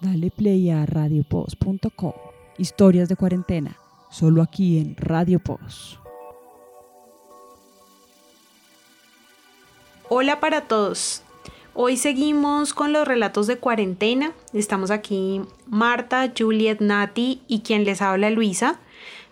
Dale 0.00 0.30
play 0.30 0.70
a 0.70 0.86
radiopost.com. 0.86 2.12
Historias 2.56 3.08
de 3.08 3.16
cuarentena, 3.16 3.76
solo 4.10 4.42
aquí 4.42 4.78
en 4.78 4.96
Radio 4.96 5.40
Post. 5.40 5.96
Hola 10.08 10.38
para 10.38 10.62
todos. 10.62 11.22
Hoy 11.74 11.96
seguimos 11.96 12.74
con 12.74 12.92
los 12.92 13.08
relatos 13.08 13.48
de 13.48 13.58
cuarentena. 13.58 14.32
Estamos 14.52 14.92
aquí 14.92 15.40
Marta, 15.66 16.32
Juliet, 16.36 16.78
Nati 16.78 17.42
y 17.48 17.60
quien 17.60 17.84
les 17.84 18.00
habla 18.00 18.30
Luisa. 18.30 18.78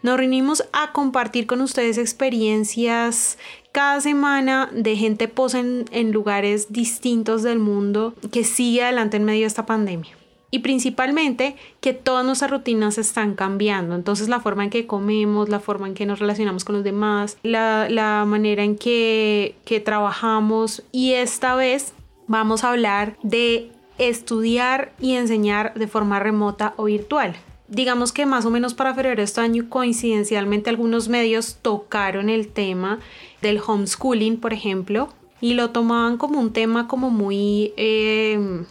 Nos 0.02 0.16
reunimos 0.16 0.64
a 0.72 0.92
compartir 0.92 1.46
con 1.46 1.60
ustedes 1.60 1.96
experiencias 1.96 3.38
cada 3.70 4.00
semana 4.00 4.68
de 4.72 4.96
gente 4.96 5.28
posa 5.28 5.60
en, 5.60 5.84
en 5.92 6.10
lugares 6.10 6.72
distintos 6.72 7.44
del 7.44 7.60
mundo 7.60 8.14
que 8.32 8.42
sigue 8.42 8.82
adelante 8.82 9.16
en 9.16 9.24
medio 9.24 9.42
de 9.42 9.46
esta 9.46 9.64
pandemia 9.64 10.15
y 10.50 10.60
principalmente 10.60 11.56
que 11.80 11.92
todas 11.92 12.24
nuestras 12.24 12.50
rutinas 12.50 12.98
están 12.98 13.34
cambiando. 13.34 13.94
Entonces 13.94 14.28
la 14.28 14.40
forma 14.40 14.64
en 14.64 14.70
que 14.70 14.86
comemos, 14.86 15.48
la 15.48 15.60
forma 15.60 15.88
en 15.88 15.94
que 15.94 16.06
nos 16.06 16.18
relacionamos 16.18 16.64
con 16.64 16.76
los 16.76 16.84
demás, 16.84 17.36
la, 17.42 17.88
la 17.90 18.24
manera 18.26 18.62
en 18.62 18.76
que, 18.76 19.56
que 19.64 19.80
trabajamos 19.80 20.82
y 20.92 21.12
esta 21.12 21.54
vez 21.56 21.92
vamos 22.26 22.64
a 22.64 22.70
hablar 22.70 23.16
de 23.22 23.70
estudiar 23.98 24.92
y 25.00 25.12
enseñar 25.12 25.74
de 25.74 25.88
forma 25.88 26.20
remota 26.20 26.74
o 26.76 26.84
virtual. 26.84 27.34
Digamos 27.68 28.12
que 28.12 28.26
más 28.26 28.46
o 28.46 28.50
menos 28.50 28.74
para 28.74 28.94
febrero 28.94 29.16
de 29.16 29.24
este 29.24 29.40
año 29.40 29.68
coincidencialmente 29.68 30.70
algunos 30.70 31.08
medios 31.08 31.58
tocaron 31.60 32.28
el 32.28 32.48
tema 32.48 33.00
del 33.42 33.60
homeschooling, 33.64 34.38
por 34.38 34.52
ejemplo, 34.52 35.08
y 35.40 35.54
lo 35.54 35.70
tomaban 35.70 36.16
como 36.16 36.40
un 36.40 36.52
tema 36.52 36.86
como 36.86 37.10
muy 37.10 37.72
eh, 37.76 38.64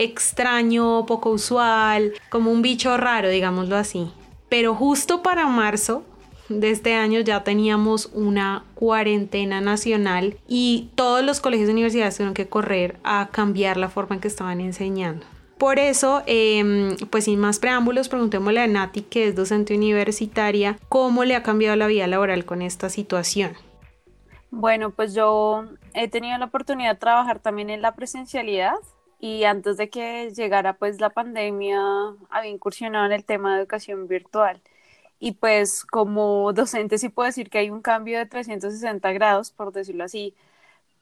extraño, 0.00 1.04
poco 1.06 1.30
usual, 1.30 2.14
como 2.30 2.50
un 2.50 2.62
bicho 2.62 2.96
raro, 2.96 3.28
digámoslo 3.28 3.76
así. 3.76 4.10
Pero 4.48 4.74
justo 4.74 5.22
para 5.22 5.46
marzo 5.46 6.02
de 6.48 6.70
este 6.70 6.94
año 6.94 7.20
ya 7.20 7.44
teníamos 7.44 8.10
una 8.12 8.64
cuarentena 8.74 9.60
nacional 9.60 10.36
y 10.48 10.90
todos 10.96 11.22
los 11.22 11.40
colegios 11.40 11.68
y 11.68 11.72
universidades 11.72 12.16
tuvieron 12.16 12.34
que 12.34 12.48
correr 12.48 12.96
a 13.04 13.28
cambiar 13.30 13.76
la 13.76 13.88
forma 13.88 14.16
en 14.16 14.20
que 14.20 14.28
estaban 14.28 14.60
enseñando. 14.60 15.24
Por 15.58 15.78
eso, 15.78 16.22
em, 16.24 16.96
pues 17.10 17.24
sin 17.24 17.38
más 17.38 17.58
preámbulos, 17.58 18.08
preguntémosle 18.08 18.60
a 18.60 18.66
Nati, 18.66 19.02
que 19.02 19.28
es 19.28 19.36
docente 19.36 19.76
universitaria, 19.76 20.78
cómo 20.88 21.24
le 21.24 21.36
ha 21.36 21.42
cambiado 21.42 21.76
la 21.76 21.86
vida 21.86 22.06
laboral 22.06 22.46
con 22.46 22.62
esta 22.62 22.88
situación. 22.88 23.52
Bueno, 24.50 24.90
pues 24.90 25.14
yo 25.14 25.64
he 25.92 26.08
tenido 26.08 26.38
la 26.38 26.46
oportunidad 26.46 26.94
de 26.94 26.98
trabajar 26.98 27.40
también 27.40 27.68
en 27.68 27.82
la 27.82 27.94
presencialidad 27.94 28.72
y 29.20 29.44
antes 29.44 29.76
de 29.76 29.90
que 29.90 30.30
llegara 30.34 30.74
pues 30.74 31.00
la 31.00 31.10
pandemia 31.10 31.78
había 32.30 32.50
incursionado 32.50 33.06
en 33.06 33.12
el 33.12 33.24
tema 33.24 33.54
de 33.54 33.60
educación 33.62 34.08
virtual. 34.08 34.60
Y 35.20 35.32
pues 35.32 35.84
como 35.84 36.52
docente 36.54 36.98
sí 36.98 37.10
puedo 37.10 37.26
decir 37.26 37.50
que 37.50 37.58
hay 37.58 37.70
un 37.70 37.82
cambio 37.82 38.18
de 38.18 38.26
360 38.26 39.12
grados, 39.12 39.52
por 39.52 39.72
decirlo 39.72 40.04
así, 40.04 40.34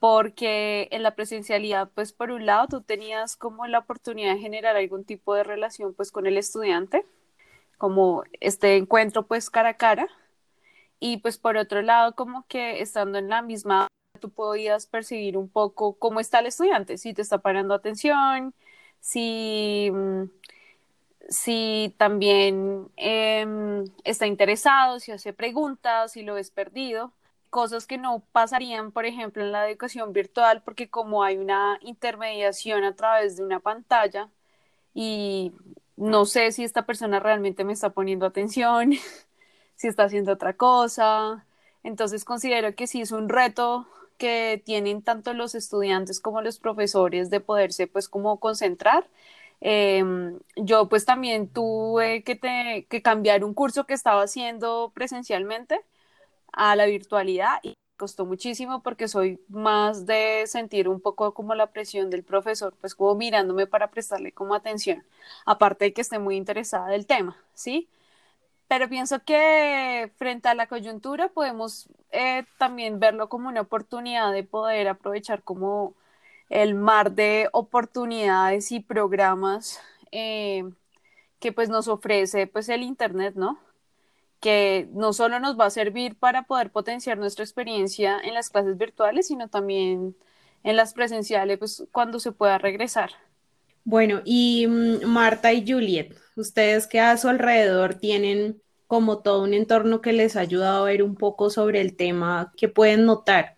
porque 0.01 0.89
en 0.93 1.03
la 1.03 1.15
presencialidad, 1.17 1.91
pues 1.95 2.13
por 2.13 2.31
un 2.33 2.47
lado 2.47 2.69
tú 2.69 2.83
tenías 2.83 3.37
como 3.37 3.67
la 3.67 3.81
oportunidad 3.81 4.35
de 4.35 4.41
generar 4.41 4.77
algún 4.77 5.05
tipo 5.05 5.35
de 5.35 5.45
relación 5.45 5.95
pues 5.95 6.13
con 6.13 6.27
el 6.27 6.39
estudiante, 6.39 7.07
como 7.79 8.25
este 8.41 8.77
encuentro 8.77 9.27
pues 9.27 9.51
cara 9.51 9.71
a 9.71 9.75
cara, 9.79 10.09
y 11.01 11.19
pues 11.19 11.39
por 11.39 11.57
otro 11.57 11.83
lado 11.83 12.15
como 12.15 12.47
que 12.49 12.81
estando 12.83 13.19
en 13.19 13.29
la 13.29 13.43
misma 13.43 13.89
tú 14.19 14.31
podías 14.31 14.87
percibir 14.87 15.37
un 15.37 15.49
poco 15.49 15.95
cómo 15.95 16.21
está 16.21 16.41
el 16.41 16.47
estudiante, 16.47 16.99
si 16.99 17.15
te 17.15 17.23
está 17.23 17.39
parando 17.39 17.75
atención, 17.75 18.55
si, 19.01 19.91
mm, 19.93 20.25
si 21.29 21.95
también 21.99 22.89
em, 22.97 23.85
está 24.05 24.27
interesado, 24.27 25.01
si 25.01 25.13
hace 25.13 25.33
preguntas, 25.33 26.13
si 26.13 26.23
lo 26.23 26.34
ves 26.34 26.51
perdido, 26.51 27.12
cosas 27.51 27.87
que 27.87 27.99
no 27.99 28.21
pasarían, 28.33 28.93
por 28.93 29.07
ejemplo, 29.07 29.43
en 29.43 29.53
la 29.53 29.69
educación 29.69 30.12
virtual, 30.12 30.62
porque 30.65 30.91
como 30.91 31.23
hay 31.25 31.39
una 31.39 31.78
intermediación 31.83 32.84
a 32.84 32.95
través 32.95 33.37
de 33.37 33.45
una 33.45 33.61
pantalla 33.61 34.31
y 34.95 35.53
no 35.97 36.27
sé 36.27 36.53
si 36.53 36.65
esta 36.65 36.87
persona 36.87 37.21
realmente 37.21 37.65
me 37.65 37.73
está 37.73 37.91
poniendo 37.91 38.27
atención, 38.27 38.93
si 39.77 39.89
está 39.89 40.05
haciendo 40.05 40.33
otra 40.33 40.55
cosa. 40.55 41.47
Entonces 41.83 42.25
considero 42.25 42.75
que 42.75 42.87
sí 42.87 43.01
es 43.01 43.12
un 43.12 43.28
reto 43.28 43.87
que 44.19 44.62
tienen 44.65 45.03
tanto 45.03 45.34
los 45.34 45.55
estudiantes 45.55 46.21
como 46.21 46.43
los 46.43 46.59
profesores 46.59 47.31
de 47.31 47.41
poderse 47.41 47.87
pues 47.87 48.09
como 48.09 48.41
concentrar. 48.41 49.09
Em, 49.61 50.39
yo 50.56 50.89
pues 50.89 51.05
también 51.06 51.49
tuve 51.49 52.23
que, 52.25 52.39
que 52.89 53.03
cambiar 53.03 53.45
un 53.45 53.55
curso 53.55 53.87
que 53.87 53.95
estaba 53.95 54.23
haciendo 54.23 54.93
presencialmente 54.95 55.81
a 56.53 56.77
la 56.77 56.87
virtualidad 56.87 57.59
y 57.62 57.75
costó 57.97 58.27
muchísimo 58.27 58.83
porque 58.83 59.09
soy 59.09 59.41
más 59.49 60.07
de 60.07 60.45
sentir 60.47 60.89
un 60.89 61.01
poco 61.01 61.34
como 61.34 61.55
la 61.55 61.69
presión 61.73 62.11
del 62.11 62.25
profesor, 62.25 62.75
pues 62.81 62.95
como 62.95 63.15
mirándome 63.17 63.67
para 63.67 63.91
prestarle 63.91 64.33
como 64.33 64.55
atención, 64.55 65.05
aparte 65.47 65.87
de 65.87 65.93
que 65.93 66.01
esté 66.03 66.19
muy 66.19 66.37
interesada 66.37 66.89
del 66.89 67.07
tema, 67.07 67.37
¿sí? 67.55 67.89
Pero 68.69 68.89
pienso 68.89 69.25
que 69.25 70.12
frente 70.17 70.49
a 70.49 70.55
la 70.55 70.67
coyuntura 70.67 71.29
podemos 71.31 71.89
eh, 72.12 72.45
también 72.59 73.01
verlo 73.01 73.29
como 73.29 73.49
una 73.49 73.62
oportunidad 73.62 74.33
de 74.33 74.45
poder 74.45 74.89
aprovechar 74.89 75.43
como 75.43 75.95
el 76.51 76.75
mar 76.75 77.12
de 77.12 77.49
oportunidades 77.53 78.71
y 78.73 78.81
programas 78.81 79.81
eh, 80.12 80.65
que 81.41 81.53
pues 81.53 81.69
nos 81.71 81.89
ofrece 81.89 82.47
pues 82.47 82.69
el 82.69 82.83
internet, 82.83 83.34
¿no? 83.37 83.59
Que 84.41 84.89
no 84.93 85.12
solo 85.12 85.41
nos 85.41 85.59
va 85.59 85.67
a 85.67 85.71
servir 85.71 86.17
para 86.17 86.43
poder 86.45 86.71
potenciar 86.71 87.19
nuestra 87.19 87.45
experiencia 87.45 88.21
en 88.23 88.34
las 88.34 88.51
clases 88.51 88.77
virtuales, 88.78 89.28
sino 89.28 89.49
también 89.49 90.15
en 90.62 90.77
las 90.77 90.95
presenciales, 90.95 91.59
pues 91.59 91.84
cuando 91.93 92.21
se 92.21 92.33
pueda 92.33 92.59
regresar. 92.59 93.11
Bueno, 93.84 94.21
y 94.25 94.67
mm, 94.67 95.07
Marta 95.07 95.53
y 95.53 95.65
Juliet, 95.67 96.15
ustedes 96.41 96.87
que 96.87 97.00
a 97.00 97.16
su 97.16 97.28
alrededor 97.28 97.94
tienen 97.94 98.60
como 98.87 99.19
todo 99.19 99.43
un 99.43 99.54
entorno 99.54 100.00
que 100.00 100.12
les 100.12 100.37
ha 100.37 100.41
ayudado 100.41 100.82
a 100.82 100.88
ver 100.88 101.03
un 101.03 101.15
poco 101.15 101.50
sobre 101.50 101.81
el 101.81 101.97
tema 101.97 102.53
que 102.56 102.69
pueden 102.69 103.04
notar. 103.04 103.56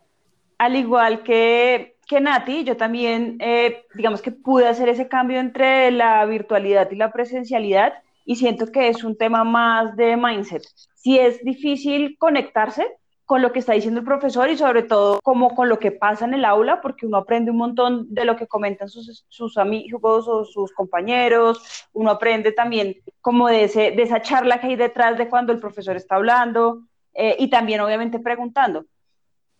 Al 0.58 0.76
igual 0.76 1.22
que, 1.22 1.96
que 2.06 2.20
Nati, 2.20 2.64
yo 2.64 2.76
también, 2.76 3.38
eh, 3.40 3.84
digamos 3.94 4.20
que 4.20 4.32
pude 4.32 4.66
hacer 4.66 4.88
ese 4.88 5.08
cambio 5.08 5.38
entre 5.38 5.90
la 5.92 6.24
virtualidad 6.26 6.90
y 6.90 6.96
la 6.96 7.12
presencialidad 7.12 7.94
y 8.24 8.36
siento 8.36 8.66
que 8.70 8.88
es 8.88 9.04
un 9.04 9.16
tema 9.16 9.44
más 9.44 9.96
de 9.96 10.16
mindset. 10.16 10.62
Si 10.94 11.19
es 11.19 11.42
difícil 11.44 12.16
conectarse, 12.19 12.86
con 13.30 13.42
lo 13.42 13.52
que 13.52 13.60
está 13.60 13.74
diciendo 13.74 14.00
el 14.00 14.04
profesor 14.04 14.50
y 14.50 14.56
sobre 14.56 14.82
todo 14.82 15.20
como 15.22 15.54
con 15.54 15.68
lo 15.68 15.78
que 15.78 15.92
pasa 15.92 16.24
en 16.24 16.34
el 16.34 16.44
aula, 16.44 16.80
porque 16.80 17.06
uno 17.06 17.18
aprende 17.18 17.52
un 17.52 17.58
montón 17.58 18.12
de 18.12 18.24
lo 18.24 18.34
que 18.34 18.48
comentan 18.48 18.88
sus, 18.88 19.24
sus 19.28 19.56
amigos 19.56 20.26
o 20.26 20.44
sus 20.44 20.72
compañeros, 20.72 21.86
uno 21.92 22.10
aprende 22.10 22.50
también 22.50 22.96
como 23.20 23.46
de, 23.46 23.62
ese, 23.62 23.92
de 23.92 24.02
esa 24.02 24.20
charla 24.20 24.58
que 24.58 24.66
hay 24.66 24.74
detrás 24.74 25.16
de 25.16 25.28
cuando 25.28 25.52
el 25.52 25.60
profesor 25.60 25.94
está 25.94 26.16
hablando 26.16 26.82
eh, 27.14 27.36
y 27.38 27.48
también 27.48 27.80
obviamente 27.82 28.19
preguntando. 28.19 28.86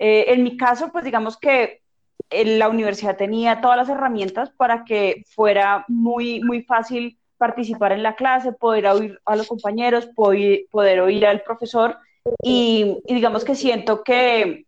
Eh, 0.01 0.25
en 0.33 0.43
mi 0.43 0.57
caso, 0.57 0.91
pues 0.91 1.05
digamos 1.05 1.37
que 1.37 1.81
la 2.29 2.69
universidad 2.69 3.17
tenía 3.17 3.61
todas 3.61 3.77
las 3.77 3.89
herramientas 3.89 4.51
para 4.51 4.85
que 4.85 5.23
fuera 5.29 5.85
muy, 5.87 6.41
muy 6.41 6.65
fácil 6.65 7.21
participar 7.39 7.93
en 7.93 8.03
la 8.03 8.17
clase, 8.17 8.51
poder 8.51 8.89
oír 8.89 9.21
a 9.25 9.37
los 9.37 9.47
compañeros, 9.47 10.09
poder, 10.09 10.63
poder 10.73 11.03
oír 11.03 11.25
al 11.25 11.43
profesor 11.43 11.99
y, 12.43 12.99
digamos 13.07 13.45
que 13.45 13.55
siento 13.55 14.03
que, 14.03 14.67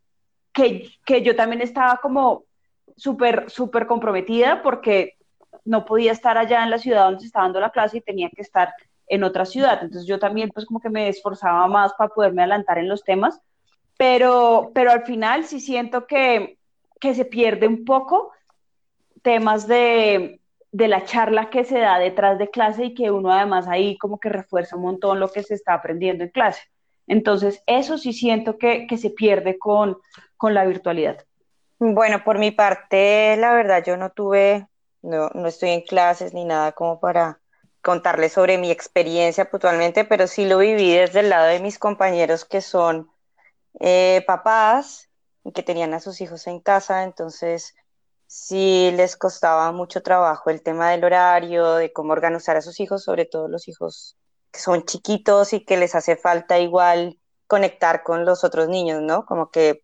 que, 0.52 1.22
yo 1.22 1.36
también 1.36 1.62
estaba 1.62 1.98
como 2.02 2.44
súper, 2.96 3.50
súper 3.50 3.86
comprometida 3.86 4.62
porque 4.62 5.16
no 5.64 5.84
podía 5.84 6.12
estar 6.12 6.38
allá 6.38 6.62
en 6.64 6.70
la 6.70 6.78
ciudad 6.78 7.04
donde 7.04 7.20
se 7.20 7.26
estaba 7.26 7.46
dando 7.46 7.60
la 7.60 7.70
clase 7.70 7.98
y 7.98 8.02
tenía 8.02 8.30
que 8.30 8.42
estar 8.42 8.72
en 9.06 9.24
otra 9.24 9.44
ciudad. 9.44 9.78
Entonces 9.82 10.06
yo 10.06 10.18
también 10.18 10.50
pues 10.50 10.66
como 10.66 10.80
que 10.80 10.90
me 10.90 11.08
esforzaba 11.08 11.66
más 11.68 11.92
para 11.94 12.10
poderme 12.10 12.42
adelantar 12.42 12.78
en 12.78 12.88
los 12.88 13.04
temas, 13.04 13.40
pero, 13.98 14.72
pero 14.74 14.90
al 14.90 15.04
final 15.04 15.44
sí 15.44 15.60
siento 15.60 16.06
que, 16.06 16.58
que 17.00 17.14
se 17.14 17.24
pierde 17.24 17.66
un 17.66 17.84
poco 17.84 18.32
temas 19.22 19.68
de, 19.68 20.40
de 20.72 20.88
la 20.88 21.04
charla 21.04 21.50
que 21.50 21.64
se 21.64 21.78
da 21.78 21.98
detrás 21.98 22.38
de 22.38 22.50
clase 22.50 22.86
y 22.86 22.94
que 22.94 23.10
uno 23.10 23.30
además 23.30 23.68
ahí 23.68 23.96
como 23.98 24.18
que 24.18 24.30
refuerza 24.30 24.76
un 24.76 24.82
montón 24.82 25.20
lo 25.20 25.30
que 25.30 25.42
se 25.42 25.54
está 25.54 25.74
aprendiendo 25.74 26.24
en 26.24 26.30
clase. 26.30 26.62
Entonces, 27.06 27.62
eso 27.66 27.98
sí 27.98 28.12
siento 28.12 28.58
que, 28.58 28.86
se 28.96 29.10
pierde 29.10 29.58
con, 29.58 29.98
la 30.40 30.64
virtualidad. 30.64 31.24
Bueno, 31.78 32.24
por 32.24 32.38
mi 32.38 32.50
parte, 32.50 33.36
la 33.36 33.52
verdad, 33.52 33.84
yo 33.84 33.96
no 33.96 34.10
tuve, 34.10 34.66
no, 35.02 35.30
estoy 35.46 35.70
en 35.70 35.82
clases 35.82 36.34
ni 36.34 36.44
nada 36.44 36.72
como 36.72 36.98
para 36.98 37.40
contarles 37.80 38.32
sobre 38.32 38.58
mi 38.58 38.70
experiencia 38.70 39.50
puntualmente, 39.50 40.04
pero 40.04 40.26
sí 40.26 40.46
lo 40.46 40.58
viví 40.58 40.92
desde 40.92 41.20
el 41.20 41.30
lado 41.30 41.46
de 41.46 41.60
mis 41.60 41.78
compañeros 41.78 42.44
que 42.44 42.60
son 42.60 43.08
eh, 43.80 44.24
papás 44.26 45.08
que 45.54 45.62
tenían 45.62 45.94
a 45.94 46.00
sus 46.00 46.20
hijos 46.20 46.46
en 46.46 46.60
casa, 46.60 47.02
entonces 47.02 47.74
sí 48.26 48.90
les 48.96 49.16
costaba 49.16 49.70
mucho 49.72 50.02
trabajo 50.02 50.50
el 50.50 50.62
tema 50.62 50.90
del 50.90 51.04
horario, 51.04 51.74
de 51.74 51.92
cómo 51.92 52.12
organizar 52.12 52.56
a 52.56 52.62
sus 52.62 52.80
hijos, 52.80 53.04
sobre 53.04 53.26
todo 53.26 53.48
los 53.48 53.68
hijos 53.68 54.16
que 54.52 54.60
son 54.60 54.84
chiquitos 54.84 55.52
y 55.52 55.64
que 55.64 55.76
les 55.76 55.94
hace 55.94 56.16
falta 56.16 56.58
igual 56.58 57.18
conectar 57.46 58.02
con 58.02 58.24
los 58.24 58.44
otros 58.44 58.68
niños, 58.68 59.02
¿no? 59.02 59.26
Como 59.26 59.50
que 59.50 59.82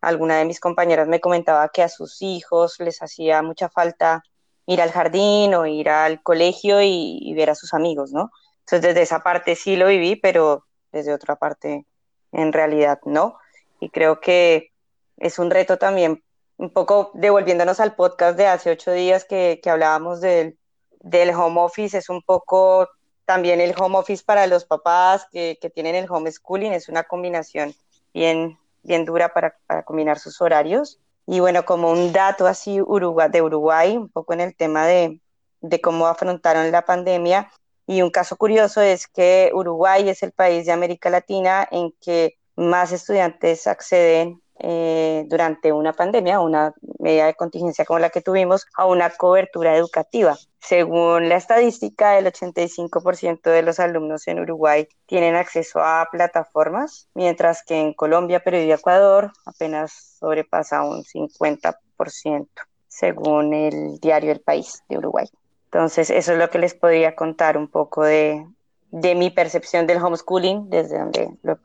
alguna 0.00 0.36
de 0.38 0.44
mis 0.44 0.60
compañeras 0.60 1.08
me 1.08 1.20
comentaba 1.20 1.68
que 1.70 1.82
a 1.82 1.88
sus 1.88 2.22
hijos 2.22 2.78
les 2.78 3.02
hacía 3.02 3.42
mucha 3.42 3.68
falta 3.68 4.22
ir 4.66 4.80
al 4.82 4.90
jardín 4.90 5.54
o 5.54 5.66
ir 5.66 5.88
al 5.88 6.22
colegio 6.22 6.82
y, 6.82 7.32
ver 7.34 7.50
a 7.50 7.54
sus 7.54 7.74
amigos, 7.74 8.12
¿no? 8.12 8.30
Entonces 8.60 8.82
desde 8.82 9.02
esa 9.02 9.20
parte 9.20 9.56
sí 9.56 9.76
lo 9.76 9.88
viví, 9.88 10.16
pero 10.16 10.66
desde 10.92 11.14
otra 11.14 11.36
parte 11.36 11.86
en 12.32 12.52
realidad 12.52 13.00
no. 13.04 13.38
Y 13.80 13.90
creo 13.90 14.20
que 14.20 14.72
es 15.16 15.38
un 15.38 15.50
reto 15.50 15.78
también, 15.78 16.22
un 16.56 16.70
poco 16.70 17.10
devolviéndonos 17.14 17.80
al 17.80 17.94
podcast 17.94 18.36
de 18.36 18.46
hace 18.46 18.70
ocho 18.70 18.92
días 18.92 19.24
que, 19.24 19.60
que 19.62 19.70
hablábamos 19.70 20.20
del, 20.20 20.58
del 21.00 21.30
home 21.30 21.60
office, 21.60 21.98
es 21.98 22.08
un 22.08 22.22
poco 22.22 22.88
también 23.24 23.60
el 23.60 23.74
home 23.78 23.98
office 23.98 24.22
para 24.24 24.46
los 24.46 24.64
papás 24.64 25.26
que, 25.30 25.58
que 25.60 25.70
tienen 25.70 25.94
el 25.94 26.10
homeschooling, 26.10 26.72
es 26.72 26.88
una 26.88 27.04
combinación 27.04 27.74
bien, 28.12 28.58
bien 28.82 29.04
dura 29.04 29.32
para, 29.32 29.56
para 29.66 29.82
combinar 29.84 30.18
sus 30.18 30.40
horarios. 30.40 30.98
Y 31.26 31.40
bueno, 31.40 31.64
como 31.64 31.90
un 31.90 32.12
dato 32.12 32.46
así 32.46 32.76
de 32.76 33.42
Uruguay, 33.42 33.96
un 33.96 34.08
poco 34.08 34.32
en 34.32 34.40
el 34.40 34.56
tema 34.56 34.86
de, 34.86 35.20
de 35.60 35.80
cómo 35.80 36.06
afrontaron 36.06 36.70
la 36.72 36.84
pandemia, 36.84 37.50
y 37.86 38.02
un 38.02 38.10
caso 38.10 38.36
curioso 38.36 38.80
es 38.80 39.06
que 39.06 39.50
Uruguay 39.52 40.08
es 40.08 40.22
el 40.22 40.32
país 40.32 40.66
de 40.66 40.72
América 40.72 41.10
Latina 41.10 41.66
en 41.70 41.92
que 42.00 42.38
más 42.56 42.92
estudiantes 42.92 43.66
acceden 43.66 44.40
eh, 44.64 45.24
durante 45.26 45.72
una 45.72 45.92
pandemia, 45.92 46.38
una 46.38 46.72
medida 47.00 47.26
de 47.26 47.34
contingencia 47.34 47.84
como 47.84 47.98
la 47.98 48.10
que 48.10 48.20
tuvimos, 48.20 48.64
a 48.76 48.86
una 48.86 49.10
cobertura 49.10 49.76
educativa. 49.76 50.36
Según 50.60 51.28
la 51.28 51.34
estadística, 51.34 52.16
el 52.16 52.26
85% 52.26 53.50
de 53.50 53.62
los 53.62 53.80
alumnos 53.80 54.28
en 54.28 54.38
Uruguay 54.38 54.86
tienen 55.06 55.34
acceso 55.34 55.80
a 55.80 56.06
plataformas, 56.12 57.08
mientras 57.14 57.64
que 57.64 57.80
en 57.80 57.92
Colombia, 57.92 58.38
Perú 58.38 58.58
y 58.58 58.70
Ecuador 58.70 59.32
apenas 59.46 60.16
sobrepasa 60.20 60.84
un 60.84 61.02
50%, 61.02 62.46
según 62.86 63.54
el 63.54 63.98
diario 63.98 64.30
El 64.30 64.42
País 64.42 64.84
de 64.88 64.98
Uruguay. 64.98 65.26
Entonces, 65.64 66.08
eso 66.08 66.32
es 66.34 66.38
lo 66.38 66.50
que 66.50 66.60
les 66.60 66.74
podría 66.74 67.16
contar 67.16 67.58
un 67.58 67.66
poco 67.66 68.04
de, 68.04 68.46
de 68.92 69.16
mi 69.16 69.30
percepción 69.30 69.88
del 69.88 70.00
homeschooling 70.00 70.70
desde 70.70 71.00
donde 71.00 71.36
lo 71.42 71.58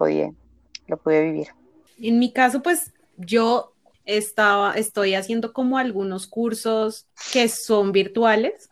lo 0.87 0.97
pude 0.97 1.21
vivir. 1.21 1.49
En 1.99 2.19
mi 2.19 2.31
caso, 2.31 2.61
pues 2.61 2.93
yo 3.17 3.73
estaba, 4.05 4.73
estoy 4.73 5.15
haciendo 5.15 5.53
como 5.53 5.77
algunos 5.77 6.27
cursos 6.27 7.05
que 7.31 7.49
son 7.49 7.91
virtuales. 7.91 8.69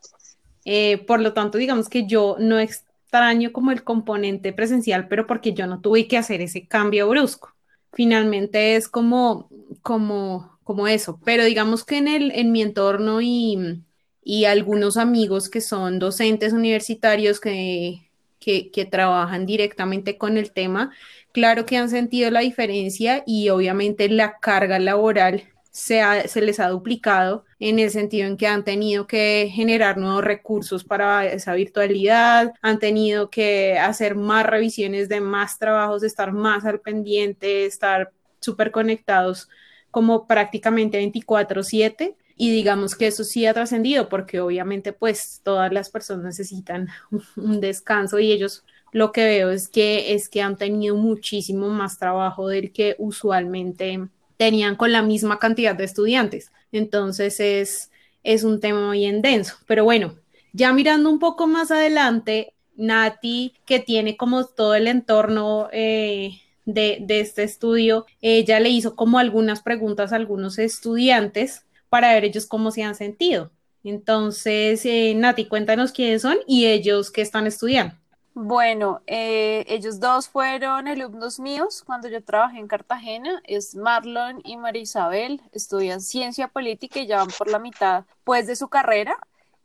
Eh, 0.65 0.97
por 1.05 1.21
lo 1.21 1.33
tanto, 1.33 1.57
digamos 1.57 1.89
que 1.89 2.07
yo 2.07 2.37
no 2.39 2.59
extraño 2.59 3.51
como 3.51 3.71
el 3.71 3.83
componente 3.83 4.53
presencial, 4.53 5.07
pero 5.07 5.27
porque 5.27 5.53
yo 5.53 5.67
no 5.67 5.81
tuve 5.81 6.07
que 6.07 6.17
hacer 6.17 6.41
ese 6.41 6.67
cambio 6.67 7.07
brusco. 7.09 7.53
Finalmente 7.93 8.75
es 8.75 8.87
como, 8.89 9.49
como, 9.81 10.57
como 10.63 10.87
eso. 10.87 11.19
Pero 11.23 11.43
digamos 11.43 11.83
que 11.83 11.97
en, 11.97 12.07
el, 12.07 12.31
en 12.31 12.51
mi 12.51 12.61
entorno 12.61 13.21
y, 13.21 13.83
y 14.23 14.45
algunos 14.45 14.97
amigos 14.97 15.49
que 15.49 15.61
son 15.61 15.99
docentes 15.99 16.53
universitarios 16.53 17.39
que, 17.39 18.04
que, 18.45 18.85
trabajan 18.85 19.45
directamente 19.45 20.17
con 20.17 20.37
el 20.37 20.51
tema, 20.51 20.91
claro 21.31 21.65
que 21.65 21.77
han 21.77 21.89
sentido 21.89 22.29
la 22.29 22.41
diferencia 22.41 23.23
y 23.25 23.49
obviamente 23.49 24.07
la 24.07 24.37
carga 24.39 24.77
laboral 24.77 25.43
se, 25.71 26.01
se, 26.27 26.41
les 26.41 26.59
ha 26.59 26.69
duplicado 26.69 27.43
en 27.59 27.79
el 27.79 27.89
sentido 27.89 28.27
en 28.27 28.37
que 28.37 28.47
han 28.47 28.63
tenido 28.63 29.07
que 29.07 29.51
generar 29.51 29.97
nuevos 29.97 30.23
recursos 30.23 30.83
para 30.83 31.25
esa 31.25 31.53
virtualidad, 31.55 32.53
han 32.61 32.79
tenido 32.79 33.29
que 33.29 33.77
hacer 33.79 34.15
más 34.15 34.45
revisiones 34.45 35.09
de 35.09 35.19
más 35.19 35.57
trabajos, 35.57 36.03
estar 36.03 36.31
más 36.31 36.65
al 36.65 36.79
pendiente, 36.79 37.65
estar 37.65 38.11
súper 38.39 38.71
conectados 38.71 39.49
como 39.91 40.27
prácticamente 40.27 40.99
24/7 40.99 42.15
y 42.37 42.51
digamos 42.51 42.95
que 42.95 43.07
eso 43.07 43.23
sí 43.23 43.45
ha 43.45 43.53
trascendido 43.53 44.09
porque 44.09 44.41
obviamente 44.41 44.93
pues 44.93 45.41
todas 45.43 45.71
las 45.71 45.89
personas 45.89 46.25
necesitan 46.25 46.89
un 47.35 47.61
descanso 47.61 48.19
y 48.19 48.31
ellos 48.31 48.63
lo 48.91 49.11
que 49.11 49.25
veo 49.25 49.49
es 49.49 49.67
que, 49.67 50.13
es 50.13 50.29
que 50.29 50.41
han 50.41 50.55
tenido 50.55 50.95
muchísimo 50.95 51.67
más 51.67 51.97
trabajo 51.97 52.47
del 52.47 52.71
que 52.71 52.95
usualmente 52.97 54.07
tenían 54.37 54.77
con 54.77 54.93
la 54.93 55.01
misma 55.01 55.37
cantidad 55.37 55.75
de 55.75 55.83
estudiantes. 55.83 56.53
Entonces 56.71 57.41
es, 57.41 57.91
es 58.23 58.45
un 58.45 58.61
tema 58.61 58.91
bien 58.91 59.21
denso. 59.21 59.57
Pero 59.67 59.83
bueno, 59.83 60.15
ya 60.53 60.71
mirando 60.71 61.09
un 61.09 61.19
poco 61.19 61.45
más 61.45 61.71
adelante, 61.71 62.53
Nati, 62.77 63.53
que 63.65 63.79
tiene 63.79 64.15
como 64.15 64.45
todo 64.45 64.75
el 64.75 64.87
entorno 64.87 65.67
eh, 65.73 66.39
de, 66.63 66.99
de, 67.01 67.19
este 67.19 67.43
estudio, 67.43 68.05
ella 68.21 68.61
le 68.61 68.69
hizo 68.69 68.95
como 68.95 69.19
algunas 69.19 69.61
preguntas 69.61 70.13
a 70.13 70.15
algunos 70.15 70.57
estudiantes 70.57 71.64
para 71.89 72.13
ver 72.13 72.25
ellos 72.25 72.45
cómo 72.45 72.71
se 72.71 72.83
han 72.83 72.95
sentido. 72.95 73.51
Entonces, 73.83 74.85
eh, 74.85 75.13
Nati, 75.15 75.47
cuéntanos 75.47 75.91
quiénes 75.91 76.23
son 76.23 76.37
y 76.47 76.65
ellos 76.65 77.11
qué 77.11 77.21
están 77.21 77.47
estudiando. 77.47 77.95
Bueno, 78.37 79.01
eh, 79.07 79.63
ellos 79.69 80.01
dos 80.01 80.27
fueron 80.27 80.89
alumnos 80.89 81.39
míos 81.39 81.83
cuando 81.85 82.09
yo 82.09 82.21
trabajé 82.21 82.59
en 82.59 82.67
Cartagena, 82.67 83.41
es 83.45 83.75
Marlon 83.75 84.41
y 84.43 84.57
María 84.57 84.81
Isabel, 84.81 85.41
estudian 85.53 86.01
ciencia 86.01 86.49
política 86.49 86.99
y 86.99 87.07
ya 87.07 87.17
van 87.19 87.29
por 87.37 87.49
la 87.49 87.59
mitad 87.59 88.03
pues 88.25 88.45
de 88.45 88.57
su 88.57 88.67
carrera 88.67 89.17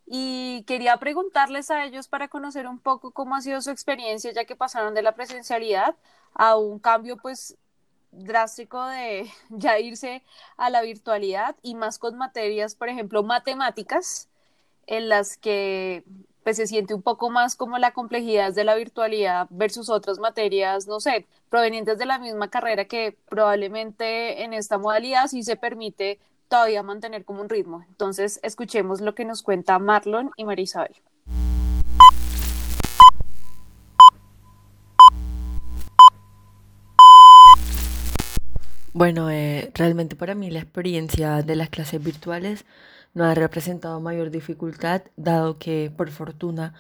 y 0.06 0.62
quería 0.69 0.96
preguntarles 0.99 1.70
a 1.73 1.84
ellos 1.84 2.06
para 2.06 2.28
conocer 2.28 2.69
un 2.69 2.78
poco 2.78 3.11
cómo 3.11 3.34
ha 3.34 3.40
sido 3.40 3.61
su 3.61 3.70
experiencia 3.70 4.32
ya 4.32 4.44
que 4.44 4.55
pasaron 4.55 4.94
de 4.94 5.02
la 5.02 5.16
presencialidad 5.16 5.96
a 6.34 6.56
un 6.56 6.78
cambio 6.78 7.16
pues 7.16 7.56
drástico 8.12 8.85
de 8.87 9.31
ya 9.51 9.79
irse 9.79 10.23
a 10.57 10.71
la 10.71 10.83
virtualidad 10.83 11.57
y 11.62 11.75
más 11.75 11.99
con 11.99 12.17
materias, 12.17 12.75
por 12.75 12.89
ejemplo, 12.89 13.23
matemáticas 13.23 14.29
en 14.87 15.09
las 15.09 15.37
que 15.37 16.05
pues 16.43 16.57
se 16.57 16.67
siente 16.67 16.95
un 16.95 17.03
poco 17.03 17.31
más 17.31 17.55
como 17.55 17.79
la 17.79 17.93
complejidad 17.93 18.53
de 18.55 18.65
la 18.65 18.75
virtualidad 18.75 19.47
versus 19.51 19.91
otras 19.91 20.19
materias, 20.19 20.87
no 20.87 20.99
sé, 20.99 21.27
provenientes 21.51 21.99
de 21.99 22.07
la 22.07 22.19
misma 22.19 22.49
carrera 22.49 22.87
que 22.87 23.17
probablemente 23.29 24.43
en 24.43 24.55
esta 24.55 24.79
modalidad 24.79 25.27
sí 25.29 25.43
se 25.43 25.57
permite 25.57 26.19
todavía 26.49 26.83
mantener 26.83 27.25
como 27.25 27.43
un 27.43 27.49
ritmo. 27.49 27.85
Entonces, 27.89 28.41
escuchemos 28.43 29.01
lo 29.01 29.15
que 29.15 29.25
nos 29.25 29.43
cuenta 29.43 29.79
Marlon 29.79 30.31
y 30.37 30.45
María 30.45 30.65
Isabel. 30.65 30.97
Bueno, 38.92 39.30
eh, 39.30 39.70
realmente 39.75 40.16
para 40.16 40.35
mí 40.35 40.50
la 40.50 40.59
experiencia 40.61 41.42
de 41.42 41.54
las 41.54 41.68
clases 41.70 42.02
virtuales 42.02 42.64
no 43.14 43.25
ha 43.25 43.35
representado 43.35 44.00
mayor 44.00 44.30
dificultad, 44.30 45.02
dado 45.16 45.59
que 45.59 45.92
por 45.97 46.11
fortuna 46.11 46.75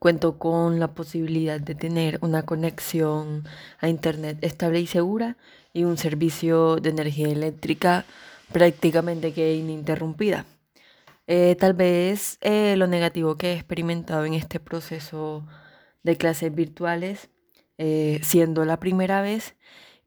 cuento 0.00 0.38
con 0.38 0.80
la 0.80 0.92
posibilidad 0.94 1.60
de 1.60 1.76
tener 1.76 2.18
una 2.20 2.42
conexión 2.44 3.44
a 3.80 3.88
Internet 3.88 4.38
estable 4.42 4.80
y 4.80 4.88
segura 4.88 5.36
y 5.72 5.84
un 5.84 5.98
servicio 5.98 6.76
de 6.76 6.90
energía 6.90 7.28
eléctrica 7.28 8.04
prácticamente 8.52 9.32
que 9.32 9.54
ininterrumpida. 9.54 10.46
Eh, 11.28 11.56
tal 11.60 11.74
vez 11.74 12.38
eh, 12.40 12.74
lo 12.76 12.88
negativo 12.88 13.36
que 13.36 13.52
he 13.52 13.54
experimentado 13.54 14.24
en 14.24 14.34
este 14.34 14.58
proceso 14.58 15.46
de 16.02 16.16
clases 16.16 16.52
virtuales, 16.54 17.30
siendo 18.22 18.64
la 18.64 18.78
primera 18.78 19.22
vez, 19.22 19.56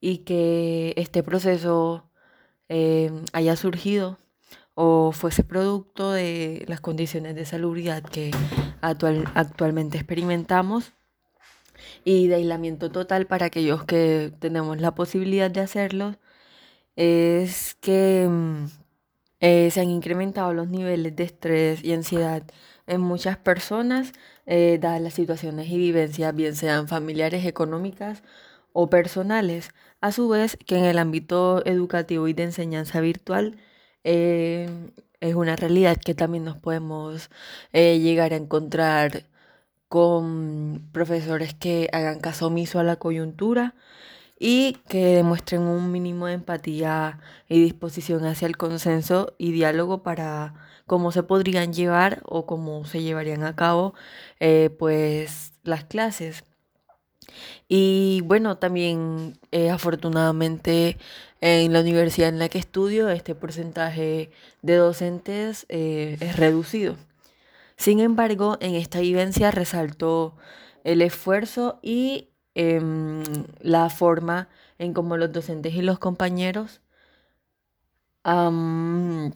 y 0.06 0.20
que 0.20 0.94
este 0.98 1.24
proceso 1.24 2.12
haya 3.34 3.56
surgido 3.56 4.20
o 4.76 5.12
fuese 5.12 5.44
producto 5.44 6.12
de 6.12 6.64
las 6.68 6.80
condiciones 6.80 7.34
de 7.34 7.44
salubridad 7.46 8.04
que 8.04 8.30
actual, 8.82 9.26
actualmente 9.34 9.98
experimentamos 9.98 10.94
y 12.04 12.28
de 12.28 12.36
aislamiento 12.36 12.92
total 12.92 13.26
para 13.26 13.48
aquellos 13.48 13.84
que 13.86 14.32
tenemos 14.40 14.80
la 14.80 14.94
posibilidad 14.94 15.50
de 15.50 15.62
hacerlo, 15.62 16.18
es 16.96 17.76
que 17.82 18.28
mm, 18.30 18.66
eh, 19.40 19.72
se 19.72 19.82
han 19.82 19.90
incrementado 19.90 20.54
los 20.54 20.68
niveles 20.70 21.16
de 21.16 21.24
estrés 21.24 21.84
y 21.84 21.94
ansiedad 21.94 22.44
en 22.86 23.02
muchas 23.02 23.38
personas, 23.38 24.14
eh, 24.46 24.78
dadas 24.80 25.02
las 25.02 25.16
situaciones 25.16 25.68
y 25.70 25.80
vivencias, 25.80 26.36
bien 26.36 26.56
sean 26.56 26.88
familiares, 26.88 27.44
económicas 27.46 28.22
o 28.72 28.90
personales. 28.90 29.72
A 30.02 30.12
su 30.12 30.30
vez, 30.30 30.58
que 30.66 30.78
en 30.78 30.86
el 30.86 31.00
ámbito 31.00 31.66
educativo 31.66 32.28
y 32.28 32.34
de 32.34 32.44
enseñanza 32.44 33.02
virtual, 33.02 33.58
eh, 34.04 34.70
es 35.20 35.36
una 35.36 35.56
realidad 35.56 35.98
que 35.98 36.14
también 36.14 36.44
nos 36.44 36.58
podemos 36.58 37.30
eh, 37.74 38.00
llegar 38.00 38.34
a 38.34 38.38
encontrar 38.38 39.26
con 39.88 40.90
profesores 40.94 41.54
que 41.56 41.90
hagan 41.94 42.20
caso 42.20 42.48
omiso 42.48 42.80
a 42.80 42.84
la 42.84 42.98
coyuntura, 42.98 43.76
y 44.40 44.74
que 44.90 45.16
demuestren 45.16 45.62
un 45.64 45.92
mínimo 45.92 46.28
de 46.28 46.34
empatía 46.34 47.20
y 47.48 47.62
disposición 47.64 48.26
hacia 48.26 48.48
el 48.48 48.58
consenso 48.58 49.34
y 49.38 49.52
diálogo 49.52 50.04
para 50.04 50.56
cómo 50.88 51.12
se 51.12 51.24
podrían 51.24 51.74
llevar 51.74 52.22
o 52.26 52.46
cómo 52.46 52.86
se 52.86 53.02
llevarían 53.02 53.44
a 53.44 53.56
cabo 53.56 53.94
eh, 54.40 54.70
pues 54.78 55.54
las 55.64 55.86
clases. 55.86 56.44
Y 57.68 58.22
bueno, 58.26 58.58
también 58.58 59.38
eh, 59.52 59.70
afortunadamente 59.70 60.98
en 61.42 61.74
la 61.74 61.82
universidad 61.82 62.30
en 62.30 62.40
la 62.40 62.50
que 62.50 62.58
estudio 62.58 63.10
este 63.10 63.36
porcentaje 63.36 64.32
de 64.62 64.76
docentes 64.76 65.66
eh, 65.70 66.18
es 66.20 66.38
reducido. 66.38 66.96
Sin 67.78 68.00
embargo, 68.00 68.58
en 68.62 68.76
esta 68.76 69.00
vivencia 69.00 69.52
resaltó 69.52 70.36
el 70.84 71.02
esfuerzo 71.02 71.80
y 71.82 72.30
em, 72.54 73.24
la 73.60 73.90
forma 73.90 74.48
en 74.78 74.94
cómo 74.94 75.18
los 75.18 75.32
docentes 75.32 75.74
y 75.74 75.82
los 75.82 76.00
compañeros 76.00 76.82
han, 78.24 79.34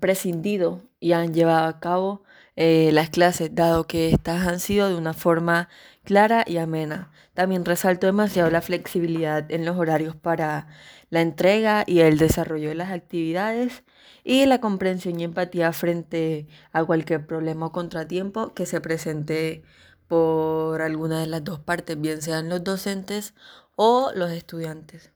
prescindido 0.00 0.80
y 1.00 1.12
han 1.12 1.34
llevado 1.34 1.66
a 1.66 1.80
cabo 1.80 2.22
eh, 2.56 2.90
las 2.92 3.10
clases, 3.10 3.54
dado 3.54 3.86
que 3.86 4.10
estas 4.10 4.46
han 4.46 4.60
sido 4.60 4.88
de 4.88 4.96
una 4.96 5.14
forma 5.14 5.68
clara 6.04 6.44
y 6.46 6.58
amena. 6.58 7.10
También 7.34 7.64
resaltó 7.64 8.06
demasiado 8.06 8.50
la 8.50 8.60
flexibilidad 8.60 9.50
en 9.50 9.64
los 9.64 9.76
horarios 9.76 10.16
para 10.16 10.68
la 11.10 11.20
entrega 11.22 11.84
y 11.86 12.00
el 12.00 12.18
desarrollo 12.18 12.68
de 12.68 12.74
las 12.74 12.90
actividades 12.90 13.84
y 14.24 14.46
la 14.46 14.60
comprensión 14.60 15.18
y 15.20 15.24
empatía 15.24 15.72
frente 15.72 16.46
a 16.72 16.84
cualquier 16.84 17.26
problema 17.26 17.66
o 17.66 17.72
contratiempo 17.72 18.54
que 18.54 18.66
se 18.66 18.80
presente 18.80 19.62
por 20.08 20.82
alguna 20.82 21.20
de 21.20 21.26
las 21.28 21.44
dos 21.44 21.60
partes, 21.60 22.00
bien 22.00 22.20
sean 22.20 22.48
los 22.48 22.64
docentes 22.64 23.34
o 23.76 24.10
los 24.14 24.32
estudiantes. 24.32 25.12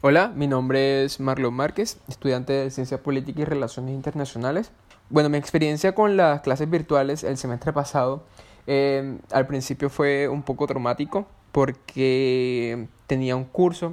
Hola, 0.00 0.28
mi 0.28 0.46
nombre 0.46 1.02
es 1.02 1.18
Marlon 1.18 1.52
Márquez, 1.52 1.98
estudiante 2.06 2.52
de 2.52 2.70
Ciencia 2.70 3.02
Política 3.02 3.40
y 3.40 3.44
Relaciones 3.44 3.92
Internacionales. 3.92 4.70
Bueno, 5.10 5.28
mi 5.28 5.38
experiencia 5.38 5.92
con 5.92 6.16
las 6.16 6.40
clases 6.42 6.70
virtuales 6.70 7.24
el 7.24 7.36
semestre 7.36 7.72
pasado 7.72 8.22
eh, 8.68 9.18
al 9.32 9.48
principio 9.48 9.90
fue 9.90 10.28
un 10.28 10.44
poco 10.44 10.68
traumático 10.68 11.26
porque 11.50 12.86
tenía 13.08 13.34
un 13.34 13.42
curso 13.42 13.92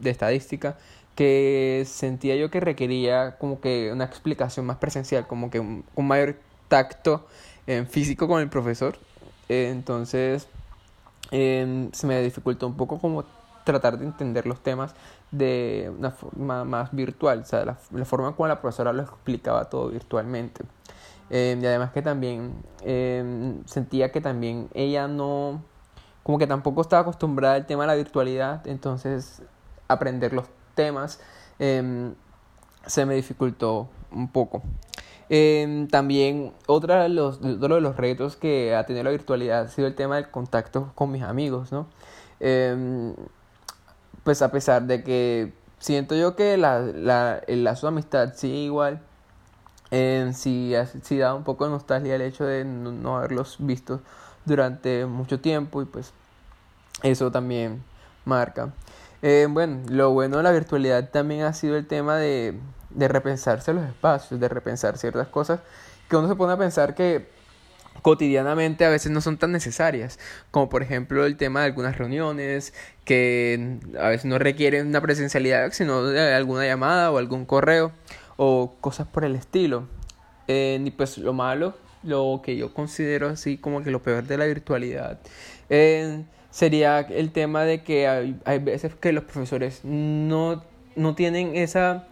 de 0.00 0.08
estadística 0.08 0.78
que 1.16 1.84
sentía 1.86 2.34
yo 2.36 2.50
que 2.50 2.60
requería 2.60 3.36
como 3.36 3.60
que 3.60 3.92
una 3.92 4.04
explicación 4.04 4.64
más 4.64 4.78
presencial, 4.78 5.26
como 5.26 5.50
que 5.50 5.60
un, 5.60 5.84
mayor 5.96 6.36
tacto 6.68 7.26
en 7.66 7.86
físico 7.86 8.26
con 8.26 8.40
el 8.40 8.48
profesor. 8.48 8.96
entonces 9.50 10.48
em, 11.30 11.92
se 11.92 12.06
me 12.06 12.22
dificultó 12.22 12.66
un 12.66 12.76
poco 12.78 12.98
como 12.98 13.26
tratar 13.64 13.98
de 13.98 14.06
entender 14.06 14.46
los 14.46 14.62
temas 14.62 14.94
de 15.32 15.90
una 15.98 16.10
forma 16.10 16.64
más 16.64 16.94
virtual, 16.94 17.40
o 17.40 17.44
sea, 17.44 17.64
la, 17.64 17.74
forma 18.04 18.34
en 18.38 18.48
la 18.48 18.60
profesora 18.60 18.92
lo 18.92 19.02
explicaba 19.02 19.64
todo 19.64 19.88
virtualmente. 19.88 20.62
Em, 21.30 21.62
y 21.62 21.66
además 21.66 21.90
que 21.92 22.02
también 22.02 22.62
em, 22.82 23.64
sentía 23.64 24.12
que 24.12 24.20
también 24.20 24.68
ella 24.74 25.08
no, 25.08 25.62
como 26.22 26.38
que 26.38 26.46
tampoco 26.46 26.82
estaba 26.82 27.02
acostumbrada 27.02 27.54
al 27.54 27.66
tema 27.66 27.84
de 27.84 27.86
la 27.88 27.94
virtualidad, 27.94 28.66
entonces 28.66 29.42
aprender 29.88 30.34
los 30.34 30.46
temas 30.74 31.20
em, 31.58 32.14
se 32.86 33.06
me 33.06 33.14
dificultó 33.14 33.88
un 34.12 34.28
poco. 34.30 34.62
también 35.90 36.52
otro 36.66 36.94
de, 36.94 37.08
los, 37.08 37.40
otro 37.42 37.76
de 37.76 37.80
los 37.80 37.96
retos 37.96 38.36
que 38.36 38.74
ha 38.76 38.84
tenido 38.84 39.04
la 39.04 39.10
virtualidad 39.10 39.62
ha 39.62 39.68
sido 39.68 39.88
el 39.88 39.94
tema 39.94 40.16
del 40.16 40.30
contacto 40.30 40.92
con 40.94 41.10
mis 41.10 41.22
amigos, 41.22 41.72
¿no? 41.72 41.86
Pues 44.24 44.42
a 44.42 44.50
pesar 44.50 44.82
de 44.82 45.02
que 45.02 45.52
siento 45.78 46.14
yo 46.14 46.36
que 46.36 46.56
la, 46.56 46.80
la, 46.80 47.40
el 47.46 47.64
lazo 47.64 47.86
de 47.86 47.92
amistad 47.92 48.34
sigue 48.34 48.58
igual, 48.58 49.00
eh, 49.90 50.30
sí, 50.34 50.72
da 51.18 51.34
un 51.34 51.44
poco 51.44 51.64
de 51.64 51.70
nostalgia 51.70 52.14
el 52.14 52.22
hecho 52.22 52.44
de 52.44 52.64
no, 52.64 53.18
haberlos 53.18 53.56
visto 53.58 54.00
durante 54.44 55.06
mucho 55.06 55.40
tiempo 55.40 55.82
y 55.82 55.84
pues 55.84 56.12
eso 57.02 57.30
también 57.30 57.82
marca. 58.24 58.72
Eh, 59.22 59.46
bueno, 59.50 59.82
lo 59.88 60.10
bueno 60.12 60.38
de 60.38 60.42
la 60.42 60.52
virtualidad 60.52 61.10
también 61.10 61.42
ha 61.42 61.52
sido 61.52 61.76
el 61.76 61.86
tema 61.86 62.16
de, 62.16 62.58
de 62.90 63.08
repensarse 63.08 63.72
los 63.72 63.84
espacios, 63.84 64.40
de 64.40 64.48
repensar 64.48 64.98
ciertas 64.98 65.28
cosas 65.28 65.60
que 66.08 66.16
uno 66.16 66.28
se 66.28 66.36
pone 66.36 66.52
a 66.52 66.58
pensar 66.58 66.94
que 66.94 67.31
cotidianamente 68.00 68.84
a 68.84 68.88
veces 68.88 69.12
no 69.12 69.20
son 69.20 69.38
tan 69.38 69.52
necesarias, 69.52 70.18
como 70.50 70.68
por 70.68 70.82
ejemplo 70.82 71.26
el 71.26 71.36
tema 71.36 71.60
de 71.60 71.66
algunas 71.66 71.98
reuniones 71.98 72.72
que 73.04 73.78
a 74.00 74.08
veces 74.08 74.24
no 74.24 74.38
requieren 74.38 74.86
una 74.88 75.00
presencialidad, 75.00 75.72
sino 75.72 75.98
alguna 75.98 76.66
llamada 76.66 77.10
o 77.10 77.18
algún 77.18 77.44
correo 77.44 77.92
o 78.36 78.74
cosas 78.80 79.06
por 79.06 79.24
el 79.24 79.36
estilo. 79.36 79.88
Eh, 80.48 80.80
y 80.84 80.90
pues 80.90 81.18
lo 81.18 81.32
malo, 81.32 81.76
lo 82.02 82.40
que 82.44 82.56
yo 82.56 82.74
considero 82.74 83.28
así 83.28 83.58
como 83.58 83.82
que 83.82 83.90
lo 83.90 84.02
peor 84.02 84.24
de 84.24 84.36
la 84.36 84.46
virtualidad, 84.46 85.20
eh, 85.70 86.24
sería 86.50 87.00
el 87.00 87.30
tema 87.32 87.64
de 87.64 87.82
que 87.82 88.08
hay, 88.08 88.36
hay, 88.44 88.58
veces 88.58 88.94
que 88.94 89.12
los 89.12 89.24
profesores 89.24 89.80
no, 89.84 90.64
no 90.96 91.14
tienen 91.14 91.56
esa... 91.56 92.08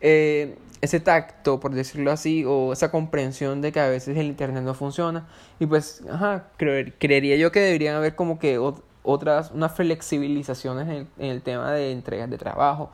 Eh, 0.00 0.56
ese 0.84 1.00
tacto, 1.00 1.60
por 1.60 1.74
decirlo 1.74 2.12
así, 2.12 2.44
o 2.46 2.72
esa 2.72 2.90
comprensión 2.90 3.60
de 3.60 3.72
que 3.72 3.80
a 3.80 3.88
veces 3.88 4.16
el 4.16 4.26
Internet 4.26 4.62
no 4.62 4.74
funciona. 4.74 5.26
Y 5.58 5.66
pues, 5.66 6.02
ajá, 6.10 6.48
creería 6.56 7.36
yo 7.36 7.50
que 7.50 7.60
deberían 7.60 7.96
haber 7.96 8.14
como 8.14 8.38
que 8.38 8.58
otras, 9.02 9.50
unas 9.50 9.72
flexibilizaciones 9.72 10.88
en 10.88 11.08
el, 11.18 11.42
tema 11.42 11.72
de 11.72 11.92
entregas 11.92 12.30
de 12.30 12.38
trabajo, 12.38 12.90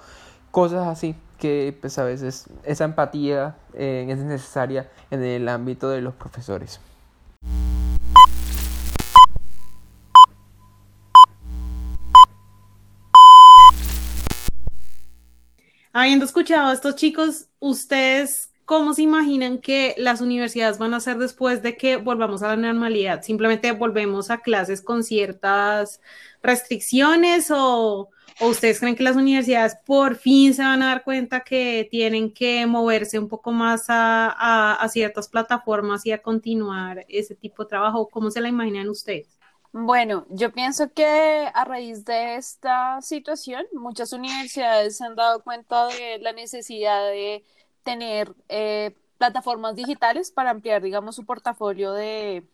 cosas 0.50 0.86
así 0.86 1.14
que 1.38 1.76
pues 1.80 1.98
a 1.98 2.04
veces 2.04 2.48
esa 2.64 2.84
empatía 2.84 3.56
eh, 3.74 4.06
es 4.08 4.18
necesaria 4.18 4.88
en 5.10 5.22
el 5.22 5.48
ámbito 5.48 5.88
de 5.88 6.02
los 6.02 6.14
profesores. 6.14 6.80
Habiendo 15.92 16.24
escuchado 16.24 16.68
a 16.68 16.72
estos 16.72 16.94
chicos, 16.94 17.48
¿ustedes 17.58 18.52
cómo 18.64 18.94
se 18.94 19.02
imaginan 19.02 19.58
que 19.58 19.96
las 19.98 20.20
universidades 20.20 20.78
van 20.78 20.94
a 20.94 21.00
ser 21.00 21.18
después 21.18 21.62
de 21.62 21.76
que 21.76 21.96
volvamos 21.96 22.44
a 22.44 22.48
la 22.48 22.56
normalidad? 22.56 23.22
¿Simplemente 23.22 23.72
volvemos 23.72 24.30
a 24.30 24.38
clases 24.38 24.82
con 24.82 25.02
ciertas 25.02 26.00
restricciones 26.44 27.50
o, 27.50 28.08
ustedes 28.40 28.78
creen 28.78 28.94
que 28.94 29.02
las 29.02 29.16
universidades 29.16 29.76
por 29.84 30.14
fin 30.14 30.54
se 30.54 30.62
van 30.62 30.82
a 30.82 30.86
dar 30.86 31.02
cuenta 31.02 31.40
que 31.40 31.88
tienen 31.90 32.32
que 32.32 32.64
moverse 32.66 33.18
un 33.18 33.28
poco 33.28 33.50
más 33.50 33.86
a, 33.88 34.74
a 34.74 34.88
ciertas 34.88 35.28
plataformas 35.28 36.06
y 36.06 36.12
a 36.12 36.22
continuar 36.22 37.04
ese 37.08 37.34
tipo 37.34 37.64
de 37.64 37.68
trabajo? 37.68 38.08
¿Cómo 38.08 38.30
se 38.30 38.40
la 38.40 38.48
imaginan 38.48 38.88
ustedes? 38.88 39.39
Bueno, 39.72 40.26
yo 40.30 40.52
pienso 40.52 40.92
que 40.92 41.04
a 41.54 41.64
raíz 41.64 42.04
de 42.04 42.34
esta 42.36 43.00
situación, 43.02 43.64
muchas 43.72 44.12
universidades 44.12 44.96
se 44.96 45.04
han 45.04 45.14
dado 45.14 45.42
cuenta 45.44 45.86
de 45.86 46.18
la 46.18 46.32
necesidad 46.32 47.06
de 47.06 47.44
tener 47.84 48.34
eh, 48.48 48.96
plataformas 49.18 49.76
digitales 49.76 50.32
para 50.32 50.50
ampliar, 50.50 50.82
digamos, 50.82 51.14
su 51.14 51.24
portafolio 51.24 51.92
de, 51.92 52.48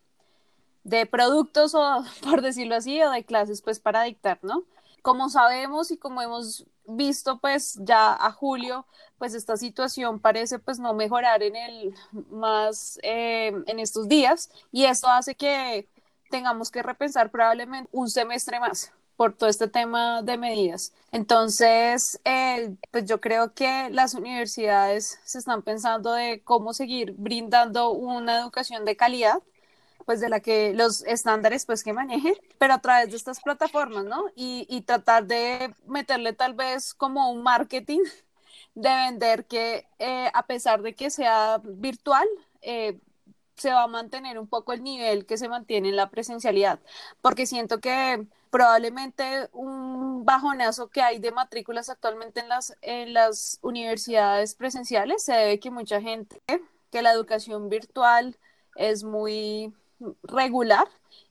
de 0.85 1.07
productos 1.07 1.75
o, 1.75 2.05
por 2.23 2.43
decirlo 2.43 2.77
así, 2.77 3.03
o 3.03 3.11
de 3.11 3.25
clases, 3.25 3.63
pues, 3.63 3.81
para 3.81 4.03
dictar, 4.05 4.39
¿no? 4.43 4.65
Como 5.03 5.29
sabemos 5.31 5.91
y 5.93 5.99
como 5.99 6.23
hemos 6.23 6.67
visto, 6.87 7.39
pues, 7.41 7.79
ya 7.83 8.15
a 8.15 8.33
julio, 8.33 8.87
pues, 9.19 9.35
esta 9.35 9.57
situación 9.57 10.21
parece, 10.21 10.59
pues, 10.59 10.79
no 10.81 10.95
mejorar 10.95 11.43
en 11.43 11.57
el 11.57 11.95
más, 12.31 12.99
eh, 13.03 13.53
en 13.67 13.79
estos 13.81 14.09
días, 14.09 14.51
y 14.73 14.85
esto 14.85 15.09
hace 15.09 15.35
que 15.35 15.89
tengamos 16.31 16.71
que 16.71 16.83
repensar 16.83 17.31
probablemente 17.31 17.89
un 17.93 18.11
semestre 18.11 18.61
más 18.61 18.93
por 19.17 19.33
todo 19.35 19.49
este 19.49 19.69
tema 19.69 20.23
de 20.23 20.37
medidas. 20.37 20.93
Entonces, 21.11 22.21
eh, 22.25 22.77
pues 22.91 23.07
yo 23.07 23.21
creo 23.21 23.55
que 23.55 23.89
las 23.91 24.15
universidades 24.15 25.19
se 25.25 25.39
están 25.39 25.63
pensando 25.63 26.13
de 26.13 26.43
cómo 26.45 26.75
seguir 26.75 27.15
brindando 27.17 27.91
una 27.91 28.39
educación 28.41 28.85
de 28.85 28.97
calidad, 28.97 29.43
pues 30.05 30.21
de 30.21 30.29
la 30.29 30.41
que 30.41 30.73
los 30.75 31.03
estándares 31.05 31.67
pues 31.67 31.83
que 31.83 31.93
manejen, 31.93 32.35
pero 32.59 32.75
a 32.75 32.79
través 32.81 33.11
de 33.11 33.17
estas 33.17 33.41
plataformas, 33.41 34.05
¿no? 34.05 34.27
Y, 34.37 34.67
y 34.69 34.83
tratar 34.83 35.27
de 35.27 35.75
meterle 35.87 36.33
tal 36.33 36.55
vez 36.55 36.95
como 36.95 37.31
un 37.31 37.43
marketing 37.43 38.01
de 38.77 38.91
vender 38.91 39.47
que 39.47 39.87
eh, 39.99 40.31
a 40.33 40.47
pesar 40.47 40.83
de 40.83 40.95
que 40.95 41.11
sea 41.11 41.61
virtual, 41.65 42.29
eh, 42.61 42.99
se 43.57 43.73
va 43.73 43.85
a 43.85 43.89
mantener 43.89 44.39
un 44.39 44.47
poco 44.47 44.73
el 44.73 44.83
nivel 44.83 45.27
que 45.27 45.39
se 45.39 45.49
mantiene 45.49 45.89
en 45.89 45.97
la 45.97 46.11
presencialidad, 46.11 46.79
porque 47.23 47.47
siento 47.47 47.81
que 47.81 48.27
probablemente 48.51 49.49
un 49.53 50.25
bajonazo 50.25 50.89
que 50.89 51.03
hay 51.03 51.19
de 51.19 51.33
matrículas 51.33 51.89
actualmente 51.89 52.41
en 52.41 52.49
las, 52.49 52.77
en 52.83 53.15
las 53.15 53.59
universidades 53.63 54.55
presenciales 54.55 55.23
se 55.23 55.33
debe 55.33 55.61
que 55.61 55.71
mucha 55.71 56.01
gente, 56.01 56.41
que 56.91 57.03
la 57.03 57.13
educación 57.13 57.69
virtual 57.69 58.39
es 58.77 59.05
muy 59.05 59.75
regular 60.23 60.87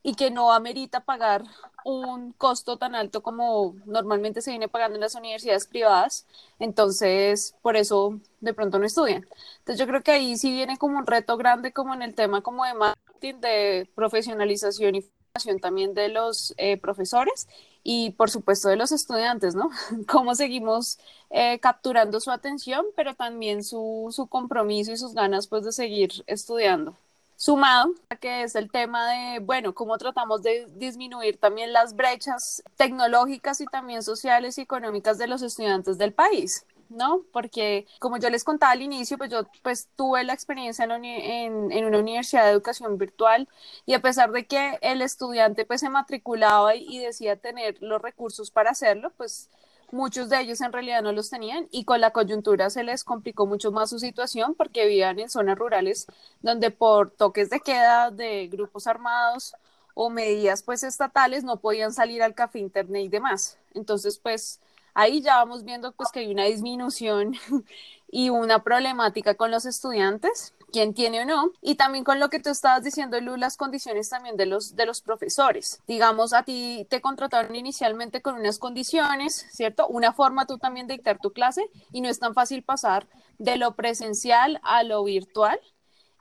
y 0.06 0.14
que 0.14 0.30
no 0.30 0.54
amerita 0.54 1.00
pagar 1.00 1.44
un 1.84 2.32
costo 2.34 2.78
tan 2.78 2.94
alto 2.94 3.24
como 3.24 3.76
normalmente 3.86 4.44
se 4.44 4.52
viene 4.52 4.68
pagando 4.68 4.96
en 4.98 5.02
las 5.02 5.16
universidades 5.16 5.66
privadas, 5.66 6.28
entonces 6.60 7.56
por 7.64 7.76
eso 7.76 8.20
de 8.40 8.54
pronto 8.54 8.78
no 8.78 8.86
estudian. 8.86 9.26
Entonces 9.60 9.80
yo 9.80 9.88
creo 9.88 10.04
que 10.04 10.12
ahí 10.12 10.38
sí 10.38 10.52
viene 10.52 10.78
como 10.78 11.00
un 11.00 11.08
reto 11.08 11.38
grande 11.38 11.74
como 11.74 11.96
en 11.96 12.04
el 12.04 12.14
tema 12.14 12.42
como 12.42 12.66
de 12.66 12.76
marketing, 12.76 13.42
de 13.42 13.90
profesionalización 13.96 14.94
y 14.94 15.02
formación 15.02 15.60
también 15.60 15.96
de 15.96 16.10
los 16.10 16.54
eh, 16.58 16.78
profesores 16.78 17.48
y 17.84 18.12
por 18.12 18.30
supuesto 18.30 18.70
de 18.70 18.76
los 18.76 18.92
estudiantes, 18.92 19.56
¿no? 19.56 19.72
Cómo 20.08 20.36
seguimos 20.36 21.00
eh, 21.32 21.60
capturando 21.60 22.20
su 22.20 22.30
atención, 22.30 22.86
pero 22.96 23.16
también 23.16 23.64
su, 23.64 24.10
su 24.12 24.28
compromiso 24.28 24.92
y 24.92 24.98
sus 24.98 25.16
ganas 25.16 25.48
pues 25.48 25.64
de 25.66 25.72
seguir 25.72 26.12
estudiando 26.28 26.96
sumado 27.36 27.94
a 28.10 28.16
que 28.16 28.44
es 28.44 28.56
el 28.56 28.72
tema 28.72 29.10
de, 29.12 29.40
bueno, 29.40 29.74
cómo 29.74 29.98
tratamos 29.98 30.42
de 30.42 30.68
disminuir 30.76 31.38
también 31.38 31.74
las 31.74 31.96
brechas 31.96 32.64
tecnológicas 32.76 33.62
y 33.62 33.66
también 33.66 34.04
sociales 34.04 34.58
y 34.58 34.62
económicas 34.62 35.18
de 35.18 35.28
los 35.28 35.42
estudiantes 35.42 35.98
del 35.98 36.14
país. 36.14 36.66
¿no? 36.90 37.24
Porque 37.34 37.88
como 38.00 38.18
yo 38.18 38.30
les 38.30 38.44
contaba 38.44 38.74
al 38.74 38.82
inicio, 38.82 39.18
pues 39.18 39.32
yo 39.32 39.48
pues 39.64 39.90
tuve 39.96 40.24
la 40.24 40.34
experiencia 40.34 40.86
en, 40.86 41.04
en, 41.04 41.72
en, 41.72 41.86
una 41.86 41.98
universidad 42.00 42.46
de 42.46 42.52
educación 42.52 42.98
virtual 42.98 43.50
y 43.88 43.94
a 43.94 44.02
pesar 44.02 44.32
de 44.32 44.46
que 44.46 44.78
el 44.82 45.02
estudiante 45.02 45.66
pues 45.66 45.82
se 45.82 45.90
matriculaba 45.90 46.76
y, 46.76 46.86
y 46.88 47.00
decía 47.00 47.38
tener 47.38 47.82
los 47.82 48.02
recursos 48.02 48.52
para 48.52 48.72
hacerlo, 48.72 49.12
pues 49.18 49.50
muchos 49.96 50.30
de 50.30 50.42
ellos 50.42 50.60
en 50.60 50.74
realidad 50.74 51.02
no 51.02 51.14
los 51.14 51.30
tenían 51.30 51.68
y 51.72 51.86
con 51.86 52.02
la 52.02 52.12
coyuntura 52.12 52.70
se 52.70 52.84
les 52.84 53.04
complicó 53.06 53.46
mucho 53.46 53.72
más 53.72 53.90
su 53.90 53.98
situación 53.98 54.54
porque 54.54 54.86
vivían 54.86 55.20
en 55.20 55.30
zonas 55.30 55.58
rurales 55.58 56.06
donde 56.42 56.70
por 56.70 57.12
toques 57.12 57.50
de 57.50 57.62
queda 57.62 58.12
de 58.12 58.48
grupos 58.48 58.88
armados 58.88 59.56
o 59.94 60.10
medidas 60.10 60.64
pues 60.64 60.84
estatales 60.84 61.46
no 61.46 61.62
podían 61.62 61.94
salir 61.94 62.22
al 62.22 62.36
café 62.36 62.60
internet 62.60 63.06
y 63.06 63.08
demás. 63.08 63.58
Entonces 63.74 64.20
pues 64.20 64.60
ahí 64.94 65.22
ya 65.22 65.38
vamos 65.38 65.64
viendo 65.64 65.94
pues 65.94 66.12
que 66.12 66.20
hay 66.20 66.32
una 66.32 66.44
disminución 66.44 67.34
y 68.12 68.30
una 68.30 68.64
problemática 68.64 69.36
con 69.36 69.50
los 69.50 69.66
estudiantes 69.66 70.54
quién 70.76 70.94
tiene 70.94 71.22
o 71.22 71.26
no, 71.26 71.54
y 71.62 71.76
también 71.76 72.04
con 72.04 72.20
lo 72.20 72.30
que 72.30 72.42
tú 72.42 72.50
estabas 72.50 72.84
diciendo, 72.84 73.18
Lu, 73.22 73.38
las 73.38 73.56
condiciones 73.56 74.10
también 74.10 74.36
de 74.36 74.46
los, 74.46 74.76
de 74.76 74.86
los 74.86 75.00
profesores. 75.00 75.80
Digamos, 75.88 76.34
a 76.34 76.44
ti 76.44 76.86
te 76.90 77.00
contrataron 77.00 77.56
inicialmente 77.56 78.22
con 78.22 78.36
unas 78.36 78.60
condiciones, 78.60 79.48
¿cierto? 79.54 79.88
Una 79.88 80.12
forma 80.12 80.46
tú 80.46 80.58
también 80.58 80.86
de 80.88 80.96
dictar 80.96 81.18
tu 81.20 81.32
clase 81.32 81.70
y 81.94 82.02
no 82.02 82.10
es 82.10 82.20
tan 82.20 82.34
fácil 82.34 82.62
pasar 82.62 83.08
de 83.38 83.56
lo 83.56 83.78
presencial 83.78 84.60
a 84.64 84.84
lo 84.84 85.02
virtual. 85.06 85.62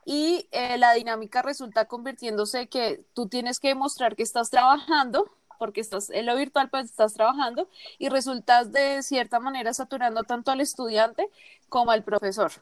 Y 0.05 0.47
eh, 0.51 0.77
la 0.77 0.93
dinámica 0.93 1.41
resulta 1.41 1.89
convirtiéndose 1.89 2.69
que 2.69 3.03
tú 3.13 3.27
tienes 3.27 3.59
que 3.59 3.67
demostrar 3.67 4.15
que 4.15 4.23
estás 4.23 4.51
trabajando, 4.51 5.29
porque 5.59 5.81
estás 5.81 6.09
en 6.11 6.25
lo 6.27 6.35
virtual, 6.37 6.69
pues 6.69 6.85
estás 6.85 7.13
trabajando 7.13 7.67
y 7.97 8.07
resultas 8.07 8.71
de 8.71 9.03
cierta 9.03 9.41
manera 9.41 9.73
saturando 9.73 10.23
tanto 10.23 10.51
al 10.51 10.61
estudiante 10.61 11.27
como 11.67 11.91
al 11.91 12.05
profesor. 12.05 12.53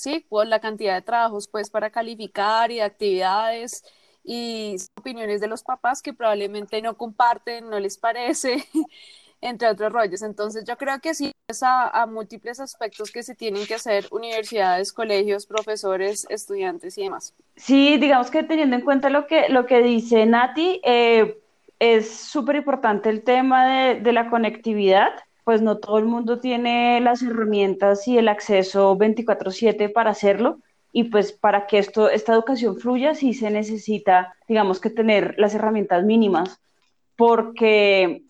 ¿Sí? 0.00 0.24
Por 0.28 0.46
la 0.46 0.60
cantidad 0.60 0.94
de 0.94 1.02
trabajos 1.02 1.48
pues 1.48 1.70
para 1.70 1.90
calificar 1.90 2.70
y 2.70 2.76
de 2.76 2.82
actividades 2.82 3.84
y 4.24 4.76
opiniones 4.98 5.40
de 5.40 5.48
los 5.48 5.62
papás 5.62 6.02
que 6.02 6.12
probablemente 6.12 6.80
no 6.82 6.96
comparten, 6.96 7.70
no 7.70 7.78
les 7.80 7.98
parece, 7.98 8.64
entre 9.40 9.68
otros 9.68 9.92
rollos. 9.92 10.22
Entonces 10.22 10.64
yo 10.66 10.76
creo 10.76 11.00
que 11.00 11.14
sí 11.14 11.32
es 11.48 11.62
a, 11.62 12.06
múltiples 12.06 12.60
aspectos 12.60 13.10
que 13.10 13.22
se 13.22 13.34
tienen 13.34 13.66
que 13.66 13.74
hacer 13.74 14.06
universidades, 14.10 14.92
colegios, 14.92 15.46
profesores, 15.46 16.26
estudiantes 16.28 16.96
y 16.98 17.04
demás. 17.04 17.34
Sí, 17.56 17.98
digamos 17.98 18.30
que 18.30 18.42
teniendo 18.42 18.76
en 18.76 18.82
cuenta 18.82 19.10
lo 19.10 19.26
que, 19.26 19.48
lo 19.48 19.66
que 19.66 19.82
dice 19.82 20.26
Nati, 20.26 20.80
eh, 20.84 21.38
es 21.78 22.10
súper 22.10 22.56
importante 22.56 23.08
el 23.08 23.22
tema 23.22 23.66
de, 23.66 24.00
de 24.00 24.12
la 24.12 24.28
conectividad 24.28 25.12
pues 25.44 25.62
no 25.62 25.78
todo 25.78 25.98
el 25.98 26.04
mundo 26.06 26.40
tiene 26.40 27.00
las 27.00 27.22
herramientas 27.22 28.06
y 28.08 28.18
el 28.18 28.28
acceso 28.28 28.96
24/7 28.96 29.88
para 29.88 30.10
hacerlo. 30.10 30.60
Y 30.92 31.04
pues 31.04 31.32
para 31.32 31.66
que 31.66 31.78
esto, 31.78 32.10
esta 32.10 32.32
educación 32.32 32.76
fluya, 32.76 33.14
sí 33.14 33.32
se 33.32 33.50
necesita, 33.50 34.34
digamos 34.48 34.80
que 34.80 34.90
tener 34.90 35.34
las 35.38 35.54
herramientas 35.54 36.04
mínimas, 36.04 36.60
porque, 37.16 38.24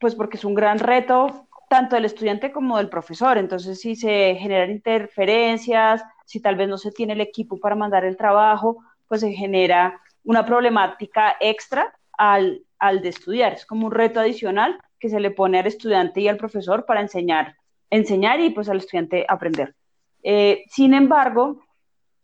pues 0.00 0.14
porque 0.14 0.36
es 0.36 0.44
un 0.44 0.54
gran 0.54 0.78
reto 0.80 1.46
tanto 1.68 1.94
del 1.94 2.04
estudiante 2.04 2.50
como 2.50 2.78
del 2.78 2.88
profesor. 2.88 3.38
Entonces, 3.38 3.80
si 3.80 3.94
se 3.94 4.34
generan 4.40 4.72
interferencias, 4.72 6.02
si 6.24 6.40
tal 6.40 6.56
vez 6.56 6.68
no 6.68 6.78
se 6.78 6.90
tiene 6.90 7.12
el 7.12 7.20
equipo 7.20 7.60
para 7.60 7.76
mandar 7.76 8.04
el 8.04 8.16
trabajo, 8.16 8.78
pues 9.06 9.20
se 9.20 9.32
genera 9.32 10.00
una 10.24 10.44
problemática 10.44 11.36
extra 11.38 11.94
al, 12.18 12.64
al 12.80 13.02
de 13.02 13.10
estudiar. 13.10 13.52
Es 13.52 13.66
como 13.66 13.86
un 13.86 13.92
reto 13.92 14.18
adicional 14.18 14.80
que 15.00 15.08
se 15.08 15.18
le 15.18 15.30
pone 15.30 15.58
al 15.58 15.66
estudiante 15.66 16.20
y 16.20 16.28
al 16.28 16.36
profesor 16.36 16.84
para 16.84 17.00
enseñar, 17.00 17.56
enseñar 17.88 18.38
y 18.40 18.50
pues 18.50 18.68
al 18.68 18.76
estudiante 18.76 19.24
aprender. 19.28 19.74
Eh, 20.22 20.64
sin 20.68 20.94
embargo, 20.94 21.62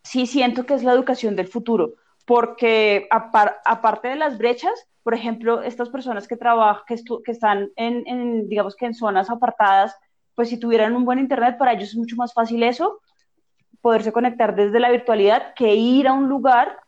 sí 0.02 0.26
siento 0.26 0.66
que 0.66 0.74
es 0.74 0.84
la 0.84 0.92
educación 0.92 1.34
del 1.34 1.48
futuro, 1.48 1.94
porque 2.26 3.08
aparte 3.10 4.08
de 4.08 4.16
las 4.16 4.36
brechas, 4.36 4.88
por 5.02 5.14
ejemplo, 5.14 5.62
estas 5.62 5.88
personas 5.88 6.28
que 6.28 6.36
trabajan, 6.36 6.82
que, 6.86 6.96
que 7.24 7.32
están 7.32 7.70
en, 7.76 8.06
en, 8.06 8.48
digamos 8.48 8.76
que 8.76 8.86
en 8.86 8.94
zonas 8.94 9.30
apartadas, 9.30 9.96
pues 10.34 10.50
si 10.50 10.58
tuvieran 10.58 10.94
un 10.94 11.04
buen 11.04 11.18
internet, 11.18 11.56
para 11.58 11.72
ellos 11.72 11.90
es 11.90 11.96
mucho 11.96 12.16
más 12.16 12.34
fácil 12.34 12.62
eso, 12.62 13.00
poderse 13.80 14.12
conectar 14.12 14.54
desde 14.54 14.80
la 14.80 14.90
virtualidad, 14.90 15.54
que 15.54 15.74
ir 15.74 16.08
a 16.08 16.12
un 16.12 16.28
lugar, 16.28 16.78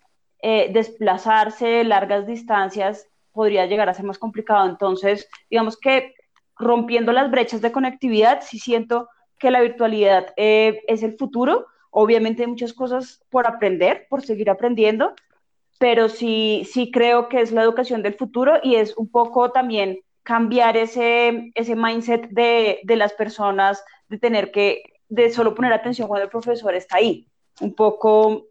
eh, 0.43 0.71
desplazarse 0.73 1.83
largas 1.85 2.27
distancias 2.27 3.07
podría 3.39 3.67
llegar 3.67 3.89
a 3.89 3.95
ser 3.95 4.05
más 4.05 4.19
complicado. 4.19 4.69
Entonces, 4.69 5.29
digamos 5.49 5.79
que 5.79 6.15
rompiendo 6.57 7.13
las 7.13 7.31
brechas 7.31 7.61
de 7.61 7.71
conectividad, 7.71 8.41
sí 8.43 8.59
siento 8.59 9.09
que 9.39 9.53
la 9.53 9.61
virtualidad 9.61 10.35
eh, 10.37 10.83
es 10.89 11.05
el 11.05 11.17
futuro. 11.17 11.67
Obviamente 11.91 12.43
hay 12.43 12.49
muchas 12.49 12.73
cosas 12.73 13.23
por 13.31 13.47
aprender, 13.47 14.09
por 14.11 14.23
seguir 14.23 14.51
aprendiendo, 14.51 15.15
pero 15.79 16.09
sí, 16.09 16.67
sí 16.69 16.91
creo 16.91 17.29
que 17.29 17.41
es 17.41 17.53
la 17.53 17.63
educación 17.63 18.03
del 18.03 18.15
futuro 18.15 18.55
y 18.61 18.75
es 18.75 18.97
un 18.97 19.09
poco 19.09 19.53
también 19.53 20.01
cambiar 20.25 20.77
ese, 20.77 21.53
ese 21.55 21.77
mindset 21.77 22.29
de, 22.31 22.81
de 22.83 22.97
las 22.97 23.13
personas, 23.13 23.85
de 24.09 24.19
tener 24.19 24.51
que, 24.51 24.83
de 25.09 25.31
solo 25.31 25.55
poner 25.55 25.73
atención 25.73 26.09
cuando 26.09 26.25
el 26.25 26.31
profesor 26.31 26.75
está 26.75 26.97
ahí. 26.97 27.29
Un 27.61 27.73
poco, 27.73 28.47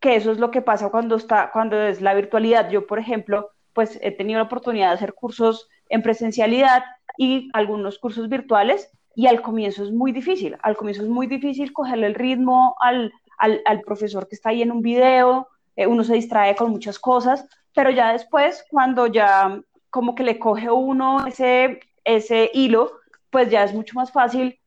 que 0.00 0.16
eso 0.16 0.32
es 0.32 0.38
lo 0.38 0.50
que 0.50 0.62
pasa 0.62 0.90
cuando, 0.90 1.14
está, 1.14 1.50
cuando 1.52 1.80
es 1.80 2.00
la 2.00 2.14
virtualidad. 2.14 2.68
Yo, 2.70 2.88
por 2.88 2.98
ejemplo, 2.98 3.50
pues 3.74 3.98
he 4.02 4.12
tenido 4.12 4.38
la 4.38 4.46
oportunidad 4.46 4.88
de 4.88 4.94
hacer 4.94 5.14
cursos 5.14 5.68
en 5.88 6.02
presencialidad 6.02 6.84
y 7.18 7.50
algunos 7.52 7.98
cursos 7.98 8.28
virtuales 8.28 8.90
y 9.14 9.26
al 9.26 9.42
comienzo 9.42 9.84
es 9.84 9.92
muy 9.92 10.12
difícil, 10.12 10.56
al 10.62 10.76
comienzo 10.76 11.02
es 11.02 11.08
muy 11.08 11.26
difícil 11.26 11.72
cogerle 11.72 12.06
el 12.06 12.14
ritmo 12.14 12.76
al, 12.80 13.12
al, 13.38 13.80
profesor 13.82 14.28
que 14.28 14.34
está 14.34 14.50
ahí 14.50 14.62
en 14.62 14.72
un 14.72 14.82
video, 14.82 15.48
eh, 15.76 15.86
uno 15.86 16.02
se 16.04 16.14
distrae 16.14 16.56
con 16.56 16.70
muchas 16.70 16.98
cosas, 16.98 17.46
pero 17.74 17.90
ya 17.90 18.12
después 18.12 18.64
cuando 18.70 19.06
ya 19.06 19.60
como 19.90 20.14
que 20.14 20.24
le 20.24 20.38
coge 20.38 20.70
uno 20.70 21.26
ese, 21.26 21.80
ese 22.04 22.50
hilo, 22.54 22.92
pues 23.30 23.50
ya 23.50 23.64
es 23.64 23.72
mucho 23.72 23.94
más 23.94 24.10
fácil 24.10 24.58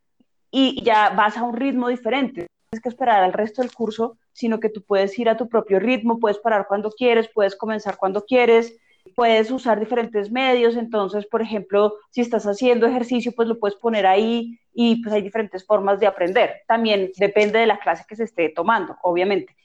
y 0.52 0.82
ya 0.84 1.10
vas 1.10 1.38
a 1.38 1.44
un 1.44 1.56
ritmo 1.56 1.90
diferente. 1.90 2.48
Tienes 2.70 2.84
que 2.84 2.90
esperar 2.90 3.24
al 3.24 3.34
resto 3.34 3.62
del 3.62 3.74
curso, 3.74 4.18
sino 4.32 4.60
que 4.60 4.70
tú 4.70 4.84
puedes 4.84 5.18
ir 5.20 5.30
a 5.30 5.38
tu 5.38 5.50
propio 5.50 5.80
ritmo, 5.80 6.20
puedes 6.20 6.38
parar 6.38 6.66
cuando 6.68 6.92
quieres, 6.92 7.30
puedes 7.34 7.56
comenzar 7.56 7.98
cuando 7.98 8.26
quieres, 8.26 8.78
puedes 9.18 9.50
usar 9.50 9.80
diferentes 9.80 10.32
medios, 10.32 10.76
entonces, 10.76 11.26
por 11.26 11.42
ejemplo, 11.42 11.96
si 12.12 12.22
estás 12.22 12.46
haciendo 12.46 12.86
ejercicio, 12.86 13.32
pues 13.36 13.48
lo 13.48 13.58
puedes 13.58 13.76
poner 13.76 14.06
ahí 14.06 14.60
y 14.76 15.02
pues 15.02 15.12
hay 15.12 15.24
diferentes 15.24 15.66
formas 15.66 16.00
de 16.00 16.06
aprender. 16.06 16.62
También 16.68 17.10
depende 17.18 17.58
de 17.58 17.66
la 17.66 17.80
clase 17.80 18.06
que 18.08 18.16
se 18.16 18.26
esté 18.26 18.50
tomando, 18.50 18.96
obviamente. 19.02 19.56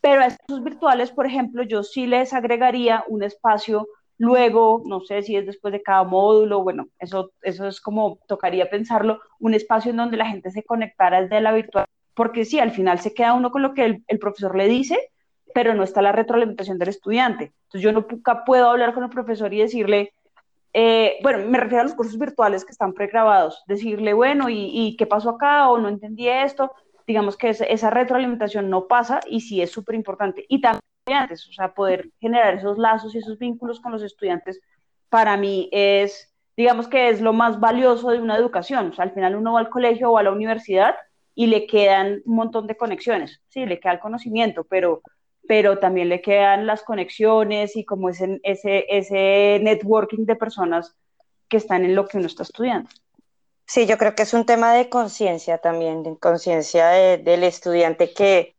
Pero 0.00 0.22
a 0.22 0.26
estos 0.26 0.64
virtuales, 0.64 1.12
por 1.12 1.24
ejemplo, 1.24 1.62
yo 1.62 1.84
sí 1.84 2.08
les 2.08 2.32
agregaría 2.32 3.04
un 3.06 3.22
espacio 3.22 3.86
luego, 4.18 4.82
no 4.84 4.98
sé 5.02 5.22
si 5.22 5.36
es 5.36 5.46
después 5.46 5.70
de 5.70 5.82
cada 5.82 6.02
módulo, 6.02 6.64
bueno, 6.64 6.88
eso, 6.98 7.30
eso 7.42 7.68
es 7.68 7.80
como 7.80 8.18
tocaría 8.26 8.68
pensarlo, 8.68 9.20
un 9.38 9.54
espacio 9.54 9.92
en 9.92 9.98
donde 9.98 10.16
la 10.16 10.26
gente 10.26 10.50
se 10.50 10.64
conectara 10.64 11.22
desde 11.22 11.40
la 11.40 11.52
virtual, 11.52 11.86
porque 12.12 12.44
sí, 12.44 12.58
al 12.58 12.72
final 12.72 12.98
se 12.98 13.14
queda 13.14 13.34
uno 13.34 13.52
con 13.52 13.62
lo 13.62 13.72
que 13.72 13.84
el, 13.84 14.04
el 14.08 14.18
profesor 14.18 14.56
le 14.56 14.66
dice 14.66 14.98
pero 15.54 15.74
no 15.74 15.82
está 15.82 16.02
la 16.02 16.12
retroalimentación 16.12 16.78
del 16.78 16.88
estudiante. 16.88 17.52
Entonces 17.64 17.82
yo 17.82 17.92
nunca 17.92 18.44
puedo 18.44 18.68
hablar 18.68 18.94
con 18.94 19.04
el 19.04 19.10
profesor 19.10 19.52
y 19.52 19.60
decirle, 19.60 20.12
eh, 20.72 21.18
bueno, 21.22 21.48
me 21.48 21.58
refiero 21.58 21.80
a 21.80 21.84
los 21.84 21.94
cursos 21.94 22.18
virtuales 22.18 22.64
que 22.64 22.72
están 22.72 22.92
pregrabados, 22.92 23.62
decirle, 23.66 24.12
bueno, 24.12 24.48
¿y, 24.48 24.94
qué 24.98 25.06
pasó 25.06 25.30
acá? 25.30 25.70
O 25.70 25.78
no 25.78 25.88
entendí 25.88 26.28
esto. 26.28 26.72
Digamos 27.06 27.36
que 27.36 27.50
esa 27.50 27.90
retroalimentación 27.90 28.68
no 28.68 28.86
pasa 28.86 29.20
y 29.26 29.40
sí 29.40 29.62
es 29.62 29.70
súper 29.70 29.94
importante. 29.94 30.44
Y 30.48 30.60
también 30.60 30.82
o 31.08 31.52
sea, 31.52 31.72
poder 31.72 32.10
generar 32.20 32.54
esos 32.54 32.78
lazos 32.78 33.14
y 33.14 33.18
esos 33.18 33.38
vínculos 33.38 33.80
con 33.80 33.92
los 33.92 34.02
estudiantes, 34.02 34.60
para 35.08 35.36
mí 35.36 35.68
es, 35.72 36.34
digamos 36.56 36.88
que 36.88 37.08
es 37.08 37.20
lo 37.20 37.32
más 37.32 37.60
valioso 37.60 38.10
de 38.10 38.20
una 38.20 38.36
educación. 38.36 38.90
O 38.90 38.92
sea, 38.92 39.04
al 39.04 39.12
final 39.12 39.36
uno 39.36 39.52
va 39.52 39.60
al 39.60 39.70
colegio 39.70 40.10
o 40.10 40.18
a 40.18 40.22
la 40.22 40.32
universidad 40.32 40.96
y 41.34 41.46
le 41.46 41.66
quedan 41.66 42.22
un 42.24 42.34
montón 42.34 42.66
de 42.66 42.76
conexiones, 42.76 43.40
sí, 43.48 43.66
le 43.66 43.78
queda 43.78 43.92
el 43.92 44.00
conocimiento, 44.00 44.64
pero 44.64 45.02
pero 45.48 45.78
también 45.78 46.08
le 46.08 46.20
quedan 46.20 46.66
las 46.66 46.82
conexiones 46.82 47.76
y 47.76 47.84
como 47.84 48.08
ese, 48.08 48.40
ese, 48.42 48.84
ese 48.88 49.60
networking 49.62 50.24
de 50.24 50.36
personas 50.36 50.96
que 51.48 51.56
están 51.56 51.84
en 51.84 51.94
lo 51.94 52.06
que 52.06 52.18
uno 52.18 52.26
está 52.26 52.42
estudiando. 52.42 52.90
Sí, 53.66 53.86
yo 53.86 53.98
creo 53.98 54.14
que 54.14 54.22
es 54.22 54.32
un 54.32 54.46
tema 54.46 54.74
de 54.74 54.88
conciencia 54.88 55.58
también, 55.58 56.02
de 56.02 56.16
conciencia 56.18 56.88
del 56.88 57.42
estudiante 57.44 58.12
que, 58.14 58.56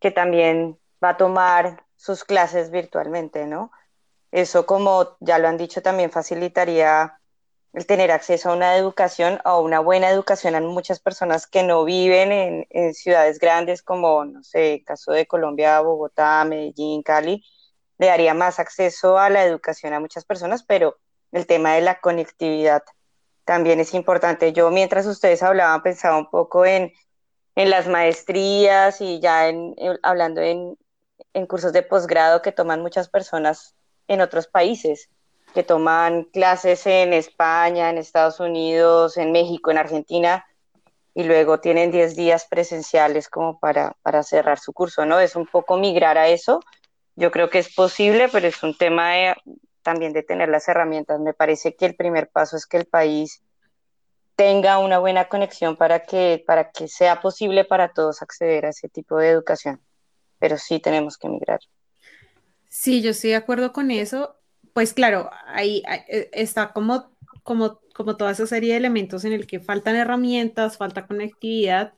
que 0.00 0.10
también 0.10 0.78
va 1.02 1.10
a 1.10 1.16
tomar 1.16 1.84
sus 1.96 2.24
clases 2.24 2.70
virtualmente, 2.70 3.46
¿no? 3.46 3.70
Eso, 4.30 4.66
como 4.66 5.16
ya 5.20 5.38
lo 5.38 5.48
han 5.48 5.56
dicho, 5.56 5.80
también 5.80 6.10
facilitaría 6.10 7.18
el 7.74 7.86
tener 7.86 8.12
acceso 8.12 8.50
a 8.50 8.54
una 8.54 8.76
educación, 8.76 9.40
a 9.44 9.58
una 9.58 9.80
buena 9.80 10.08
educación 10.08 10.54
a 10.54 10.60
muchas 10.60 11.00
personas 11.00 11.48
que 11.48 11.64
no 11.64 11.84
viven 11.84 12.66
en, 12.70 12.94
ciudades 12.94 13.40
grandes 13.40 13.82
como, 13.82 14.24
no 14.24 14.44
sé, 14.44 14.74
el 14.74 14.84
caso 14.84 15.10
de 15.12 15.26
Colombia, 15.26 15.80
Bogotá, 15.80 16.44
Medellín, 16.44 17.02
Cali, 17.02 17.44
le 17.98 18.06
daría 18.06 18.32
más 18.32 18.60
acceso 18.60 19.18
a 19.18 19.28
la 19.28 19.44
educación 19.44 19.92
a 19.92 20.00
muchas 20.00 20.24
personas, 20.24 20.62
pero 20.62 20.98
el 21.32 21.46
tema 21.46 21.74
de 21.74 21.80
la 21.80 22.00
conectividad 22.00 22.84
también 23.44 23.80
es 23.80 23.92
importante. 23.92 24.52
Yo 24.52 24.70
mientras 24.70 25.06
ustedes 25.06 25.42
hablaban 25.42 25.82
pensaba 25.82 26.16
un 26.16 26.30
poco 26.30 26.64
en, 26.64 26.92
en 27.56 27.70
las 27.70 27.88
maestrías 27.88 29.00
y 29.00 29.18
ya 29.20 29.48
en, 29.48 29.74
hablando 30.04 30.40
en, 30.40 30.78
en 31.32 31.46
cursos 31.46 31.72
de 31.72 31.82
posgrado 31.82 32.40
que 32.40 32.52
toman 32.52 32.82
muchas 32.82 33.08
personas 33.08 33.74
en 34.06 34.20
otros 34.20 34.46
países, 34.46 35.08
que 35.54 35.62
toman 35.62 36.24
clases 36.24 36.86
en 36.86 37.14
España, 37.14 37.88
en 37.88 37.96
Estados 37.96 38.40
Unidos, 38.40 39.16
en 39.16 39.32
México, 39.32 39.70
en 39.70 39.78
Argentina, 39.78 40.44
y 41.14 41.22
luego 41.22 41.60
tienen 41.60 41.92
10 41.92 42.16
días 42.16 42.46
presenciales 42.50 43.28
como 43.28 43.58
para, 43.60 43.96
para 44.02 44.22
cerrar 44.24 44.58
su 44.58 44.72
curso, 44.72 45.06
¿no? 45.06 45.20
Es 45.20 45.36
un 45.36 45.46
poco 45.46 45.78
migrar 45.78 46.18
a 46.18 46.28
eso. 46.28 46.60
Yo 47.14 47.30
creo 47.30 47.48
que 47.48 47.60
es 47.60 47.72
posible, 47.72 48.28
pero 48.30 48.48
es 48.48 48.62
un 48.64 48.76
tema 48.76 49.12
también 49.82 50.12
de 50.12 50.24
tener 50.24 50.48
las 50.48 50.66
herramientas. 50.66 51.20
Me 51.20 51.32
parece 51.32 51.76
que 51.76 51.86
el 51.86 51.94
primer 51.94 52.28
paso 52.28 52.56
es 52.56 52.66
que 52.66 52.76
el 52.76 52.86
país 52.86 53.42
tenga 54.34 54.78
una 54.78 54.98
buena 54.98 55.28
conexión 55.28 55.76
para 55.76 56.00
que, 56.00 56.42
para 56.44 56.72
que 56.72 56.88
sea 56.88 57.20
posible 57.20 57.64
para 57.64 57.92
todos 57.92 58.20
acceder 58.20 58.66
a 58.66 58.70
ese 58.70 58.88
tipo 58.88 59.16
de 59.18 59.28
educación. 59.28 59.80
Pero 60.40 60.58
sí 60.58 60.80
tenemos 60.80 61.16
que 61.16 61.28
migrar. 61.28 61.60
Sí, 62.68 63.00
yo 63.02 63.10
estoy 63.10 63.30
de 63.30 63.36
acuerdo 63.36 63.72
con 63.72 63.92
eso. 63.92 64.34
Pues 64.74 64.94
claro, 64.94 65.30
ahí 65.46 65.82
eh, 66.08 66.30
está 66.34 66.72
como, 66.74 67.16
como, 67.44 67.80
como 67.94 68.16
toda 68.18 68.32
esa 68.32 68.46
serie 68.46 68.72
de 68.72 68.78
elementos 68.78 69.24
en 69.24 69.32
el 69.34 69.46
que 69.46 69.60
faltan 69.60 69.96
herramientas, 69.96 70.78
falta 70.78 71.06
conectividad, 71.06 71.94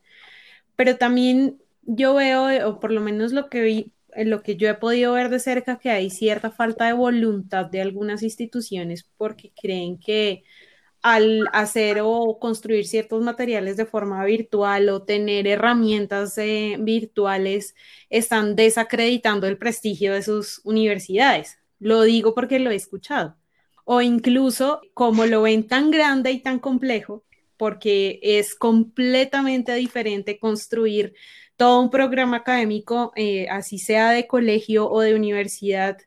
pero 0.77 0.97
también 0.99 1.63
yo 1.83 2.15
veo, 2.15 2.69
o 2.71 2.81
por 2.81 2.93
lo 2.93 3.01
menos 3.03 3.33
lo 3.33 3.49
que 3.51 3.63
vi, 3.63 3.95
en 4.15 4.31
lo 4.31 4.43
que 4.43 4.57
yo 4.57 4.69
he 4.71 4.75
podido 4.75 5.15
ver 5.15 5.31
de 5.31 5.41
cerca 5.41 5.79
que 5.79 5.91
hay 5.91 6.11
cierta 6.11 6.51
falta 6.53 6.87
de 6.87 6.95
voluntad 6.95 7.67
de 7.67 7.83
algunas 7.83 8.23
instituciones 8.25 9.05
porque 9.19 9.53
creen 9.61 9.99
que 9.99 10.45
al 11.03 11.49
hacer 11.53 12.01
o 12.03 12.39
construir 12.41 12.87
ciertos 12.87 13.23
materiales 13.23 13.77
de 13.79 13.87
forma 13.87 14.25
virtual 14.27 14.89
o 14.91 15.05
tener 15.05 15.47
herramientas 15.49 16.39
eh, 16.39 16.77
virtuales 16.81 17.75
están 18.11 18.57
desacreditando 18.57 19.47
el 19.49 19.59
prestigio 19.59 20.15
de 20.15 20.23
sus 20.23 20.61
universidades. 20.65 21.59
Lo 21.79 22.03
digo 22.03 22.35
porque 22.35 22.59
lo 22.59 22.71
he 22.71 22.75
escuchado. 22.77 23.37
O 23.85 24.03
incluso 24.03 24.81
como 24.95 25.27
lo 25.27 25.43
ven 25.43 25.67
tan 25.67 25.91
grande 25.91 26.33
y 26.33 26.41
tan 26.41 26.59
complejo, 26.59 27.25
porque 27.57 28.19
es 28.23 28.55
completamente 28.55 29.75
diferente 29.75 30.39
construir 30.39 31.15
todo 31.57 31.81
un 31.81 31.91
programa 31.91 32.39
académico, 32.39 33.13
eh, 33.17 33.49
así 33.49 33.79
sea 33.79 34.11
de 34.11 34.27
colegio 34.27 34.91
o 34.91 35.01
de 35.01 35.15
universidad, 35.15 35.99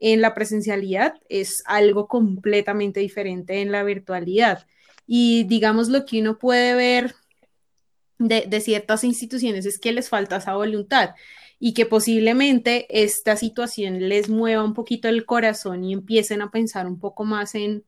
en 0.00 0.20
la 0.20 0.34
presencialidad, 0.34 1.14
es 1.28 1.62
algo 1.66 2.06
completamente 2.06 3.00
diferente 3.00 3.60
en 3.62 3.72
la 3.72 3.82
virtualidad. 3.82 4.66
Y 5.06 5.44
digamos 5.44 5.88
lo 5.88 6.04
que 6.04 6.20
uno 6.20 6.38
puede 6.38 6.74
ver 6.74 7.14
de, 8.18 8.44
de 8.46 8.60
ciertas 8.60 9.04
instituciones 9.04 9.66
es 9.66 9.78
que 9.78 9.92
les 9.92 10.08
falta 10.08 10.36
esa 10.36 10.54
voluntad 10.54 11.10
y 11.60 11.74
que 11.74 11.86
posiblemente 11.86 12.86
esta 12.90 13.36
situación 13.36 14.08
les 14.08 14.28
mueva 14.28 14.64
un 14.64 14.74
poquito 14.74 15.08
el 15.08 15.24
corazón 15.24 15.84
y 15.84 15.92
empiecen 15.92 16.42
a 16.42 16.50
pensar 16.50 16.86
un 16.86 17.00
poco 17.00 17.24
más 17.24 17.54
en, 17.54 17.84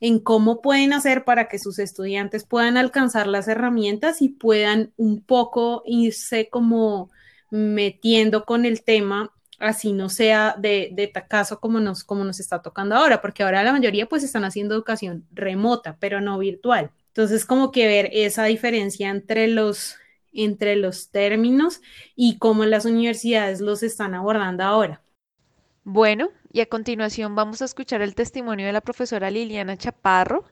en 0.00 0.18
cómo 0.18 0.60
pueden 0.60 0.92
hacer 0.92 1.24
para 1.24 1.48
que 1.48 1.58
sus 1.58 1.78
estudiantes 1.78 2.44
puedan 2.44 2.76
alcanzar 2.76 3.26
las 3.28 3.46
herramientas 3.48 4.22
y 4.22 4.30
puedan 4.30 4.92
un 4.96 5.22
poco 5.22 5.82
irse 5.86 6.48
como 6.48 7.10
metiendo 7.50 8.44
con 8.44 8.64
el 8.64 8.82
tema, 8.82 9.32
así 9.58 9.92
no 9.92 10.08
sea 10.08 10.56
de, 10.58 10.90
de 10.92 11.12
caso 11.28 11.60
como 11.60 11.78
nos, 11.78 12.02
como 12.02 12.24
nos 12.24 12.40
está 12.40 12.62
tocando 12.62 12.96
ahora, 12.96 13.20
porque 13.20 13.42
ahora 13.44 13.62
la 13.62 13.72
mayoría 13.72 14.08
pues 14.08 14.24
están 14.24 14.44
haciendo 14.44 14.74
educación 14.74 15.26
remota, 15.32 15.96
pero 16.00 16.20
no 16.20 16.38
virtual. 16.38 16.90
Entonces, 17.08 17.44
como 17.44 17.70
que 17.70 17.86
ver 17.86 18.08
esa 18.12 18.44
diferencia 18.44 19.10
entre 19.10 19.46
los, 19.46 19.96
entre 20.32 20.76
los 20.76 21.10
términos 21.10 21.80
y 22.16 22.38
cómo 22.38 22.64
las 22.64 22.84
universidades 22.84 23.60
los 23.60 23.82
están 23.82 24.14
abordando 24.14 24.64
ahora. 24.64 25.02
Bueno, 25.84 26.30
y 26.52 26.60
a 26.60 26.66
continuación 26.66 27.34
vamos 27.34 27.60
a 27.60 27.64
escuchar 27.64 28.02
el 28.02 28.14
testimonio 28.14 28.66
de 28.66 28.72
la 28.72 28.80
profesora 28.80 29.30
Liliana 29.30 29.76
Chaparro, 29.76 30.44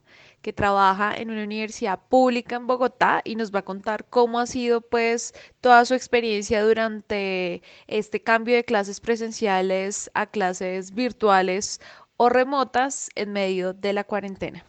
que 0.43 0.53
trabaja 0.53 1.15
en 1.15 1.31
una 1.31 1.45
universidad 1.45 2.01
pública 2.09 2.57
en 2.57 2.67
Bogotá 2.67 3.21
y 3.25 3.37
nos 3.37 3.55
va 3.55 3.61
a 3.61 3.65
contar 3.65 4.07
cómo 4.09 4.41
ha 4.41 4.47
sido 4.47 4.81
pues 4.81 5.35
toda 5.61 5.85
su 5.85 5.95
experiencia 5.95 6.63
durante 6.63 7.63
este 7.87 8.23
cambio 8.23 8.57
de 8.57 8.65
clases 8.65 9.01
presenciales 9.01 10.11
a 10.15 10.27
clases 10.27 10.95
virtuales 10.95 11.81
o 12.17 12.29
remotas 12.29 13.11
en 13.15 13.33
medio 13.33 13.73
de 13.73 13.93
la 13.93 14.05
cuarentena. 14.05 14.65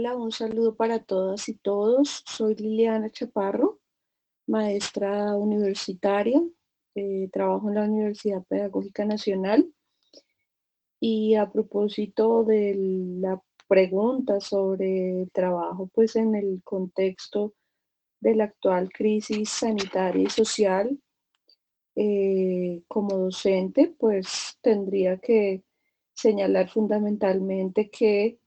Hola, 0.00 0.16
un 0.16 0.30
saludo 0.30 0.76
para 0.76 1.00
todas 1.02 1.48
y 1.48 1.54
todos. 1.54 2.22
Soy 2.24 2.54
Liliana 2.54 3.10
Chaparro, 3.10 3.80
maestra 4.46 5.34
universitaria. 5.34 6.40
Eh, 6.94 7.28
trabajo 7.32 7.68
en 7.68 7.74
la 7.74 7.82
Universidad 7.82 8.44
Pedagógica 8.44 9.04
Nacional. 9.04 9.74
Y 11.00 11.34
a 11.34 11.50
propósito 11.50 12.44
de 12.44 12.76
la 13.20 13.42
pregunta 13.66 14.38
sobre 14.38 15.22
el 15.22 15.32
trabajo, 15.32 15.90
pues 15.92 16.14
en 16.14 16.36
el 16.36 16.62
contexto 16.62 17.54
de 18.20 18.36
la 18.36 18.44
actual 18.44 18.90
crisis 18.90 19.48
sanitaria 19.48 20.22
y 20.22 20.30
social, 20.30 20.96
eh, 21.96 22.84
como 22.86 23.16
docente, 23.16 23.96
pues 23.98 24.56
tendría 24.60 25.16
que 25.18 25.64
señalar 26.14 26.70
fundamentalmente 26.70 27.90
que 27.90 28.38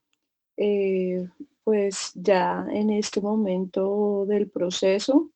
eh, 0.58 1.28
pues 1.64 2.12
ya 2.16 2.66
en 2.70 2.90
este 2.90 3.22
momento 3.22 4.26
del 4.28 4.50
proceso, 4.50 5.32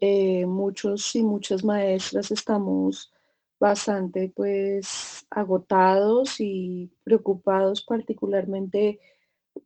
eh, 0.00 0.46
muchos 0.46 1.14
y 1.14 1.22
muchas 1.22 1.64
maestras 1.64 2.30
estamos 2.30 3.12
bastante 3.60 4.32
pues 4.34 5.24
agotados 5.30 6.40
y 6.40 6.90
preocupados 7.04 7.84
particularmente 7.84 8.98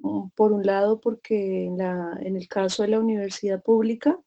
mm, 0.00 0.28
por 0.34 0.52
un 0.52 0.66
lado 0.66 1.00
porque 1.00 1.66
en, 1.66 1.78
la, 1.78 2.18
en 2.20 2.36
el 2.36 2.48
caso 2.48 2.82
de 2.82 2.90
la 2.90 3.00
universidad 3.00 3.62
pública, 3.62 4.20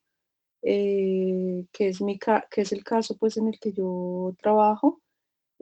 eh, 0.63 1.65
que, 1.71 1.89
es 1.89 2.01
mi, 2.01 2.19
que 2.19 2.61
es 2.61 2.71
el 2.71 2.83
caso 2.83 3.17
pues 3.17 3.37
en 3.37 3.47
el 3.47 3.59
que 3.59 3.73
yo 3.73 4.33
trabajo, 4.41 5.01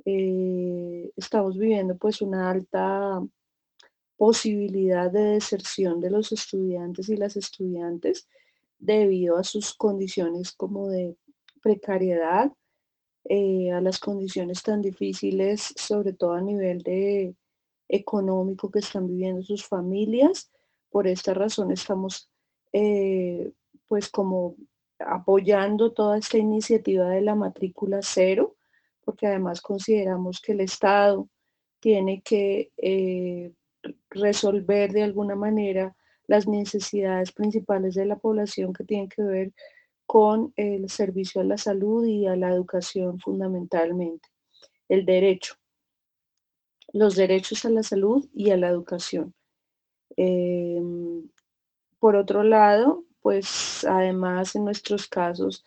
estamos 0.06 1.58
viviendo 1.58 1.98
pues 1.98 2.22
una 2.22 2.50
alta 2.52 3.22
posibilidad 4.18 5.12
de 5.12 5.22
deserción 5.22 6.02
de 6.02 6.10
los 6.10 6.32
estudiantes 6.32 7.08
y 7.10 7.18
las 7.18 7.38
estudiantes 7.38 8.28
debido 8.80 9.38
a 9.38 9.44
sus 9.44 9.74
condiciones 9.74 10.52
como 10.52 10.90
de 10.90 11.16
precariedad, 11.62 12.52
eh, 13.26 13.72
a 13.72 13.82
las 13.82 14.00
condiciones 14.00 14.64
tan 14.64 14.82
difíciles, 14.82 15.74
sobre 15.76 16.14
todo 16.14 16.34
a 16.34 16.42
nivel 16.42 16.82
de 16.82 17.36
económico 17.90 18.72
que 18.72 18.80
están 18.80 19.08
viviendo 19.08 19.44
sus 19.44 19.66
familias. 19.66 20.52
Por 20.90 21.08
esta 21.08 21.34
razón 21.34 21.72
estamos 21.72 22.30
eh, 22.74 23.52
pues 23.88 24.10
como 24.10 24.56
apoyando 25.00 25.94
toda 25.94 26.18
esta 26.18 26.38
iniciativa 26.38 27.10
de 27.10 27.22
la 27.22 27.36
matrícula 27.36 28.00
cero, 28.02 28.56
porque 29.04 29.28
además 29.28 29.62
consideramos 29.62 30.42
que 30.42 30.54
el 30.54 30.62
Estado 30.62 31.30
tiene 31.80 32.22
que 32.22 32.72
eh, 32.78 33.54
resolver 34.10 34.92
de 34.92 35.04
alguna 35.04 35.36
manera 35.36 35.96
las 36.28 36.48
necesidades 36.48 37.32
principales 37.32 37.96
de 37.96 38.06
la 38.06 38.18
población 38.18 38.74
que 38.74 38.84
tienen 38.84 39.10
que 39.10 39.24
ver 39.24 39.54
con 40.06 40.54
el 40.56 40.90
servicio 40.90 41.42
a 41.42 41.44
la 41.44 41.58
salud 41.58 42.06
y 42.06 42.28
a 42.28 42.36
la 42.36 42.50
educación 42.50 43.20
fundamentalmente, 43.20 44.30
el 44.90 45.06
derecho. 45.06 45.56
los 46.94 47.16
derechos 47.16 47.66
a 47.66 47.70
la 47.70 47.84
salud 47.84 48.28
y 48.34 48.52
a 48.52 48.58
la 48.58 48.70
educación. 48.70 49.34
Em, 50.18 51.30
por 52.00 52.16
otro 52.16 52.44
lado, 52.44 53.06
pues 53.22 53.86
además 53.86 54.56
en 54.56 54.66
nuestros 54.66 55.08
casos 55.08 55.66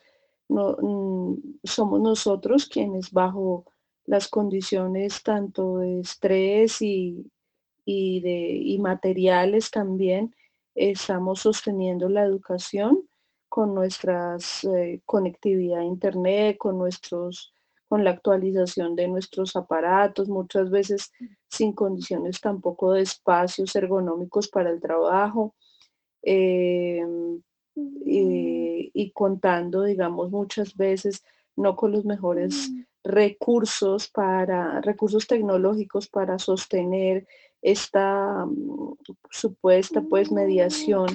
no, 0.48 0.76
mm, 0.80 1.59
somos 1.64 2.00
nosotros 2.00 2.66
quienes 2.66 3.12
bajo 3.12 3.66
las 4.06 4.28
condiciones 4.28 5.22
tanto 5.22 5.78
de 5.78 6.00
estrés 6.00 6.83
y, 6.83 7.30
de, 8.20 8.76
materiales 8.79 9.70
también 9.70 10.35
estamos 10.74 11.40
sosteniendo 11.40 12.09
la 12.09 12.24
educación 12.24 13.09
con 13.48 13.74
nuestra 13.74 14.37
eh, 14.74 15.00
conectividad 15.05 15.81
a 15.81 15.85
internet, 15.85 16.57
con 16.59 16.79
nuestros 16.79 17.53
con 17.88 18.05
la 18.05 18.11
actualización 18.11 18.94
de 18.94 19.09
nuestros 19.09 19.57
aparatos, 19.57 20.29
muchas 20.29 20.70
veces 20.70 21.12
sin 21.48 21.72
condiciones 21.72 22.40
tampoco 22.40 22.92
de 22.92 23.03
espacios 23.03 23.74
ergonómicos 23.74 24.46
para 24.46 24.70
el 24.70 24.81
trabajo. 24.81 25.57
Em, 26.22 27.42
y, 27.74 29.11
contando, 29.12 29.83
digamos, 29.83 30.31
muchas 30.31 30.76
veces 30.76 31.24
no 31.57 31.74
con 31.76 31.90
los 31.90 32.05
mejores 32.05 32.70
recursos 33.03 34.09
para 34.09 34.81
recursos 34.83 35.26
tecnológicos 35.26 36.09
para 36.09 36.38
sostener 36.38 37.26
esta 37.62 38.46
mm, 38.46 38.94
supuesta 39.30 40.02
pues 40.02 40.30
mediación 40.32 41.06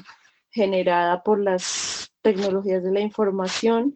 generada 0.51 1.23
por 1.23 1.39
las 1.39 2.12
tecnologías 2.21 2.84
de 2.84 2.91
la 2.91 3.01
información 3.01 3.95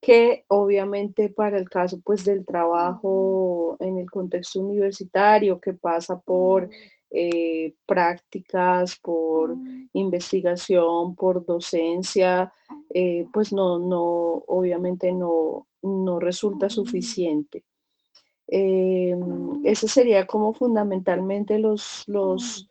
que 0.00 0.44
obviamente 0.48 1.28
para 1.30 1.58
el 1.58 1.68
caso 1.68 2.00
pues 2.04 2.24
del 2.24 2.44
trabajo 2.46 3.76
en 3.80 3.98
el 3.98 4.10
contexto 4.10 4.60
universitario 4.60 5.60
que 5.60 5.72
pasa 5.72 6.20
por 6.20 6.68
eh, 7.10 7.74
prácticas, 7.86 8.96
por 8.96 9.56
investigación, 9.92 11.14
por 11.14 11.44
docencia, 11.46 12.52
eh, 12.90 13.26
pues 13.32 13.52
no, 13.52 13.78
no, 13.78 14.02
obviamente 14.46 15.12
no, 15.12 15.66
no 15.82 16.18
resulta 16.18 16.68
suficiente. 16.68 17.64
Eh, 18.48 19.16
ese 19.64 19.88
sería 19.88 20.26
como 20.26 20.54
fundamentalmente 20.54 21.58
los, 21.58 22.04
los 22.06 22.68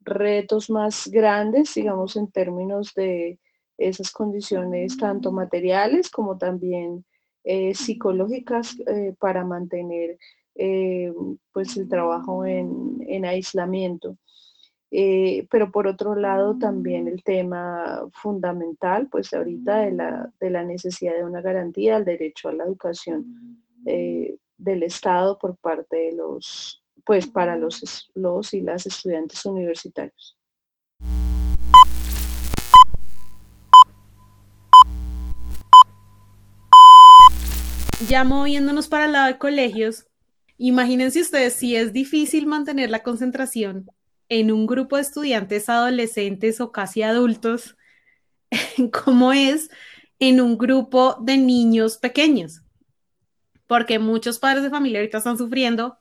retos 0.00 0.70
más 0.70 1.08
grandes, 1.08 1.74
digamos, 1.74 2.16
en 2.16 2.30
términos 2.30 2.94
de 2.94 3.38
esas 3.78 4.10
condiciones 4.10 4.96
tanto 4.96 5.32
materiales 5.32 6.10
como 6.10 6.38
también 6.38 7.04
psicológicas 7.74 8.76
para 9.20 9.44
mantener 9.44 10.18
eh, 10.58 11.12
pues 11.52 11.76
el 11.76 11.88
trabajo 11.88 12.46
en, 12.46 13.24
aislamiento. 13.24 14.16
Eh, 14.90 15.46
pero 15.50 15.70
por 15.70 15.86
otro 15.86 16.14
lado 16.14 16.56
también 16.58 17.08
el 17.08 17.22
tema 17.22 18.08
fundamental, 18.12 19.08
pues 19.10 19.34
ahorita 19.34 19.80
de 19.80 19.92
la, 19.92 20.32
de 20.40 20.50
la 20.50 20.64
necesidad 20.64 21.14
de 21.14 21.24
una 21.24 21.42
garantía 21.42 21.96
al 21.96 22.04
derecho 22.04 22.48
a 22.48 22.52
la 22.52 22.64
educación 22.64 23.62
eh, 23.84 24.36
del 24.58 24.82
Estado 24.82 25.38
por 25.38 25.56
parte 25.56 25.96
de 25.96 26.12
los, 26.12 26.82
pues 27.04 27.26
para 27.26 27.56
los, 27.56 28.10
los 28.14 28.54
y 28.54 28.60
las 28.60 28.86
estudiantes 28.86 29.44
universitarios. 29.44 30.36
Ya 38.08 38.24
moviéndonos 38.24 38.88
para 38.88 39.06
el 39.06 39.12
lado 39.12 39.26
de 39.26 39.38
colegios, 39.38 40.06
Imagínense 40.58 41.20
ustedes 41.20 41.54
si 41.54 41.76
es 41.76 41.92
difícil 41.92 42.46
mantener 42.46 42.88
la 42.90 43.02
concentración 43.02 43.90
en 44.28 44.50
un 44.50 44.66
grupo 44.66 44.96
de 44.96 45.02
estudiantes 45.02 45.68
adolescentes 45.68 46.60
o 46.60 46.72
casi 46.72 47.02
adultos, 47.02 47.76
como 49.04 49.32
es 49.32 49.68
en 50.18 50.40
un 50.40 50.56
grupo 50.56 51.16
de 51.20 51.36
niños 51.36 51.98
pequeños. 51.98 52.62
Porque 53.66 53.98
muchos 53.98 54.38
padres 54.38 54.62
de 54.62 54.70
familia 54.70 55.00
ahorita 55.00 55.18
están 55.18 55.38
sufriendo 55.38 55.98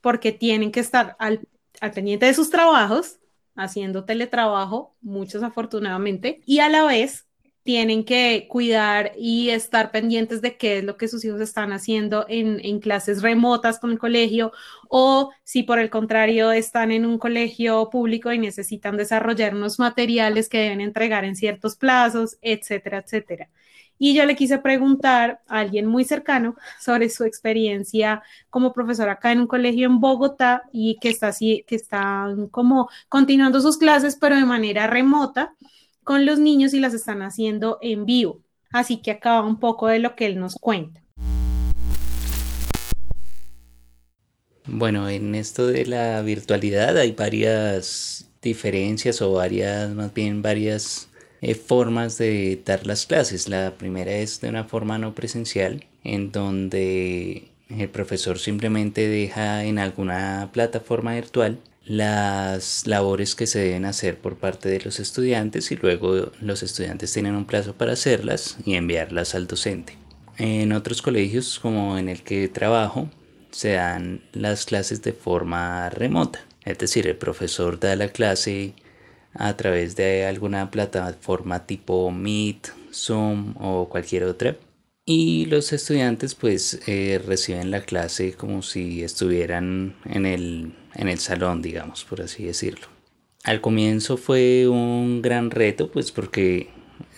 porque 0.00 0.32
tienen 0.32 0.70
que 0.72 0.80
estar 0.80 1.16
al, 1.18 1.40
al 1.80 1.92
pendiente 1.92 2.26
de 2.26 2.34
sus 2.34 2.50
trabajos, 2.50 3.18
haciendo 3.54 4.04
teletrabajo, 4.04 4.96
muchos 5.00 5.42
afortunadamente, 5.42 6.40
y 6.46 6.60
a 6.60 6.68
la 6.68 6.84
vez 6.84 7.26
tienen 7.66 8.04
que 8.04 8.46
cuidar 8.48 9.12
y 9.18 9.50
estar 9.50 9.90
pendientes 9.90 10.40
de 10.40 10.56
qué 10.56 10.78
es 10.78 10.84
lo 10.84 10.96
que 10.96 11.08
sus 11.08 11.24
hijos 11.24 11.40
están 11.40 11.72
haciendo 11.72 12.24
en, 12.28 12.78
clases 12.78 13.22
remotas 13.22 13.80
con 13.80 13.90
el 13.90 13.98
colegio 13.98 14.52
o 14.88 15.32
si 15.42 15.64
por 15.64 15.80
el 15.80 15.90
contrario 15.90 16.52
están 16.52 16.92
en 16.92 17.04
un 17.04 17.18
colegio 17.18 17.90
público 17.90 18.32
y 18.32 18.38
necesitan 18.38 18.96
desarrollar 18.96 19.54
unos 19.54 19.80
materiales 19.80 20.48
que 20.48 20.58
deben 20.58 20.80
entregar 20.80 21.24
en 21.24 21.34
ciertos 21.34 21.74
plazos, 21.74 22.38
etcétera, 22.40 22.98
etcétera. 22.98 23.50
Y 23.98 24.14
yo 24.14 24.26
le 24.26 24.36
quise 24.36 24.58
preguntar 24.58 25.40
a 25.46 25.60
alguien 25.60 25.86
muy 25.86 26.04
cercano 26.04 26.56
sobre 26.78 27.08
su 27.08 27.24
experiencia 27.24 28.22
como 28.50 28.72
profesora 28.72 29.12
acá 29.12 29.32
en 29.32 29.40
un 29.40 29.46
colegio 29.46 29.86
en 29.86 30.00
Bogotá 30.00 30.64
y 30.72 30.98
que 31.00 31.08
está 31.08 31.28
así, 31.28 31.64
que 31.66 31.76
están 31.76 32.48
como 32.48 32.90
continuando 33.08 33.60
sus 33.60 33.78
clases, 33.78 34.16
pero 34.20 34.36
de 34.36 34.44
manera 34.44 34.86
remota 34.86 35.54
con 36.04 36.26
los 36.26 36.38
niños 36.38 36.74
y 36.74 36.80
las 36.80 36.94
están 36.94 37.22
haciendo 37.22 37.78
en 37.80 38.04
vivo. 38.04 38.42
Así 38.70 38.98
que 38.98 39.10
acaba 39.10 39.46
un 39.46 39.58
poco 39.58 39.86
de 39.88 39.98
lo 39.98 40.14
que 40.14 40.26
él 40.26 40.38
nos 40.38 40.56
cuenta. 40.56 41.02
Bueno, 44.66 45.08
en 45.08 45.34
esto 45.34 45.66
de 45.68 45.86
la 45.86 46.20
virtualidad 46.22 46.98
hay 46.98 47.12
varias 47.12 48.28
diferencias 48.42 49.22
o 49.22 49.32
varias, 49.32 49.90
más 49.94 50.12
bien 50.12 50.42
varias 50.42 51.08
eh, 51.46 51.54
formas 51.54 52.18
de 52.18 52.60
dar 52.64 52.88
las 52.88 53.06
clases. 53.06 53.48
La 53.48 53.78
primera 53.78 54.10
es 54.10 54.40
de 54.40 54.48
una 54.48 54.64
forma 54.64 54.98
no 54.98 55.14
presencial, 55.14 55.84
en 56.02 56.32
donde 56.32 57.48
el 57.68 57.88
profesor 57.88 58.40
simplemente 58.40 59.06
deja 59.06 59.62
en 59.62 59.78
alguna 59.78 60.50
plataforma 60.52 61.14
virtual 61.14 61.60
las 61.84 62.88
labores 62.88 63.36
que 63.36 63.46
se 63.46 63.60
deben 63.60 63.84
hacer 63.84 64.18
por 64.18 64.38
parte 64.38 64.68
de 64.68 64.80
los 64.80 64.98
estudiantes 64.98 65.70
y 65.70 65.76
luego 65.76 66.32
los 66.40 66.64
estudiantes 66.64 67.12
tienen 67.12 67.36
un 67.36 67.44
plazo 67.44 67.74
para 67.74 67.92
hacerlas 67.92 68.56
y 68.64 68.74
enviarlas 68.74 69.36
al 69.36 69.46
docente. 69.46 69.96
En 70.38 70.72
otros 70.72 71.00
colegios 71.00 71.60
como 71.60 71.96
en 71.96 72.08
el 72.08 72.24
que 72.24 72.48
trabajo 72.48 73.08
se 73.52 73.74
dan 73.74 74.20
las 74.32 74.66
clases 74.66 75.00
de 75.02 75.12
forma 75.12 75.90
remota, 75.90 76.40
es 76.64 76.76
decir, 76.78 77.06
el 77.06 77.16
profesor 77.16 77.78
da 77.78 77.94
la 77.94 78.08
clase 78.08 78.74
a 79.38 79.56
través 79.56 79.96
de 79.96 80.26
alguna 80.26 80.70
plataforma 80.70 81.66
tipo 81.66 82.10
Meet, 82.10 82.68
Zoom 82.92 83.54
o 83.60 83.88
cualquier 83.88 84.24
otra 84.24 84.56
y 85.08 85.46
los 85.46 85.72
estudiantes 85.72 86.34
pues 86.34 86.80
eh, 86.88 87.22
reciben 87.24 87.70
la 87.70 87.82
clase 87.82 88.32
como 88.32 88.62
si 88.62 89.04
estuvieran 89.04 89.94
en 90.04 90.26
el, 90.26 90.72
en 90.94 91.08
el 91.08 91.20
salón, 91.20 91.62
digamos, 91.62 92.04
por 92.04 92.22
así 92.22 92.44
decirlo. 92.44 92.88
Al 93.44 93.60
comienzo 93.60 94.16
fue 94.16 94.66
un 94.66 95.22
gran 95.22 95.52
reto 95.52 95.92
pues 95.92 96.10
porque 96.10 96.70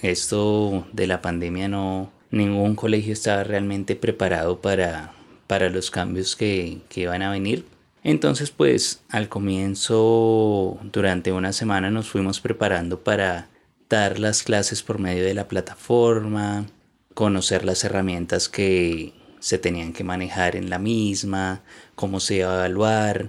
esto 0.03 0.87
de 0.93 1.07
la 1.07 1.23
pandemia 1.23 1.69
no, 1.69 2.13
ningún 2.31 2.75
colegio 2.75 3.15
estaba 3.15 3.43
realmente 3.43 3.97
preparado 3.97 4.61
para, 4.61 5.15
para 5.47 5.71
los 5.71 5.91
cambios 5.91 6.37
que, 6.37 6.83
que 6.91 7.01
iban 7.01 7.23
a 7.23 7.31
venir. 7.31 7.65
Entonces 8.05 8.51
pues 8.51 9.01
al 9.09 9.29
comienzo 9.29 10.79
durante 10.93 11.33
una 11.33 11.53
semana 11.53 11.91
nos 11.91 12.09
fuimos 12.09 12.41
preparando 12.41 13.01
para 13.01 13.49
dar 13.89 14.19
las 14.19 14.43
clases 14.43 14.83
por 14.83 14.99
medio 14.99 15.25
de 15.25 15.35
la 15.35 15.49
plataforma, 15.49 16.67
conocer 17.15 17.65
las 17.65 17.83
herramientas 17.85 18.49
que 18.49 19.13
se 19.41 19.59
tenían 19.59 19.93
que 19.93 20.05
manejar 20.05 20.57
en 20.57 20.71
la 20.71 20.79
misma, 20.79 21.63
cómo 21.95 22.21
se 22.21 22.37
iba 22.37 22.51
a 22.51 22.57
evaluar, 22.57 23.29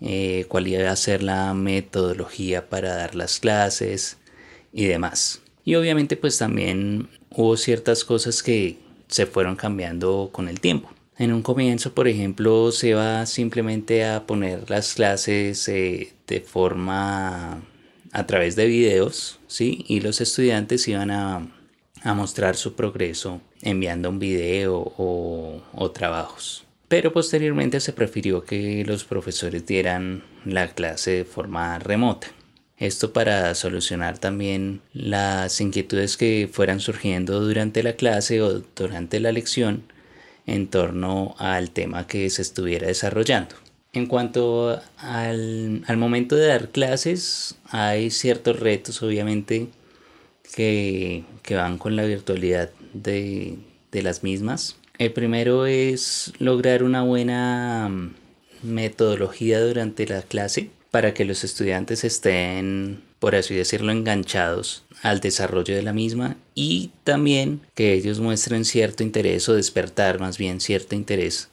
eh, 0.00 0.46
cuál 0.48 0.68
iba 0.68 0.90
a 0.90 0.96
ser 0.96 1.22
la 1.22 1.52
metodología 1.54 2.68
para 2.68 2.94
dar 2.94 3.14
las 3.14 3.38
clases 3.40 4.18
y 4.72 4.86
demás. 4.86 5.42
Y 5.64 5.74
obviamente 5.74 6.16
pues 6.16 6.38
también 6.38 7.08
hubo 7.30 7.56
ciertas 7.56 8.04
cosas 8.04 8.42
que 8.42 8.78
se 9.08 9.26
fueron 9.26 9.56
cambiando 9.56 10.30
con 10.32 10.48
el 10.48 10.60
tiempo. 10.60 10.90
En 11.20 11.32
un 11.32 11.42
comienzo, 11.42 11.94
por 11.94 12.08
ejemplo, 12.08 12.72
se 12.72 12.88
iba 12.88 13.24
simplemente 13.26 14.04
a 14.04 14.26
poner 14.26 14.68
las 14.68 14.94
clases 14.94 15.68
eh, 15.68 16.12
de 16.26 16.40
forma 16.40 17.62
a 18.10 18.26
través 18.26 18.56
de 18.56 18.66
videos, 18.66 19.38
¿sí? 19.46 19.84
Y 19.86 20.00
los 20.00 20.20
estudiantes 20.20 20.88
iban 20.88 21.12
a 21.12 21.46
a 22.02 22.14
mostrar 22.14 22.56
su 22.56 22.74
progreso 22.74 23.40
enviando 23.62 24.08
un 24.08 24.18
video 24.18 24.92
o, 24.96 25.90
trabajos. 25.92 26.64
Pero 26.88 27.12
posteriormente 27.12 27.80
se 27.80 27.92
prefirió 27.92 28.44
que 28.44 28.84
los 28.84 29.04
profesores 29.04 29.66
dieran 29.66 30.24
la 30.44 30.68
clase 30.68 31.10
de 31.10 31.24
forma 31.24 31.78
remota. 31.78 32.28
Esto 32.78 33.12
para 33.12 33.54
solucionar 33.54 34.18
también 34.18 34.80
las 34.92 35.60
inquietudes 35.60 36.16
que 36.16 36.48
fueran 36.50 36.80
surgiendo 36.80 37.40
durante 37.40 37.82
la 37.82 37.94
clase 37.94 38.40
o 38.40 38.60
durante 38.74 39.20
la 39.20 39.32
lección 39.32 39.84
en 40.50 40.66
torno 40.66 41.36
al 41.38 41.70
tema 41.70 42.06
que 42.06 42.28
se 42.28 42.42
estuviera 42.42 42.88
desarrollando. 42.88 43.54
En 43.92 44.06
cuanto 44.06 44.80
al, 44.98 45.82
momento 45.96 46.36
de 46.36 46.48
dar 46.48 46.68
clases, 46.68 47.56
hay 47.70 48.10
ciertos 48.10 48.58
retos, 48.58 49.02
obviamente, 49.02 49.68
que, 50.54 51.24
van 51.50 51.78
con 51.78 51.96
la 51.96 52.04
virtualidad 52.04 52.70
de, 52.92 53.58
de 53.90 54.02
las 54.02 54.22
mismas. 54.22 54.76
El 54.98 55.12
primero 55.12 55.66
es 55.66 56.32
lograr 56.38 56.82
una 56.82 57.02
buena 57.02 57.88
mm, 57.88 58.14
metodología 58.62 59.60
durante 59.60 60.06
la 60.06 60.22
clase 60.22 60.70
para 60.90 61.14
que 61.14 61.24
los 61.24 61.44
estudiantes 61.44 62.04
estén, 62.04 63.02
por 63.20 63.36
así 63.36 63.54
decirlo, 63.54 63.92
enganchados 63.92 64.82
al 65.02 65.20
desarrollo 65.20 65.76
de 65.76 65.82
la 65.82 65.92
misma 65.92 66.36
y 66.54 66.90
también 67.04 67.60
que 67.74 67.92
ellos 67.92 68.18
muestren 68.18 68.64
cierto 68.64 69.02
interés 69.02 69.48
o 69.48 69.54
despertar 69.54 70.18
más 70.18 70.38
bien 70.38 70.60
cierto 70.60 70.94
interés 70.96 71.50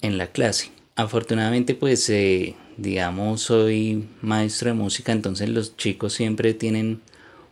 en 0.00 0.18
la 0.18 0.26
clase. 0.26 0.70
Afortunadamente 0.96 1.74
pues 1.74 2.08
eh, 2.10 2.56
digamos 2.76 3.42
soy 3.42 4.08
maestro 4.20 4.70
de 4.70 4.74
música 4.74 5.12
entonces 5.12 5.48
los 5.48 5.76
chicos 5.76 6.14
siempre 6.14 6.54
tienen 6.54 7.00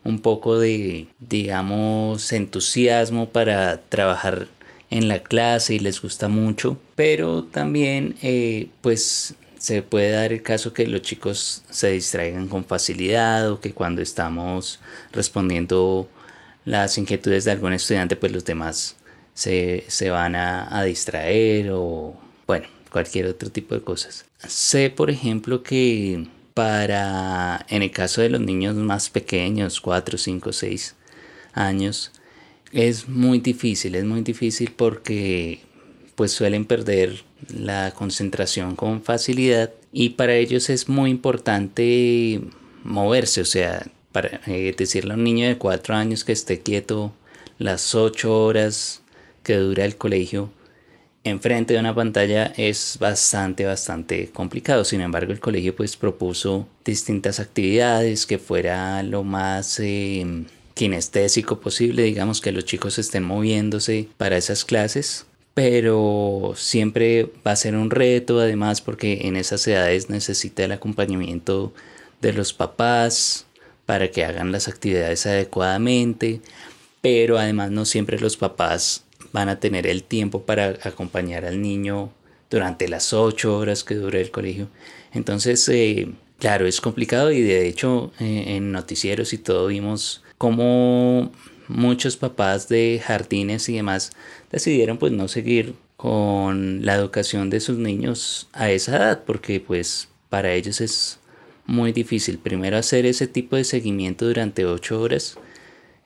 un 0.05 0.21
poco 0.21 0.59
de 0.59 1.09
digamos 1.19 2.33
entusiasmo 2.33 3.29
para 3.29 3.81
trabajar 3.83 4.49
en 4.89 5.09
la 5.09 5.23
clase 5.23 5.75
y 5.75 5.79
les 5.79 6.03
gusta 6.03 6.29
mucho 6.29 6.79
pero 6.97 7.45
también 7.45 8.17
eh, 8.23 8.69
pues 8.81 9.35
se 9.61 9.83
puede 9.83 10.13
dar 10.13 10.33
el 10.33 10.43
caso 10.43 10.73
que 10.73 10.87
los 10.87 11.03
chicos 11.03 11.63
se 11.69 11.91
distraigan 11.93 12.49
con 12.49 12.65
facilidad 12.65 13.53
o 13.53 13.61
que 13.61 13.75
cuando 13.75 14.01
estamos 14.01 14.81
respondiendo 15.13 16.09
las 16.65 16.97
inquietudes 16.97 17.45
de 17.45 17.53
algún 17.53 17.75
estudiante 17.75 18.17
pues 18.17 18.33
los 18.33 18.45
demás 18.45 18.97
se, 19.35 19.85
van 20.11 20.35
a, 20.35 20.77
a 20.77 20.83
distraer 20.85 21.71
o 21.73 22.19
bueno 22.47 22.67
cualquier 22.91 23.27
otro 23.27 23.51
tipo 23.51 23.75
de 23.75 23.83
cosas. 23.83 24.25
Sé, 24.47 24.91
por 24.91 25.11
ejemplo, 25.11 25.63
que 25.63 26.27
para, 26.55 27.65
en 27.69 27.83
el 27.83 27.91
caso 27.91 28.23
de 28.23 28.31
los 28.31 28.41
niños 28.41 28.75
más 28.75 29.11
pequeños, 29.11 29.81
4, 29.81 30.19
5, 30.19 30.53
6 30.53 30.97
años, 31.53 32.13
es 32.73 33.09
muy 33.09 33.41
difícil, 33.41 33.95
es 33.95 34.05
muy 34.05 34.23
difícil 34.23 34.73
porque 34.77 35.61
pues 36.21 36.33
suelen 36.33 36.67
perder 36.67 37.25
la 37.49 37.93
concentración 37.93 38.77
con 38.77 39.03
facilidad 39.03 39.71
y 39.91 40.11
para 40.11 40.35
ellos 40.35 40.69
es 40.69 40.87
muy 40.87 41.09
importante 41.09 42.43
moverse, 42.85 43.41
o 43.41 43.47
sea, 43.47 43.87
para 44.13 44.43
eh, 44.47 44.75
decirle 44.77 45.13
a 45.13 45.17
un 45.17 45.25
niño 45.25 45.49
de 45.49 45.57
4 45.57 45.95
años 45.95 46.23
que 46.23 46.33
esté 46.33 46.61
quieto 46.61 47.15
las 47.57 47.95
8 47.95 48.45
horas 48.45 49.01
que 49.43 49.57
dura 49.57 49.87
el 49.87 49.97
colegio, 49.97 50.51
enfrente 51.25 51.73
de 51.73 51.81
una 51.81 51.95
pantalla 51.95 52.53
es 52.55 52.99
bastante, 53.01 53.65
bastante 53.65 54.29
complicado. 54.29 54.85
Sin 54.85 55.01
embargo, 55.01 55.33
el 55.33 55.41
colegio 55.41 55.75
pues 55.75 55.97
propuso 55.97 56.69
distintas 56.85 57.41
actividades 57.41 58.27
que 58.27 58.37
fuera 58.39 59.03
lo 59.03 59.25
más 59.25 59.81
eh, 59.81 60.45
kinestésico 60.75 61.61
posible, 61.61 62.03
digamos 62.03 62.43
que 62.43 62.53
los 62.53 62.67
chicos 62.67 62.99
estén 62.99 63.23
moviéndose 63.23 64.07
para 64.19 64.37
esas 64.37 64.67
clases. 64.67 65.25
Pero 65.55 66.53
siempre 66.57 67.31
va 67.47 67.53
a 67.53 67.57
ser 67.57 67.75
un 67.75 67.91
reto, 67.91 68.39
además, 68.41 68.81
porque 68.81 69.23
en 69.23 69.37
esas 69.37 69.67
edades 69.67 70.09
necesita 70.09 70.65
el 70.65 70.73
acompañamiento 70.73 71.73
de 72.21 72.33
los 72.33 72.53
papás 72.53 73.47
para 73.87 74.11
que 74.11 74.25
hagan 74.25 74.53
las 74.53 74.69
actividades 74.69 75.27
adecuadamente. 75.27 76.41
Pero 77.01 77.39
además 77.39 77.71
no 77.71 77.85
siempre 77.85 78.19
los 78.19 78.37
papás 78.37 79.05
van 79.33 79.49
a 79.49 79.61
tener 79.61 79.87
el 79.87 80.03
tiempo 80.03 80.43
para 80.43 80.79
acompañar 80.83 81.45
al 81.45 81.61
niño 81.61 82.11
durante 82.51 82.89
las 82.89 83.13
ocho 83.13 83.57
horas 83.57 83.85
que 83.85 83.95
dure 83.95 84.21
el 84.21 84.31
colegio. 84.31 84.69
Entonces, 85.13 85.67
eh, 85.69 86.09
claro, 86.39 86.67
es 86.67 86.81
complicado 86.81 87.31
y 87.31 87.41
de 87.41 87.67
hecho 87.67 88.13
eh, 88.21 88.57
en 88.57 88.73
noticieros 88.73 89.33
y 89.33 89.39
todo 89.39 89.69
vimos 89.69 90.23
cómo 90.37 91.31
muchos 91.71 92.17
papás 92.17 92.69
de 92.69 93.01
jardines 93.03 93.69
y 93.69 93.77
demás 93.77 94.13
decidieron 94.51 94.99
pues 94.99 95.13
no 95.13 95.29
seguir 95.29 95.75
con 95.97 96.85
la 96.85 96.95
educación 96.95 97.49
de 97.49 97.61
sus 97.61 97.79
niños 97.79 98.49
a 98.53 98.71
esa 98.71 98.97
edad 98.97 99.23
porque 99.25 99.61
pues 99.61 100.09
para 100.29 100.53
ellos 100.53 100.81
es 100.81 101.19
muy 101.67 101.93
difícil 101.93 102.39
primero 102.39 102.77
hacer 102.77 103.07
ese 103.07 103.29
tipo 103.29 103.57
de 103.57 103.65
seguimiento 103.65 104.27
durante 104.27 104.65
ocho 104.65 105.01
horas 105.01 105.39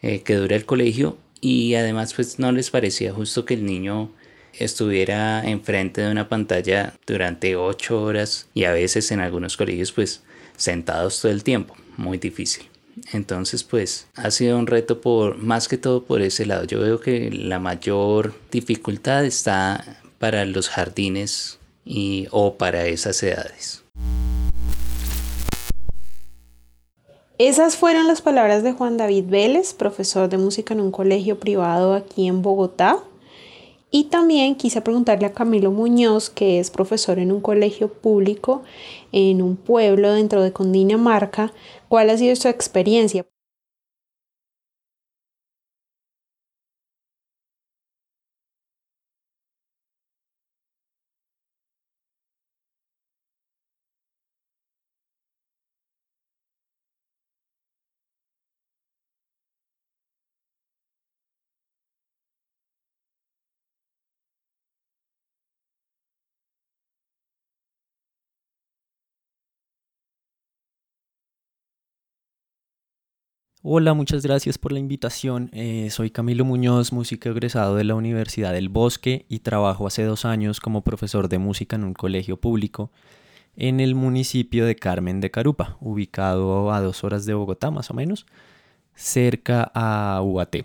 eh, 0.03 0.20
que 0.20 0.35
dura 0.35 0.57
el 0.57 0.66
colegio 0.66 1.16
y 1.40 1.74
además 1.74 2.12
pues 2.14 2.38
no 2.38 2.53
les 2.53 2.70
parecía 2.70 3.12
justo 3.12 3.44
que 3.44 3.55
el 3.55 3.64
niño 3.64 4.11
estuviera 4.59 5.42
enfrente 5.48 6.03
de 6.03 6.11
una 6.11 6.29
pantalla 6.29 6.94
durante 7.07 7.57
ocho 7.57 8.03
horas 8.03 8.48
y 8.55 8.64
a 8.64 8.72
veces 8.72 9.11
en 9.12 9.20
algunos 9.20 9.57
colegios 9.57 9.92
pues 9.92 10.22
sentados 10.57 11.20
todo 11.20 11.33
el 11.33 11.42
tiempo, 11.42 11.74
muy 11.96 12.18
difícil. 12.18 12.73
Entonces 13.12 13.64
pues 13.64 14.07
ha 14.14 14.30
sido 14.30 14.59
un 14.59 14.66
reto 14.66 15.00
por 15.00 15.38
más 15.38 15.68
que 15.68 15.78
todo 15.78 16.04
por 16.04 16.22
ese 16.22 16.46
lado. 16.46 16.64
Yo 16.64 16.80
veo 16.80 17.00
que 17.00 17.30
la 17.30 17.59
mayor 17.59 18.35
dificultad 18.50 19.24
está 19.24 19.98
para 20.18 20.44
los 20.44 20.68
jardines 20.68 21.59
y 21.85 22.28
o 22.30 22.54
para 22.54 22.87
esas 22.87 23.22
edades. 23.22 23.83
Esas 27.38 27.76
fueron 27.76 28.07
las 28.07 28.22
palabras 28.22 28.62
de 28.62 28.72
Juan 28.72 28.96
David 28.96 29.24
Vélez, 29.26 29.74
profesor 29.74 30.28
de 30.28 30.38
música 30.38 30.72
en 30.72 30.80
un 30.80 30.92
colegio 30.92 31.40
privado 31.40 31.94
aquí 31.94 32.28
en 32.28 32.42
Bogotá. 32.42 32.98
Y 33.96 34.07
también 34.07 34.57
quise 34.57 34.80
preguntarle 34.80 35.24
a 35.26 35.33
Camilo 35.33 35.70
Muñoz, 35.70 36.28
que 36.28 36.59
es 36.59 36.72
profesor 36.72 37.20
en 37.20 37.30
un 37.30 37.40
colegio 37.40 37.92
público 37.92 38.64
en 39.12 39.40
un 39.40 39.54
pueblo 39.54 40.12
dentro 40.12 40.42
de 40.42 40.52
Cundinamarca, 40.52 41.52
cuál 41.88 42.11
ha 42.11 42.18
sido 42.18 42.35
su 42.35 42.48
experiencia. 42.48 43.24
Hola, 73.66 73.94
muchas 73.94 74.22
gracias 74.22 74.59
por 74.59 74.72
la 74.72 74.79
invitación. 74.79 75.48
Eh, 75.55 75.88
soy 75.90 76.11
Camilo 76.11 76.44
Muñoz, 76.44 76.92
músico 76.92 77.31
egresado 77.31 77.77
de 77.77 77.85
la 77.85 77.94
Universidad 77.94 78.53
del 78.53 78.68
Bosque 78.68 79.24
y 79.27 79.38
trabajo 79.38 79.87
hace 79.87 80.03
dos 80.03 80.27
años 80.27 80.61
como 80.61 80.83
profesor 80.83 81.31
de 81.31 81.38
música 81.38 81.77
en 81.77 81.85
un 81.85 81.94
colegio 81.94 82.37
público 82.37 82.90
en 83.57 83.81
el 83.81 83.94
municipio 83.94 84.66
de 84.66 84.77
Carmen 84.77 85.22
de 85.22 85.31
Carupa, 85.31 85.79
ubicado 85.81 86.74
a 86.74 86.83
dos 86.83 87.05
horas 87.05 87.24
de 87.24 87.33
Bogotá 87.33 87.70
más 87.70 87.90
o 87.90 87.94
menos, 87.94 88.27
cerca 88.94 89.72
a 89.74 90.20
UAT. 90.20 90.57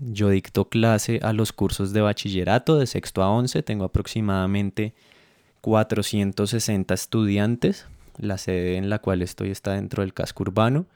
Yo 0.00 0.28
dicto 0.28 0.68
clase 0.68 1.20
a 1.22 1.32
los 1.32 1.52
cursos 1.52 1.92
de 1.92 2.00
bachillerato 2.00 2.76
de 2.76 2.88
sexto 2.88 3.22
a 3.22 3.30
once, 3.30 3.62
tengo 3.62 3.84
aproximadamente 3.84 4.94
460 5.60 6.92
estudiantes, 6.92 7.86
la 8.16 8.36
sede 8.36 8.78
en 8.78 8.90
la 8.90 8.98
cual 8.98 9.22
estoy 9.22 9.50
está 9.50 9.74
dentro 9.74 10.02
del 10.02 10.12
casco 10.12 10.42
urbano 10.42 10.86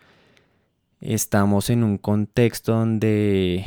Estamos 1.02 1.68
en 1.68 1.82
un 1.82 1.98
contexto 1.98 2.74
donde 2.74 3.66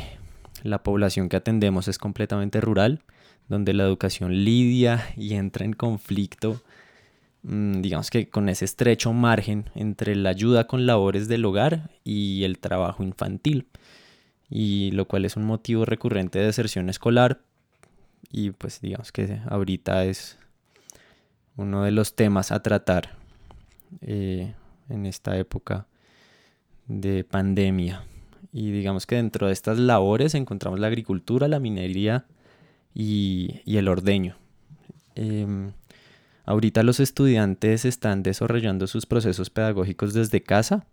la 0.62 0.82
población 0.82 1.28
que 1.28 1.36
atendemos 1.36 1.86
es 1.86 1.98
completamente 1.98 2.62
rural, 2.62 3.02
donde 3.50 3.74
la 3.74 3.82
educación 3.82 4.42
lidia 4.42 5.04
y 5.18 5.34
entra 5.34 5.66
en 5.66 5.74
conflicto, 5.74 6.62
mm, 7.42 7.82
digamos 7.82 8.08
que 8.08 8.30
con 8.30 8.48
ese 8.48 8.64
estrecho 8.64 9.12
margen 9.12 9.68
entre 9.74 10.16
la 10.16 10.30
ayuda 10.30 10.66
con 10.66 10.86
labores 10.86 11.28
del 11.28 11.44
hogar 11.44 11.90
y 12.04 12.42
el 12.44 12.58
trabajo 12.58 13.02
infantil, 13.02 13.66
y 14.48 14.92
lo 14.92 15.06
cual 15.06 15.26
es 15.26 15.36
un 15.36 15.44
motivo 15.44 15.84
recurrente 15.84 16.38
de 16.38 16.46
deserción 16.46 16.88
escolar, 16.88 17.42
y 18.32 18.52
pues 18.52 18.80
digamos 18.80 19.12
que 19.12 19.40
ahorita 19.46 20.06
es 20.06 20.38
uno 21.58 21.84
de 21.84 21.90
los 21.90 22.16
temas 22.16 22.50
a 22.50 22.62
tratar 22.62 23.10
eh, 24.00 24.54
en 24.88 25.04
esta 25.04 25.36
época 25.36 25.86
de 26.88 27.24
pandemia. 27.24 28.04
Y 28.52 28.70
digamos 28.70 29.06
que 29.06 29.16
dentro 29.16 29.48
de 29.48 29.52
estas 29.52 29.78
labores 29.78 30.34
encontramos 30.34 30.80
la 30.80 30.86
agricultura, 30.86 31.48
la 31.48 31.60
minería 31.60 32.24
y, 32.94 33.60
el 33.66 33.88
ordeño. 33.88 34.36
Em, 35.14 35.72
ahorita 36.44 36.82
los 36.82 37.00
estudiantes 37.00 37.84
están 37.84 38.22
desarrollando 38.22 38.86
sus 38.86 39.06
procesos 39.06 39.50
pedagógicos 39.50 40.14
desde 40.14 40.42
casa. 40.42 40.86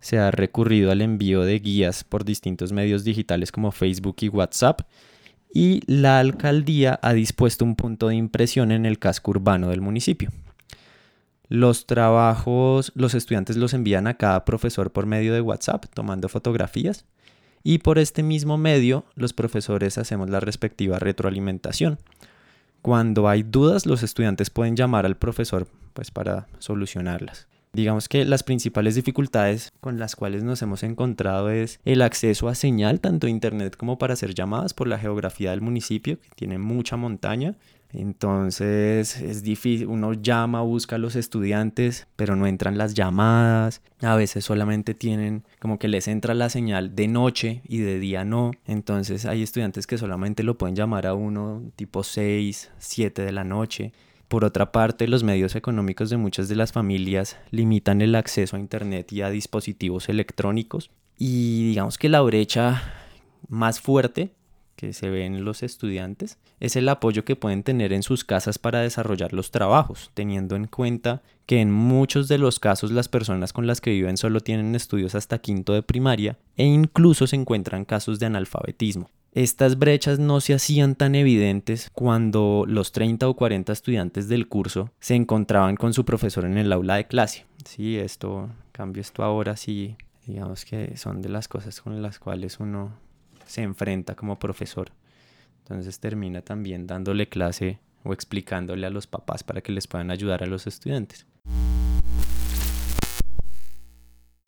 Se 0.00 0.18
ha 0.18 0.30
recurrido 0.30 0.90
al 0.90 1.02
envío 1.02 1.42
de 1.42 1.58
guías 1.58 2.04
por 2.04 2.24
distintos 2.24 2.72
medios 2.72 3.04
digitales 3.04 3.52
como 3.52 3.72
Facebook 3.72 4.16
y 4.20 4.28
WhatsApp. 4.28 4.80
Y 5.54 5.82
la 5.86 6.18
alcaldía 6.18 6.98
ha 7.02 7.12
dispuesto 7.12 7.64
un 7.64 7.76
punto 7.76 8.08
de 8.08 8.14
impresión 8.14 8.72
en 8.72 8.86
el 8.86 8.98
casco 8.98 9.32
urbano 9.32 9.68
del 9.68 9.82
municipio. 9.82 10.30
Los 11.52 11.84
trabajos, 11.84 12.92
los 12.94 13.12
estudiantes 13.12 13.58
los 13.58 13.74
envían 13.74 14.06
a 14.06 14.14
cada 14.14 14.46
profesor 14.46 14.90
por 14.90 15.04
medio 15.04 15.34
de 15.34 15.42
WhatsApp, 15.42 15.84
tomando 15.92 16.30
fotografías. 16.30 17.04
Y 17.62 17.80
por 17.80 17.98
este 17.98 18.22
mismo 18.22 18.56
medio, 18.56 19.04
los 19.16 19.34
profesores 19.34 19.98
hacemos 19.98 20.30
la 20.30 20.40
respectiva 20.40 20.98
retroalimentación. 20.98 21.98
Cuando 22.80 23.28
hay 23.28 23.42
dudas, 23.42 23.84
los 23.84 24.02
estudiantes 24.02 24.48
pueden 24.48 24.76
llamar 24.76 25.04
al 25.04 25.18
profesor 25.18 25.66
pues, 25.92 26.10
para 26.10 26.46
solucionarlas. 26.58 27.46
Digamos 27.74 28.10
que 28.10 28.26
las 28.26 28.42
principales 28.42 28.96
dificultades 28.96 29.72
con 29.80 29.98
las 29.98 30.14
cuales 30.14 30.44
nos 30.44 30.60
hemos 30.60 30.82
encontrado 30.82 31.50
es 31.50 31.80
el 31.86 32.02
acceso 32.02 32.48
a 32.48 32.54
señal, 32.54 33.00
tanto 33.00 33.28
internet 33.28 33.78
como 33.78 33.96
para 33.96 34.12
hacer 34.12 34.34
llamadas 34.34 34.74
por 34.74 34.88
la 34.88 34.98
geografía 34.98 35.52
del 35.52 35.62
municipio, 35.62 36.20
que 36.20 36.28
tiene 36.36 36.58
mucha 36.58 36.98
montaña. 36.98 37.56
Entonces 37.94 39.18
es 39.20 39.42
difícil, 39.42 39.86
uno 39.86 40.12
llama, 40.12 40.60
busca 40.60 40.96
a 40.96 40.98
los 40.98 41.16
estudiantes, 41.16 42.06
pero 42.14 42.36
no 42.36 42.46
entran 42.46 42.76
las 42.76 42.92
llamadas. 42.92 43.80
A 44.02 44.16
veces 44.16 44.44
solamente 44.44 44.92
tienen 44.92 45.44
como 45.58 45.78
que 45.78 45.88
les 45.88 46.08
entra 46.08 46.34
la 46.34 46.50
señal 46.50 46.94
de 46.94 47.08
noche 47.08 47.62
y 47.66 47.78
de 47.78 47.98
día 47.98 48.26
no. 48.26 48.50
Entonces 48.66 49.24
hay 49.24 49.42
estudiantes 49.42 49.86
que 49.86 49.96
solamente 49.96 50.42
lo 50.42 50.58
pueden 50.58 50.76
llamar 50.76 51.06
a 51.06 51.14
uno 51.14 51.62
tipo 51.76 52.02
6, 52.02 52.70
7 52.78 53.22
de 53.22 53.32
la 53.32 53.44
noche. 53.44 53.92
Por 54.32 54.46
otra 54.46 54.72
parte, 54.72 55.08
los 55.08 55.24
medios 55.24 55.56
económicos 55.56 56.08
de 56.08 56.16
muchas 56.16 56.48
de 56.48 56.56
las 56.56 56.72
familias 56.72 57.36
limitan 57.50 58.00
el 58.00 58.14
acceso 58.14 58.56
a 58.56 58.60
Internet 58.60 59.12
y 59.12 59.20
a 59.20 59.28
dispositivos 59.28 60.08
electrónicos. 60.08 60.90
Y 61.18 61.68
digamos 61.68 61.98
que 61.98 62.08
la 62.08 62.22
brecha 62.22 62.82
más 63.48 63.82
fuerte 63.82 64.32
que 64.74 64.94
se 64.94 65.10
ve 65.10 65.26
en 65.26 65.44
los 65.44 65.62
estudiantes 65.62 66.38
es 66.60 66.76
el 66.76 66.88
apoyo 66.88 67.26
que 67.26 67.36
pueden 67.36 67.62
tener 67.62 67.92
en 67.92 68.02
sus 68.02 68.24
casas 68.24 68.56
para 68.56 68.80
desarrollar 68.80 69.34
los 69.34 69.50
trabajos, 69.50 70.10
teniendo 70.14 70.56
en 70.56 70.66
cuenta 70.66 71.20
que 71.44 71.60
en 71.60 71.70
muchos 71.70 72.26
de 72.26 72.38
los 72.38 72.58
casos 72.58 72.90
las 72.90 73.08
personas 73.08 73.52
con 73.52 73.66
las 73.66 73.82
que 73.82 73.90
viven 73.90 74.16
solo 74.16 74.40
tienen 74.40 74.74
estudios 74.74 75.14
hasta 75.14 75.40
quinto 75.40 75.74
de 75.74 75.82
primaria 75.82 76.38
e 76.56 76.64
incluso 76.64 77.26
se 77.26 77.36
encuentran 77.36 77.84
casos 77.84 78.18
de 78.18 78.24
analfabetismo. 78.24 79.10
Estas 79.34 79.78
brechas 79.78 80.18
no 80.18 80.42
se 80.42 80.52
hacían 80.52 80.94
tan 80.94 81.14
evidentes 81.14 81.88
cuando 81.94 82.64
los 82.68 82.92
30 82.92 83.26
o 83.26 83.34
40 83.34 83.72
estudiantes 83.72 84.28
del 84.28 84.46
curso 84.46 84.90
se 85.00 85.14
encontraban 85.14 85.76
con 85.76 85.94
su 85.94 86.04
profesor 86.04 86.44
en 86.44 86.58
el 86.58 86.70
aula 86.70 86.96
de 86.96 87.06
clase. 87.06 87.46
Sí, 87.64 87.96
esto, 87.96 88.50
cambio 88.72 89.00
esto 89.00 89.24
ahora 89.24 89.56
sí, 89.56 89.96
digamos 90.26 90.66
que 90.66 90.98
son 90.98 91.22
de 91.22 91.30
las 91.30 91.48
cosas 91.48 91.80
con 91.80 92.02
las 92.02 92.18
cuales 92.18 92.60
uno 92.60 92.92
se 93.46 93.62
enfrenta 93.62 94.14
como 94.14 94.38
profesor. 94.38 94.92
Entonces 95.60 95.98
termina 95.98 96.42
también 96.42 96.86
dándole 96.86 97.30
clase 97.30 97.78
o 98.04 98.12
explicándole 98.12 98.86
a 98.86 98.90
los 98.90 99.06
papás 99.06 99.42
para 99.42 99.62
que 99.62 99.72
les 99.72 99.86
puedan 99.86 100.10
ayudar 100.10 100.42
a 100.42 100.46
los 100.46 100.66
estudiantes. 100.66 101.26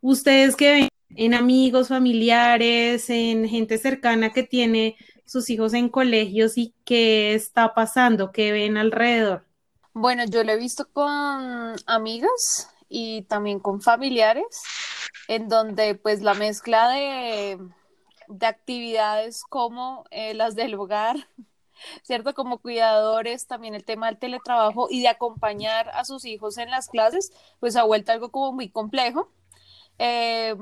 Ustedes 0.02 0.56
que 0.56 0.70
ven 0.70 0.88
en 1.16 1.34
amigos, 1.34 1.88
familiares, 1.88 3.08
en 3.10 3.48
gente 3.48 3.78
cercana 3.78 4.32
que 4.32 4.42
tiene 4.42 4.96
sus 5.24 5.48
hijos 5.50 5.74
en 5.74 5.88
colegios 5.88 6.58
y 6.58 6.74
qué 6.84 7.34
está 7.34 7.74
pasando, 7.74 8.32
qué 8.32 8.52
ven 8.52 8.76
alrededor. 8.76 9.44
Bueno, 9.92 10.24
yo 10.24 10.42
lo 10.44 10.52
he 10.52 10.56
visto 10.56 10.88
con 10.92 11.76
amigas 11.86 12.70
y 12.88 13.22
también 13.22 13.60
con 13.60 13.80
familiares, 13.80 14.62
en 15.28 15.48
donde 15.48 15.94
pues 15.94 16.22
la 16.22 16.34
mezcla 16.34 16.88
de, 16.88 17.58
de 18.28 18.46
actividades 18.46 19.42
como 19.48 20.04
eh, 20.10 20.34
las 20.34 20.54
del 20.54 20.74
hogar, 20.74 21.16
¿cierto? 22.02 22.34
Como 22.34 22.58
cuidadores, 22.58 23.46
también 23.46 23.74
el 23.74 23.84
tema 23.84 24.06
del 24.06 24.18
teletrabajo 24.18 24.88
y 24.90 25.00
de 25.00 25.08
acompañar 25.08 25.88
a 25.90 26.04
sus 26.04 26.24
hijos 26.24 26.58
en 26.58 26.70
las 26.70 26.88
clases, 26.88 27.32
pues 27.60 27.76
ha 27.76 27.84
vuelto 27.84 28.12
algo 28.12 28.30
como 28.30 28.52
muy 28.52 28.68
complejo 28.68 29.30
eh, 29.98 30.54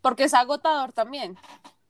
porque 0.00 0.24
es 0.24 0.34
agotador 0.34 0.92
también, 0.92 1.36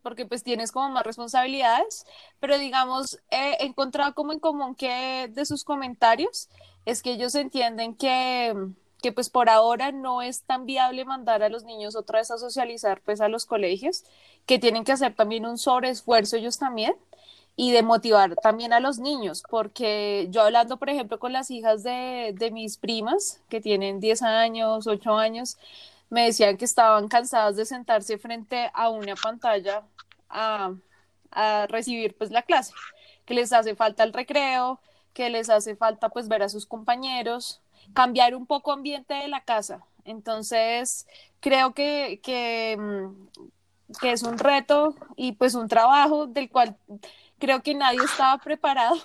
porque 0.02 0.26
pues 0.26 0.42
tienes 0.42 0.72
como 0.72 0.90
más 0.90 1.04
responsabilidades, 1.04 2.06
pero 2.40 2.58
digamos, 2.58 3.20
he 3.30 3.64
encontrado 3.64 4.14
como 4.14 4.32
en 4.32 4.40
común 4.40 4.74
que 4.74 5.28
de 5.32 5.44
sus 5.44 5.64
comentarios 5.64 6.48
es 6.86 7.02
que 7.02 7.12
ellos 7.12 7.34
entienden 7.34 7.94
que, 7.94 8.54
que 9.02 9.12
pues 9.12 9.30
por 9.30 9.48
ahora 9.48 9.92
no 9.92 10.22
es 10.22 10.42
tan 10.42 10.66
viable 10.66 11.04
mandar 11.04 11.42
a 11.42 11.48
los 11.48 11.64
niños 11.64 11.96
otra 11.96 12.18
vez 12.20 12.30
a 12.30 12.38
socializar 12.38 13.02
pues 13.02 13.20
a 13.20 13.28
los 13.28 13.46
colegios, 13.46 14.04
que 14.46 14.58
tienen 14.58 14.84
que 14.84 14.92
hacer 14.92 15.14
también 15.14 15.46
un 15.46 15.58
sobreesfuerzo 15.58 16.36
ellos 16.36 16.58
también 16.58 16.94
y 17.56 17.72
de 17.72 17.82
motivar 17.82 18.36
también 18.36 18.72
a 18.72 18.80
los 18.80 18.98
niños, 18.98 19.42
porque 19.50 20.28
yo 20.30 20.42
hablando, 20.42 20.78
por 20.78 20.88
ejemplo, 20.88 21.18
con 21.18 21.32
las 21.32 21.50
hijas 21.50 21.82
de, 21.82 22.34
de 22.38 22.50
mis 22.50 22.78
primas, 22.78 23.42
que 23.50 23.60
tienen 23.60 24.00
10 24.00 24.22
años, 24.22 24.86
8 24.86 25.18
años, 25.18 25.58
me 26.10 26.26
decían 26.26 26.56
que 26.56 26.64
estaban 26.64 27.08
cansadas 27.08 27.56
de 27.56 27.64
sentarse 27.64 28.18
frente 28.18 28.70
a 28.74 28.90
una 28.90 29.14
pantalla 29.14 29.84
a, 30.28 30.72
recibir 31.68 32.16
pues 32.16 32.32
la 32.32 32.42
clase, 32.42 32.74
que 33.24 33.34
les 33.34 33.52
hace 33.52 33.76
falta 33.76 34.02
el 34.02 34.12
recreo, 34.12 34.80
que 35.14 35.30
les 35.30 35.48
hace 35.48 35.76
falta 35.76 36.08
pues 36.08 36.26
ver 36.28 36.42
a 36.42 36.48
sus 36.48 36.66
compañeros, 36.66 37.62
cambiar 37.94 38.34
un 38.34 38.46
poco 38.46 38.72
ambiente 38.72 39.14
de 39.14 39.28
la 39.28 39.40
casa. 39.42 39.84
Entonces, 40.04 41.06
creo 41.38 41.72
que, 41.72 42.20
que, 42.22 42.76
mm, 42.76 43.96
que 44.00 44.12
es 44.12 44.24
un 44.24 44.38
reto 44.38 44.96
y 45.16 45.32
pues 45.32 45.54
un 45.54 45.68
trabajo 45.68 46.26
del 46.26 46.50
cual 46.50 46.76
creo 47.38 47.62
que 47.62 47.74
nadie 47.74 48.00
estaba 48.04 48.38
preparado 48.38 48.96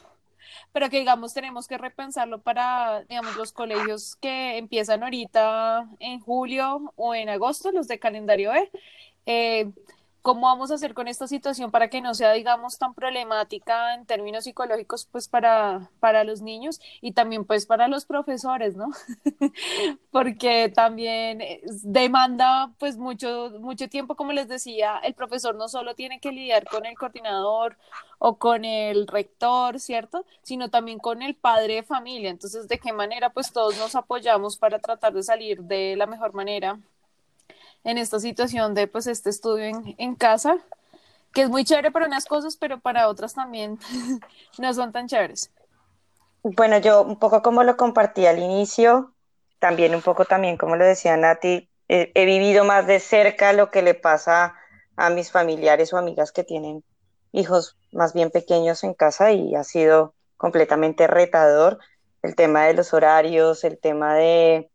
pero 0.71 0.89
que 0.89 0.99
digamos 0.99 1.33
tenemos 1.33 1.67
que 1.67 1.77
repensarlo 1.77 2.41
para, 2.41 3.03
digamos, 3.09 3.35
los 3.35 3.51
colegios 3.51 4.15
que 4.17 4.57
empiezan 4.57 5.03
ahorita 5.03 5.89
en 5.99 6.19
julio 6.19 6.93
o 6.95 7.15
en 7.15 7.29
agosto, 7.29 7.71
los 7.71 7.87
de 7.87 7.99
calendario 7.99 8.53
E. 8.53 8.71
Eh, 9.25 9.71
¿Cómo 10.25 10.47
vamos 10.47 10.71
a 10.71 10.73
hacer 10.73 10.95
con 10.95 11.07
esta 11.07 11.27
situación 11.27 11.69
para 11.69 11.87
que 11.87 12.01
no 12.01 12.15
sea, 12.15 12.31
digamos, 12.31 12.79
tan 12.79 12.95
problemática 12.95 13.93
en 13.93 14.07
términos 14.07 14.45
psicológicos, 14.45 15.05
pues, 15.11 15.27
para, 15.27 15.91
para 15.99 16.23
los 16.23 16.41
niños 16.41 16.81
y 16.99 17.11
también, 17.11 17.45
pues, 17.45 17.67
para 17.67 17.87
los 17.87 18.07
profesores, 18.07 18.75
¿no? 18.75 18.89
Porque 20.11 20.69
también 20.69 21.43
demanda, 21.83 22.73
pues, 22.79 22.97
mucho, 22.97 23.51
mucho 23.59 23.87
tiempo, 23.87 24.15
como 24.15 24.31
les 24.33 24.47
decía, 24.47 24.97
el 25.03 25.13
profesor 25.13 25.53
no 25.55 25.67
solo 25.67 25.93
tiene 25.93 26.19
que 26.19 26.31
lidiar 26.31 26.65
con 26.65 26.87
el 26.87 26.97
coordinador 26.97 27.77
o 28.17 28.39
con 28.39 28.65
el 28.65 29.05
rector, 29.05 29.79
¿cierto? 29.79 30.25
Sino 30.41 30.71
también 30.71 30.97
con 30.97 31.21
el 31.21 31.35
padre 31.35 31.75
de 31.75 31.83
familia. 31.83 32.31
Entonces, 32.31 32.67
¿de 32.67 32.79
qué 32.79 32.93
manera, 32.93 33.29
pues, 33.29 33.53
todos 33.53 33.77
nos 33.77 33.93
apoyamos 33.93 34.57
para 34.57 34.79
tratar 34.79 35.13
de 35.13 35.21
salir 35.21 35.61
de 35.61 35.95
la 35.95 36.07
mejor 36.07 36.33
manera 36.33 36.79
en 37.85 37.97
esta 37.97 38.19
situación 38.19 38.73
de 38.73 38.87
pues 38.87 39.07
este 39.07 39.29
estudio 39.29 39.65
en, 39.97 40.15
casa, 40.15 40.57
que 41.33 41.43
es 41.43 41.49
muy 41.49 41.63
chévere 41.63 41.91
para 41.91 42.07
unas 42.07 42.25
cosas, 42.25 42.57
pero 42.57 42.79
para 42.79 43.07
otras 43.07 43.33
también 43.33 43.79
no 44.57 44.73
son 44.73 44.91
tan 44.91 45.07
chéveres. 45.07 45.51
Bueno, 46.43 46.77
yo 46.79 47.03
un 47.03 47.17
poco 47.17 47.41
como 47.41 47.63
lo 47.63 47.77
compartí 47.77 48.25
al 48.25 48.39
inicio, 48.39 49.13
también 49.59 49.95
un 49.95 50.01
poco 50.01 50.25
también 50.25 50.57
como 50.57 50.75
lo 50.75 50.83
decía 50.83 51.15
Nati, 51.15 51.69
he 51.87 52.25
vivido 52.25 52.65
más 52.65 52.87
de 52.87 52.99
cerca 52.99 53.53
lo 53.53 53.69
que 53.69 53.83
le 53.83 53.93
pasa 53.93 54.55
a 54.97 55.09
mis 55.11 55.31
familiares 55.31 55.93
o 55.93 55.97
amigas 55.97 56.31
que 56.31 56.43
tienen 56.43 56.83
hijos 57.31 57.77
más 57.91 58.13
bien 58.13 58.31
pequeños 58.31 58.83
en 58.83 58.93
casa 58.93 59.31
y 59.31 59.55
ha 59.55 59.63
sido 59.63 60.15
completamente 60.37 61.05
retador 61.05 61.79
el 62.23 62.35
tema 62.35 62.65
de 62.65 62.73
los 62.73 62.93
horarios, 62.93 63.63
el 63.63 63.77
tema 63.77 64.15
de 64.15 64.71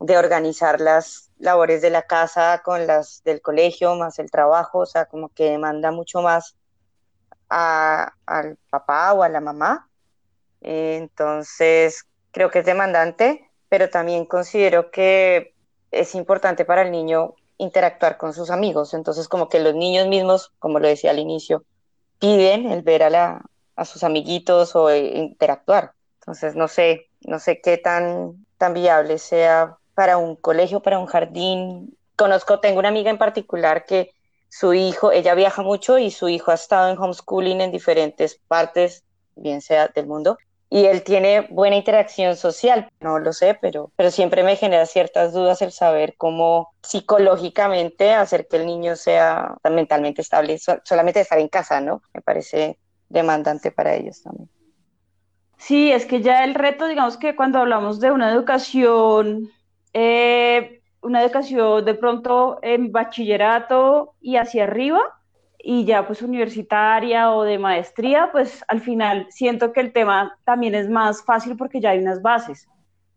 de 0.00 0.16
organizar 0.16 0.80
las 0.80 1.30
labores 1.38 1.82
de 1.82 1.90
la 1.90 2.02
casa 2.02 2.62
con 2.64 2.86
las 2.86 3.22
del 3.22 3.42
colegio, 3.42 3.94
más 3.96 4.18
el 4.18 4.30
trabajo, 4.30 4.80
o 4.80 4.86
sea, 4.86 5.04
como 5.04 5.28
que 5.28 5.50
demanda 5.50 5.90
mucho 5.90 6.22
más 6.22 6.56
al 7.48 8.56
papá 8.70 9.12
o 9.12 9.22
a 9.22 9.28
la 9.28 9.40
mamá. 9.40 9.88
entonces, 10.62 12.06
creo 12.32 12.50
que 12.50 12.60
es 12.60 12.66
demandante, 12.66 13.50
pero 13.68 13.90
también 13.90 14.24
considero 14.26 14.90
que 14.90 15.54
es 15.90 16.14
importante 16.14 16.64
para 16.64 16.82
el 16.82 16.92
niño 16.92 17.34
interactuar 17.58 18.16
con 18.16 18.32
sus 18.32 18.50
amigos. 18.50 18.94
Entonces, 18.94 19.28
como 19.28 19.48
que 19.48 19.60
los 19.60 19.74
niños 19.74 20.06
mismos, 20.08 20.52
como 20.58 20.78
lo 20.78 20.88
decía 20.88 21.10
al 21.10 21.18
inicio, 21.18 21.64
piden 22.18 22.70
el 22.70 22.82
ver 22.82 23.02
a, 23.02 23.10
la, 23.10 23.42
a 23.76 23.84
sus 23.84 24.04
amiguitos 24.04 24.76
o 24.76 24.90
eh, 24.90 25.18
interactuar. 25.18 25.94
Entonces, 26.20 26.54
no 26.54 26.68
sé, 26.68 27.10
no 27.22 27.38
sé 27.38 27.60
qué 27.60 27.78
tan, 27.78 28.46
tan 28.58 28.74
viable 28.74 29.18
sea 29.18 29.76
para 30.00 30.16
un 30.16 30.34
colegio, 30.34 30.80
para 30.80 30.98
un 30.98 31.04
jardín. 31.04 31.94
Conozco, 32.16 32.58
tengo 32.58 32.78
una 32.78 32.88
amiga 32.88 33.10
en 33.10 33.18
particular 33.18 33.84
que 33.84 34.14
su 34.48 34.72
hijo, 34.72 35.12
ella 35.12 35.34
viaja 35.34 35.60
mucho 35.60 35.98
y 35.98 36.10
su 36.10 36.30
hijo 36.30 36.50
ha 36.52 36.54
estado 36.54 36.90
en 36.90 36.96
homeschooling 36.96 37.60
en 37.60 37.70
diferentes 37.70 38.40
partes, 38.48 39.04
bien 39.36 39.60
sea 39.60 39.88
del 39.88 40.06
mundo, 40.06 40.38
y 40.70 40.86
él 40.86 41.02
tiene 41.02 41.42
buena 41.50 41.76
interacción 41.76 42.34
social, 42.34 42.88
no 43.00 43.18
lo 43.18 43.34
sé, 43.34 43.58
pero, 43.60 43.92
pero 43.94 44.10
siempre 44.10 44.42
me 44.42 44.56
genera 44.56 44.86
ciertas 44.86 45.34
dudas 45.34 45.60
el 45.60 45.70
saber 45.70 46.14
cómo 46.16 46.70
psicológicamente 46.82 48.14
hacer 48.14 48.48
que 48.48 48.56
el 48.56 48.64
niño 48.64 48.96
sea 48.96 49.58
mentalmente 49.70 50.22
estable, 50.22 50.58
solamente 50.82 51.20
estar 51.20 51.38
en 51.38 51.48
casa, 51.48 51.82
¿no? 51.82 52.00
Me 52.14 52.22
parece 52.22 52.78
demandante 53.10 53.70
para 53.70 53.96
ellos 53.96 54.22
también. 54.22 54.48
Sí, 55.58 55.92
es 55.92 56.06
que 56.06 56.22
ya 56.22 56.42
el 56.42 56.54
reto, 56.54 56.86
digamos 56.86 57.18
que 57.18 57.36
cuando 57.36 57.58
hablamos 57.58 58.00
de 58.00 58.10
una 58.12 58.32
educación, 58.32 59.50
eh, 59.92 60.82
una 61.02 61.22
educación 61.22 61.84
de 61.84 61.94
pronto 61.94 62.58
en 62.62 62.92
bachillerato 62.92 64.14
y 64.20 64.36
hacia 64.36 64.64
arriba, 64.64 65.00
y 65.62 65.84
ya 65.84 66.06
pues 66.06 66.22
universitaria 66.22 67.32
o 67.32 67.42
de 67.42 67.58
maestría, 67.58 68.30
pues 68.32 68.64
al 68.68 68.80
final 68.80 69.26
siento 69.30 69.72
que 69.72 69.80
el 69.80 69.92
tema 69.92 70.36
también 70.44 70.74
es 70.74 70.88
más 70.88 71.24
fácil 71.24 71.56
porque 71.56 71.80
ya 71.80 71.90
hay 71.90 71.98
unas 71.98 72.22
bases. 72.22 72.68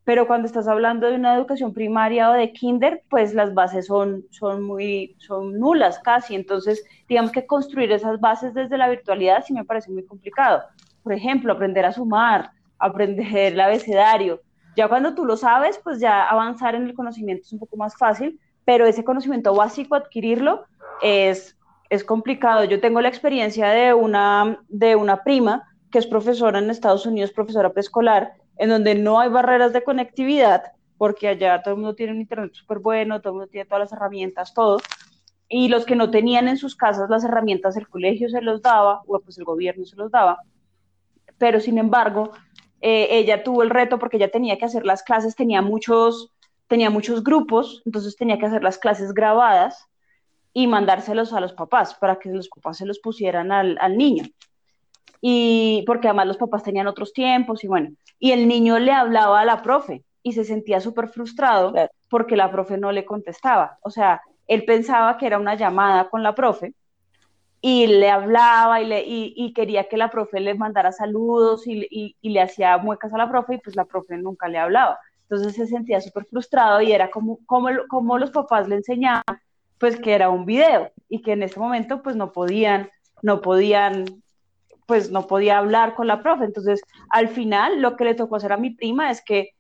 Pero 0.06 0.28
cuando 0.28 0.48
estás 0.48 0.68
hablando 0.68 1.08
de 1.08 1.16
una 1.16 1.36
educación 1.36 1.74
primaria 1.74 2.30
o 2.30 2.34
de 2.34 2.52
kinder, 2.52 3.04
pues 3.10 3.34
las 3.34 3.54
bases 3.54 3.86
son, 3.86 4.26
son 4.32 4.62
muy, 4.62 5.16
son 5.20 5.58
nulas 5.58 6.00
casi. 6.00 6.36
Entonces, 6.36 6.84
digamos 7.08 7.32
que 7.32 7.46
construir 7.46 7.90
esas 7.94 8.20
bases 8.20 8.54
desde 8.54 8.78
la 8.78 8.90
virtualidad 8.90 9.46
sí 9.46 9.54
me 9.54 9.64
parece 9.64 9.92
muy 9.92 10.06
complicado. 10.06 10.64
Por 11.04 11.14
ejemplo, 11.14 11.54
aprender 11.54 11.86
a 11.86 11.94
sumar, 11.94 12.52
aprender 12.80 13.54
el 13.54 13.60
abecedario. 13.62 14.42
Ya 14.76 14.88
cuando 14.88 15.14
tú 15.14 15.26
lo 15.26 15.38
sabes, 15.38 15.80
pues 15.84 16.00
ya 16.00 16.24
avanzar 16.24 16.76
en 16.76 16.84
el 16.84 16.94
conocimiento 16.94 17.44
es 17.44 17.54
un 17.54 17.60
poco 17.60 17.78
más 17.78 17.96
fácil, 17.98 18.40
pero 18.66 18.86
ese 18.86 19.04
conocimiento 19.04 19.54
básico, 19.54 19.96
adquirirlo, 19.96 20.66
es 21.02 21.58
es 21.94 22.04
complicado. 22.04 22.64
Yo 22.64 22.82
tengo 22.82 23.02
la 23.02 23.10
experiencia 23.10 23.70
de 23.70 23.94
una, 23.94 24.60
de 24.68 24.96
una 24.96 25.24
prima 25.24 25.70
que 25.92 26.00
es 26.00 26.08
profesora 26.08 26.58
en 26.58 26.72
Estados 26.72 27.06
Unidos, 27.06 27.32
profesora 27.32 27.72
preescolar, 27.72 28.34
en 28.58 28.70
donde 28.70 28.96
no 28.96 29.20
hay 29.20 29.30
barreras 29.30 29.74
de 29.74 29.84
conectividad, 29.84 30.64
porque 30.98 31.28
allá 31.28 31.62
todo 31.62 31.76
el 31.76 31.82
mundo 31.82 31.96
tiene 31.96 32.14
un 32.14 32.22
internet 32.22 32.52
súper 32.54 32.80
bueno, 32.80 33.22
todo 33.22 33.34
el 33.34 33.38
mundo 33.38 33.52
tiene 33.52 33.66
todas 33.66 33.82
las 33.82 33.94
herramientas, 33.94 34.56
todo. 34.56 34.80
Y 35.48 35.68
los 35.68 35.86
que 35.86 35.96
no 35.96 36.10
tenían 36.10 36.48
en 36.48 36.58
sus 36.58 36.76
casas 36.76 37.12
las 37.12 37.24
herramientas, 37.24 37.78
el 37.78 37.88
colegio 37.88 38.28
se 38.28 38.42
los 38.42 38.64
daba, 38.64 39.04
o 39.06 39.20
pues 39.20 39.38
el 39.38 39.44
gobierno 39.44 39.86
se 39.86 39.96
los 39.96 40.10
daba. 40.10 40.40
Pero 41.38 41.60
sin 41.60 41.78
embargo, 41.78 42.32
eh, 42.86 43.08
ella 43.18 43.44
tuvo 43.44 43.64
el 43.64 43.70
reto 43.70 43.98
porque 43.98 44.18
ella 44.18 44.30
tenía 44.30 44.58
que 44.58 44.66
hacer 44.66 44.86
las 44.86 45.04
clases, 45.04 45.38
tenía 45.38 45.62
muchos, 45.62 46.34
tenía 46.68 46.90
muchos 46.90 47.24
grupos, 47.24 47.82
entonces 47.86 48.18
tenía 48.18 48.38
que 48.38 48.46
hacer 48.46 48.62
las 48.62 48.78
clases 48.78 49.14
grabadas 49.14 49.88
y 50.52 50.68
mandárselos 50.68 51.32
a 51.32 51.40
los 51.40 51.54
papás 51.54 51.96
para 51.96 52.18
que 52.20 52.28
los 52.28 52.50
papás 52.50 52.80
se 52.80 52.86
los 52.86 53.00
pusieran 53.00 53.54
al, 53.54 53.78
al 53.80 53.98
niño. 53.98 54.26
Y 55.22 55.86
porque 55.88 56.10
además 56.10 56.28
los 56.28 56.36
papás 56.36 56.64
tenían 56.64 56.88
otros 56.88 57.14
tiempos 57.14 57.64
y 57.64 57.68
bueno, 57.68 57.92
y 58.20 58.34
el 58.34 58.50
niño 58.50 58.78
le 58.80 58.92
hablaba 58.92 59.40
a 59.40 59.46
la 59.46 59.62
profe 59.62 60.04
y 60.22 60.34
se 60.34 60.44
sentía 60.44 60.82
súper 60.82 61.08
frustrado 61.08 61.74
porque 62.10 62.36
la 62.36 62.52
profe 62.52 62.78
no 62.78 62.92
le 62.92 63.06
contestaba. 63.06 63.78
O 63.82 63.92
sea, 63.92 64.22
él 64.46 64.66
pensaba 64.66 65.18
que 65.18 65.26
era 65.26 65.40
una 65.40 65.56
llamada 65.56 66.10
con 66.10 66.22
la 66.22 66.36
profe 66.36 66.74
y 67.66 67.88
le 67.88 68.10
hablaba 68.10 68.82
y, 68.82 68.86
le, 68.86 69.04
y, 69.06 69.54
quería 69.54 69.88
que 69.88 69.96
la 69.96 70.10
profe 70.10 70.42
le 70.42 70.54
mandara 70.54 70.92
saludos 70.92 71.66
y, 71.66 72.18
le 72.22 72.42
hacía 72.42 72.78
muecas 72.78 73.14
a 73.14 73.18
la 73.18 73.30
profe 73.30 73.56
y 73.56 73.58
pues 73.60 73.78
la 73.78 73.86
profe 73.86 74.18
nunca 74.18 74.50
le 74.50 74.58
hablaba. 74.58 75.00
Entonces 75.22 75.56
se 75.56 75.68
sentía 75.68 76.02
súper 76.02 76.26
frustrado 76.26 76.82
y 76.82 76.92
era 76.92 77.10
como, 77.10 77.40
como, 77.46 77.70
como 77.88 78.18
los 78.18 78.32
papás 78.32 78.68
le 78.68 78.76
enseñaban 78.76 79.24
pues 79.78 79.98
que 79.98 80.14
era 80.14 80.30
un 80.30 80.46
video 80.46 80.92
y 81.08 81.22
que 81.22 81.32
en 81.32 81.44
ese 81.44 81.58
momento 81.58 82.04
pues 82.04 82.18
no 82.18 82.34
podían, 82.34 82.90
no 83.22 83.40
podían, 83.40 84.24
pues 84.86 85.10
no 85.10 85.26
podía 85.26 85.58
hablar 85.58 85.96
con 85.96 86.08
la 86.08 86.22
profe. 86.22 86.44
Entonces, 86.44 86.82
al 87.12 87.30
final 87.30 87.82
lo 87.82 87.96
que 87.96 88.04
le 88.04 88.16
tocó 88.16 88.36
hacer 88.36 88.52
a 88.52 88.58
mi 88.58 88.72
prima 88.72 89.10
es 89.10 89.24
que 89.24 89.52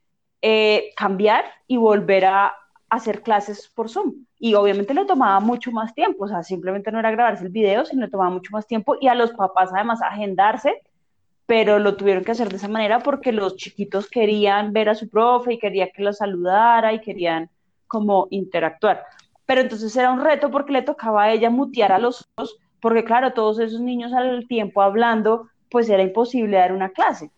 eh, 0.41 0.91
cambiar 0.97 1.45
y 1.67 1.77
volver 1.77 2.25
a 2.25 2.53
hacer 2.89 3.21
clases 3.21 3.69
por 3.69 3.89
Zoom. 3.89 4.25
Y 4.43 4.55
obviamente 4.55 4.93
le 4.93 5.05
tomaba 5.05 5.39
mucho 5.39 5.71
más 5.71 5.93
tiempo, 5.93 6.25
o 6.25 6.27
sea, 6.27 6.43
simplemente 6.43 6.91
no 6.91 6.99
era 6.99 7.11
grabarse 7.11 7.45
el 7.45 7.51
video, 7.51 7.85
sino 7.85 8.01
le 8.05 8.11
tomaba 8.11 8.29
mucho 8.29 8.51
más 8.51 8.67
tiempo 8.67 8.97
y 8.99 9.07
a 9.07 9.15
los 9.15 9.31
papás 9.31 9.69
además 9.73 10.01
agendarse, 10.01 10.81
pero 11.45 11.79
lo 11.79 11.95
tuvieron 11.95 12.23
que 12.23 12.31
hacer 12.31 12.49
de 12.49 12.57
esa 12.57 12.67
manera 12.67 12.99
porque 12.99 13.31
los 13.31 13.55
chiquitos 13.55 14.09
querían 14.09 14.73
ver 14.73 14.89
a 14.89 14.95
su 14.95 15.09
profe 15.09 15.53
y 15.53 15.59
quería 15.59 15.91
que 15.91 16.03
los 16.03 16.17
saludara 16.17 16.91
y 16.91 16.99
querían 16.99 17.49
como 17.87 18.27
interactuar 18.31 19.03
pero 19.45 19.61
entonces 19.61 19.95
era 19.95 20.11
un 20.11 20.23
reto 20.23 20.49
porque 20.51 20.73
le 20.73 20.81
tocaba 20.81 21.23
a 21.23 21.31
ella 21.31 21.49
mutear 21.49 21.91
a 21.91 21.99
los 21.99 22.21
otros, 22.21 22.57
porque 22.81 23.03
claro, 23.03 23.33
todos 23.33 23.59
esos 23.59 23.81
niños 23.81 24.13
al 24.13 24.47
tiempo 24.47 24.81
hablando, 24.81 25.49
pues 25.69 25.89
era 25.89 26.03
imposible 26.03 26.57
dar 26.57 26.73
una 26.73 26.89
clase. 26.89 27.31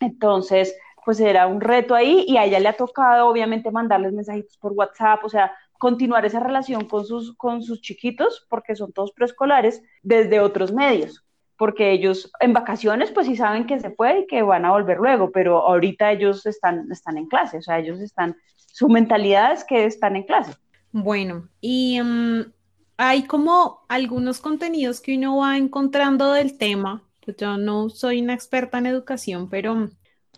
Entonces, 0.00 0.76
pues 1.04 1.20
era 1.20 1.46
un 1.46 1.60
reto 1.60 1.94
ahí 1.94 2.24
y 2.26 2.36
a 2.36 2.44
ella 2.44 2.60
le 2.60 2.68
ha 2.68 2.72
tocado 2.74 3.28
obviamente 3.28 3.70
mandarles 3.70 4.12
mensajitos 4.12 4.56
por 4.58 4.72
WhatsApp, 4.72 5.24
o 5.24 5.28
sea, 5.28 5.52
continuar 5.78 6.24
esa 6.24 6.40
relación 6.40 6.86
con 6.86 7.04
sus, 7.04 7.36
con 7.36 7.62
sus 7.62 7.80
chiquitos, 7.80 8.46
porque 8.48 8.76
son 8.76 8.92
todos 8.92 9.12
preescolares, 9.12 9.82
desde 10.02 10.40
otros 10.40 10.72
medios, 10.72 11.24
porque 11.56 11.92
ellos 11.92 12.30
en 12.40 12.52
vacaciones 12.52 13.10
pues 13.12 13.26
sí 13.26 13.36
saben 13.36 13.66
que 13.66 13.80
se 13.80 13.90
puede 13.90 14.20
y 14.20 14.26
que 14.26 14.42
van 14.42 14.64
a 14.64 14.72
volver 14.72 14.98
luego, 14.98 15.30
pero 15.30 15.66
ahorita 15.66 16.12
ellos 16.12 16.46
están, 16.46 16.90
están 16.90 17.18
en 17.18 17.26
clase, 17.26 17.58
o 17.58 17.62
sea, 17.62 17.78
ellos 17.78 18.00
están, 18.00 18.36
su 18.56 18.88
mentalidad 18.88 19.52
es 19.52 19.64
que 19.64 19.84
están 19.84 20.16
en 20.16 20.24
clase. 20.24 20.52
Bueno, 20.92 21.48
y 21.60 22.00
mm, 22.00 22.52
hay 22.96 23.24
como 23.24 23.84
algunos 23.88 24.40
contenidos 24.40 25.00
que 25.00 25.16
uno 25.16 25.38
va 25.38 25.56
encontrando 25.56 26.32
del 26.32 26.56
tema. 26.56 27.02
Pues 27.24 27.36
yo 27.36 27.58
no 27.58 27.90
soy 27.90 28.22
una 28.22 28.34
experta 28.34 28.78
en 28.78 28.86
educación, 28.86 29.50
pero, 29.50 29.90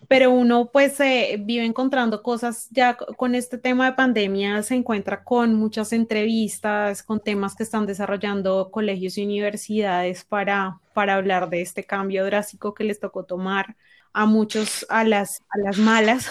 pero 0.07 0.31
uno 0.31 0.69
pues 0.71 0.99
eh, 0.99 1.37
vive 1.39 1.65
encontrando 1.65 2.23
cosas 2.23 2.67
ya 2.71 2.95
con 2.95 3.35
este 3.35 3.57
tema 3.57 3.85
de 3.85 3.93
pandemia, 3.93 4.63
se 4.63 4.75
encuentra 4.75 5.23
con 5.23 5.55
muchas 5.55 5.93
entrevistas, 5.93 7.03
con 7.03 7.19
temas 7.19 7.55
que 7.55 7.63
están 7.63 7.85
desarrollando 7.85 8.71
colegios 8.71 9.17
y 9.17 9.25
universidades 9.25 10.23
para, 10.25 10.79
para 10.93 11.15
hablar 11.15 11.49
de 11.49 11.61
este 11.61 11.83
cambio 11.83 12.25
drástico 12.25 12.73
que 12.73 12.83
les 12.83 12.99
tocó 12.99 13.25
tomar 13.25 13.75
a 14.13 14.25
muchos 14.25 14.85
a 14.89 15.03
las, 15.03 15.41
a 15.49 15.59
las 15.59 15.77
malas 15.77 16.29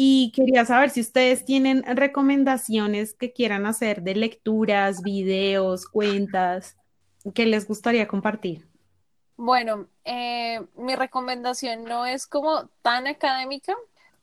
y 0.00 0.30
quería 0.30 0.64
saber 0.64 0.90
si 0.90 1.00
ustedes 1.00 1.44
tienen 1.44 1.82
recomendaciones 1.96 3.14
que 3.14 3.32
quieran 3.32 3.66
hacer 3.66 4.02
de 4.02 4.14
lecturas, 4.14 5.02
videos, 5.02 5.86
cuentas, 5.86 6.76
que 7.34 7.46
les 7.46 7.66
gustaría 7.66 8.06
compartir. 8.06 8.67
Bueno, 9.38 9.88
eh, 10.04 10.60
mi 10.76 10.96
recomendación 10.96 11.84
no 11.84 12.06
es 12.06 12.26
como 12.26 12.68
tan 12.82 13.06
académica, 13.06 13.74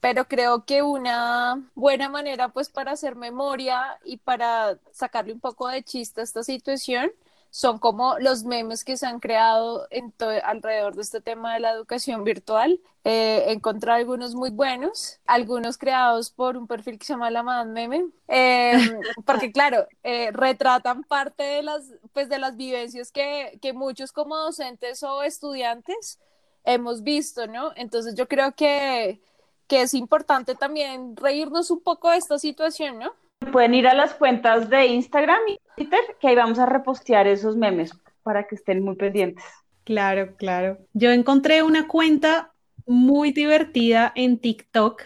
pero 0.01 0.27
creo 0.27 0.65
que 0.65 0.81
una 0.83 1.69
buena 1.75 2.09
manera 2.09 2.49
pues 2.49 2.69
para 2.69 2.91
hacer 2.93 3.15
memoria 3.15 3.99
y 4.03 4.17
para 4.17 4.77
sacarle 4.91 5.33
un 5.33 5.39
poco 5.39 5.67
de 5.69 5.83
chiste 5.83 6.21
a 6.21 6.23
esta 6.25 6.43
situación 6.43 7.11
son 7.55 7.79
como 7.79 8.19
los 8.19 8.43
memes 8.43 8.83
que 8.83 8.97
se 8.97 9.05
han 9.05 9.21
creado 9.21 9.87
en 9.89 10.13
alrededor 10.43 10.93
de 10.93 11.01
este 11.01 11.21
tema 11.21 11.53
de 11.53 11.61
la 11.61 11.71
educación 11.71 12.25
virtual. 12.25 12.81
Eh, 13.05 13.45
encontré 13.47 13.93
algunos 13.93 14.35
muy 14.35 14.49
buenos, 14.49 15.21
algunos 15.25 15.77
creados 15.77 16.31
por 16.31 16.57
un 16.57 16.67
perfil 16.67 16.99
que 16.99 17.05
se 17.05 17.13
llama 17.13 17.31
La 17.31 17.43
Madame 17.43 17.87
Meme, 17.87 18.09
em, 18.27 18.99
porque 19.25 19.53
claro, 19.53 19.87
eh, 20.03 20.31
retratan 20.33 21.05
parte 21.05 21.43
de 21.43 21.63
las, 21.63 21.93
pues, 22.11 22.27
de 22.27 22.39
las 22.39 22.57
vivencias 22.57 23.09
que, 23.09 23.57
que 23.61 23.71
muchos 23.71 24.11
como 24.11 24.35
docentes 24.35 25.01
o 25.03 25.23
estudiantes 25.23 26.19
hemos 26.65 27.03
visto, 27.03 27.47
¿no? 27.47 27.71
Entonces 27.77 28.15
yo 28.15 28.27
creo 28.27 28.53
que, 28.53 29.21
que 29.67 29.81
es 29.81 29.93
importante 29.93 30.55
también 30.55 31.15
reírnos 31.15 31.71
un 31.71 31.79
poco 31.79 32.11
de 32.11 32.17
esta 32.17 32.37
situación, 32.37 32.99
¿no? 32.99 33.13
Pueden 33.51 33.73
ir 33.73 33.87
a 33.87 33.93
las 33.93 34.13
cuentas 34.13 34.69
de 34.69 34.87
Instagram 34.87 35.39
y 35.47 35.57
Twitter, 35.75 35.99
que 36.19 36.27
ahí 36.27 36.35
vamos 36.35 36.59
a 36.59 36.65
repostear 36.65 37.27
esos 37.27 37.55
memes 37.55 37.91
para 38.23 38.47
que 38.47 38.55
estén 38.55 38.83
muy 38.83 38.95
pendientes. 38.95 39.43
Claro, 39.83 40.35
claro. 40.35 40.79
Yo 40.93 41.11
encontré 41.11 41.61
una 41.63 41.87
cuenta 41.87 42.53
muy 42.85 43.31
divertida 43.31 44.11
en 44.15 44.39
TikTok. 44.39 45.03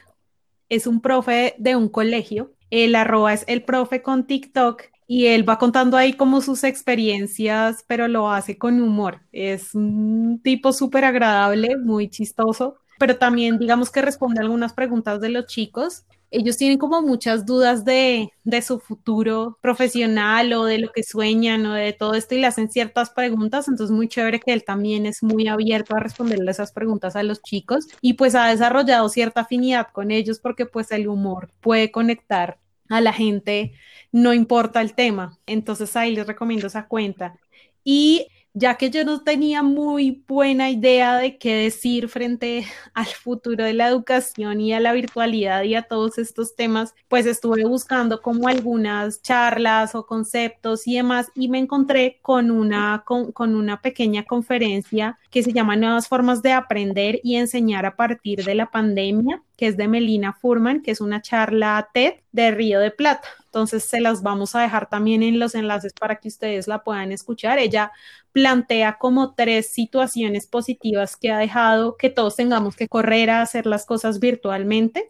Es 0.70 0.88
un 0.88 1.02
profe 1.02 1.56
de 1.58 1.76
un 1.76 1.90
colegio. 1.90 2.54
El 2.70 2.96
arroba 2.96 3.34
es 3.34 3.44
el 3.48 3.64
profe 3.64 4.02
con 4.02 4.26
TikTok 4.26 4.84
y 5.08 5.26
él 5.28 5.48
va 5.48 5.58
contando 5.58 5.98
ahí 5.98 6.14
como 6.14 6.40
sus 6.40 6.64
experiencias, 6.64 7.84
pero 7.88 8.08
lo 8.08 8.30
hace 8.30 8.58
con 8.58 8.80
humor. 8.80 9.22
Es 9.32 9.74
un 9.74 10.40
tipo 10.44 10.72
súper 10.72 11.04
agradable, 11.04 11.78
muy 11.78 12.10
chistoso, 12.10 12.78
pero 13.00 13.18
también 13.18 13.58
digamos 13.58 13.92
que 13.92 14.02
responde 14.02 14.40
algunas 14.40 14.74
preguntas 14.74 15.20
de 15.20 15.30
los 15.30 15.48
chicos 15.48 16.06
ellos 16.32 16.58
tienen 16.58 16.78
como 16.78 17.02
muchas 17.02 17.46
dudas 17.46 17.86
de, 17.86 18.32
su 18.66 18.80
futuro 18.80 19.58
profesional 19.62 20.54
o 20.54 20.66
de 20.66 20.80
lo 20.80 20.92
que 20.92 21.04
sueñan 21.04 21.66
o 21.66 21.74
de 21.74 21.94
todo 21.94 22.14
esto 22.16 22.36
y 22.36 22.40
le 22.40 22.48
hacen 22.48 22.70
ciertas 22.70 23.12
preguntas, 23.12 23.68
entonces 23.68 23.96
muy 23.96 24.08
chévere 24.08 24.40
que 24.40 24.54
él 24.54 24.64
también 24.64 25.06
es 25.06 25.22
muy 25.24 25.48
abierto 25.48 25.96
a 25.96 26.00
responderle 26.00 26.52
esas 26.52 26.72
preguntas 26.72 27.16
a 27.16 27.24
los 27.24 27.42
chicos 27.42 27.88
y 28.02 28.14
pues 28.14 28.36
ha 28.36 28.48
desarrollado 28.48 29.08
cierta 29.10 29.42
afinidad 29.42 29.88
con 29.92 30.12
ellos 30.12 30.40
porque 30.40 30.66
pues 30.66 30.92
el 30.92 31.08
humor 31.08 31.52
puede 31.62 31.92
conectar 31.92 32.58
a 32.90 33.02
la 33.02 33.14
gente, 33.14 33.74
no 34.12 34.34
importa 34.34 34.82
el 34.82 34.96
tema, 34.96 35.38
entonces 35.46 35.96
ahí 35.96 36.16
les 36.16 36.26
recomiendo 36.26 36.68
esa 36.68 36.88
cuenta. 36.88 37.36
Y 37.84 38.28
ya 38.54 38.76
que 38.76 38.90
yo 38.90 39.06
no 39.06 39.22
tenía 39.22 39.64
muy 39.64 40.24
buena 40.28 40.70
idea 40.70 41.18
de 41.18 41.38
qué 41.38 41.56
decir 41.56 42.10
frente 42.10 42.66
al 42.94 43.06
futuro 43.06 43.64
de 43.64 43.74
la 43.74 43.88
educación 43.88 44.62
y 44.62 44.74
a 44.74 44.80
la 44.80 44.94
virtualidad 44.94 45.64
y 45.64 45.76
a 45.76 45.84
todos 45.84 46.18
estos 46.18 46.56
temas, 46.56 46.94
pues 47.08 47.26
estuve 47.26 47.66
buscando 47.66 48.22
como 48.22 48.48
algunas 48.48 49.22
charlas 49.22 49.96
o 49.96 50.06
conceptos 50.06 50.88
y 50.88 50.96
demás 50.96 51.32
y 51.36 51.50
me 51.50 51.60
encontré 51.60 52.20
con 52.22 52.52
una, 52.52 53.04
con, 53.06 53.56
una 53.56 53.82
pequeña 53.82 54.24
conferencia 54.24 55.18
que 55.30 55.44
se 55.44 55.54
llama 55.54 55.76
Nuevas 55.76 56.08
formas 56.08 56.42
de 56.42 56.54
aprender 56.54 57.20
y 57.24 57.36
enseñar 57.36 57.86
a 57.86 57.96
partir 57.96 58.44
de 58.44 58.56
la 58.56 58.72
pandemia, 58.72 59.44
que 59.58 59.68
es 59.68 59.78
de 59.78 59.88
Melina 59.88 60.34
Furman, 60.34 60.82
que 60.82 60.92
es 60.92 61.02
una 61.02 61.22
charla 61.22 61.90
TED 61.94 62.16
de 62.32 62.52
Río 62.52 62.80
de 62.80 62.92
Plata. 62.92 63.28
Entonces 63.50 63.84
se 63.84 64.00
las 64.00 64.22
vamos 64.22 64.56
a 64.56 64.62
dejar 64.62 64.90
también 64.90 65.24
en 65.24 65.40
los 65.40 65.56
enlaces 65.56 65.92
para 66.00 66.18
que 66.18 66.28
ustedes 66.28 66.68
la 66.68 66.84
puedan 66.84 67.12
escuchar. 67.12 67.58
Ella 67.58 67.92
plantea 68.32 69.00
como 69.00 69.34
tres 69.34 69.72
situaciones 69.72 70.46
positivas 70.46 71.18
que 71.18 71.32
ha 71.32 71.40
dejado 71.40 71.98
que 71.98 72.12
todos 72.12 72.36
tengamos 72.36 72.76
que 72.76 72.88
correr 72.88 73.32
a 73.32 73.42
hacer 73.42 73.66
las 73.66 73.88
cosas 73.88 74.20
virtualmente. 74.20 75.10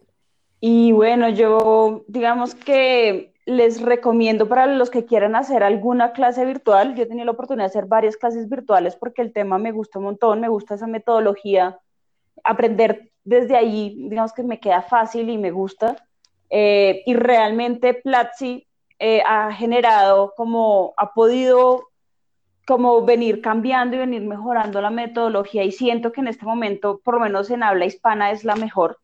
Y 0.58 0.92
bueno, 0.92 1.28
yo 1.28 2.04
digamos 2.08 2.54
que 2.54 3.34
les 3.44 3.82
recomiendo 3.82 4.48
para 4.48 4.66
los 4.66 4.88
que 4.88 5.04
quieran 5.04 5.36
hacer 5.36 5.62
alguna 5.62 6.12
clase 6.12 6.46
virtual, 6.46 6.94
yo 6.94 7.02
he 7.02 7.06
tenido 7.06 7.26
la 7.26 7.32
oportunidad 7.32 7.64
de 7.64 7.70
hacer 7.70 7.86
varias 7.86 8.16
clases 8.16 8.48
virtuales 8.48 8.96
porque 8.96 9.20
el 9.20 9.34
tema 9.34 9.58
me 9.58 9.72
gusta 9.72 9.98
un 9.98 10.06
montón, 10.06 10.40
me 10.40 10.48
gusta 10.48 10.76
esa 10.76 10.86
metodología, 10.86 11.78
aprender 12.42 13.10
desde 13.22 13.56
ahí, 13.56 14.06
digamos 14.08 14.32
que 14.32 14.44
me 14.44 14.60
queda 14.60 14.80
fácil 14.80 15.28
y 15.28 15.36
me 15.36 15.50
gusta. 15.50 15.96
Eh, 16.50 17.02
y 17.06 17.14
realmente 17.14 17.94
Platzi 17.94 18.66
eh, 18.98 19.22
ha 19.24 19.52
generado 19.52 20.34
como, 20.36 20.92
ha 20.96 21.14
podido 21.14 21.88
como 22.66 23.04
venir 23.04 23.40
cambiando 23.40 23.96
y 23.96 24.00
venir 24.00 24.22
mejorando 24.22 24.80
la 24.80 24.90
metodología 24.90 25.64
y 25.64 25.72
siento 25.72 26.12
que 26.12 26.20
en 26.20 26.28
este 26.28 26.44
momento, 26.44 27.00
por 27.02 27.14
lo 27.14 27.20
menos 27.20 27.50
en 27.50 27.62
habla 27.62 27.86
hispana, 27.86 28.30
es 28.32 28.44
la 28.44 28.56
mejor. 28.56 28.98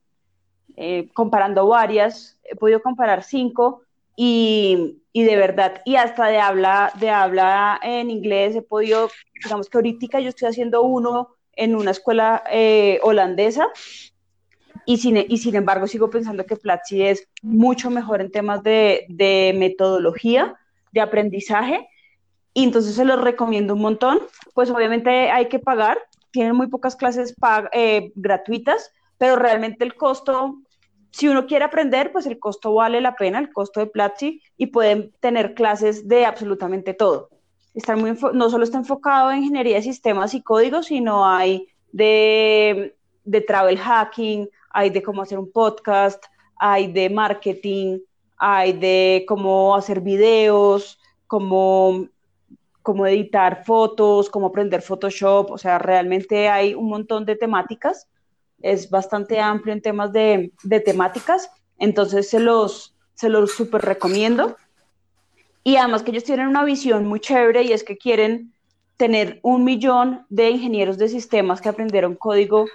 Eh, 0.76 1.08
comparando 1.14 1.66
varias, 1.66 2.38
he 2.44 2.54
podido 2.54 2.82
comparar 2.82 3.22
cinco 3.22 3.82
y, 4.14 5.02
y, 5.12 5.24
de 5.24 5.36
verdad, 5.36 5.82
y 5.84 5.96
hasta 5.96 6.26
de 6.26 6.38
habla, 6.38 6.92
de 6.98 7.10
habla 7.10 7.80
en 7.82 8.10
inglés, 8.10 8.54
he 8.56 8.62
podido, 8.62 9.08
digamos 9.42 9.70
que 9.70 9.78
ahorita 9.78 10.20
yo 10.20 10.28
estoy 10.28 10.48
haciendo 10.48 10.82
uno 10.82 11.28
en 11.52 11.74
una 11.74 11.92
escuela 11.92 12.44
holandesa 13.02 13.68
y 14.86 14.98
sin, 14.98 15.16
y 15.16 15.36
sin 15.38 15.56
embargo 15.56 15.86
sigo 15.86 16.08
pensando 16.08 16.46
que 16.46 16.56
Platzi 16.56 17.02
es 17.02 17.28
mucho 17.42 17.90
mejor 17.90 18.20
en 18.20 18.30
temas 18.30 18.62
de, 18.62 19.04
de 19.08 19.54
metodología, 19.58 20.56
de 20.92 21.00
aprendizaje, 21.00 21.86
y 22.54 22.64
entonces 22.64 22.94
se 22.94 23.04
los 23.04 23.20
recomiendo 23.20 23.74
un 23.74 23.82
montón. 23.82 24.20
Pues 24.54 24.70
obviamente 24.70 25.30
hay 25.30 25.48
que 25.48 25.58
pagar, 25.58 25.98
tienen 26.30 26.56
muy 26.56 26.68
pocas 26.68 26.96
clases 26.96 27.34
eh, 27.72 28.12
gratuitas, 28.14 28.92
pero 29.18 29.36
realmente 29.36 29.84
el 29.84 29.94
costo, 29.94 30.56
si 31.10 31.28
uno 31.28 31.46
quiere 31.46 31.64
aprender, 31.64 32.12
pues 32.12 32.24
el 32.26 32.38
costo 32.38 32.72
vale 32.72 33.00
la 33.00 33.14
pena, 33.14 33.38
el 33.40 33.52
costo 33.52 33.80
de 33.80 33.86
Platzi, 33.86 34.40
y 34.56 34.66
pueden 34.66 35.12
tener 35.20 35.54
clases 35.54 36.06
de 36.08 36.24
absolutamente 36.24 36.94
todo. 36.94 37.28
Está 37.74 37.96
muy, 37.96 38.16
no 38.32 38.48
solo 38.48 38.64
está 38.64 38.78
enfocado 38.78 39.32
en 39.32 39.38
ingeniería 39.38 39.76
de 39.76 39.82
sistemas 39.82 40.32
y 40.32 40.42
códigos, 40.42 40.86
sino 40.86 41.26
hay 41.26 41.66
de, 41.92 42.96
de 43.24 43.40
travel 43.42 43.78
hacking, 43.78 44.48
hay 44.76 44.90
de 44.90 45.02
cómo 45.02 45.22
hacer 45.22 45.38
un 45.38 45.50
podcast, 45.50 46.22
hay 46.58 46.92
de 46.92 47.08
marketing, 47.08 48.00
hay 48.36 48.74
de 48.74 49.24
cómo 49.26 49.74
hacer 49.74 50.02
videos, 50.02 50.98
cómo, 51.26 52.08
cómo 52.82 53.06
editar 53.06 53.64
fotos, 53.64 54.28
cómo 54.28 54.48
aprender 54.48 54.82
Photoshop, 54.82 55.50
o 55.50 55.56
sea, 55.56 55.78
realmente 55.78 56.50
hay 56.50 56.74
un 56.74 56.90
montón 56.90 57.24
de 57.24 57.36
temáticas, 57.36 58.06
es 58.60 58.90
bastante 58.90 59.40
amplio 59.40 59.72
en 59.72 59.80
temas 59.80 60.12
de, 60.12 60.52
de 60.62 60.80
temáticas, 60.80 61.50
entonces 61.78 62.28
se 62.28 62.38
los, 62.38 62.94
se 63.14 63.30
los 63.30 63.52
súper 63.52 63.80
recomiendo. 63.80 64.58
Y 65.64 65.76
además 65.76 66.02
que 66.02 66.10
ellos 66.10 66.24
tienen 66.24 66.48
una 66.48 66.64
visión 66.64 67.06
muy 67.06 67.20
chévere 67.20 67.62
y 67.62 67.72
es 67.72 67.82
que 67.82 67.96
quieren 67.96 68.52
tener 68.98 69.40
un 69.42 69.64
millón 69.64 70.26
de 70.28 70.50
ingenieros 70.50 70.98
de 70.98 71.08
sistemas 71.08 71.62
que 71.62 71.70
aprendieron 71.70 72.14
código 72.14 72.66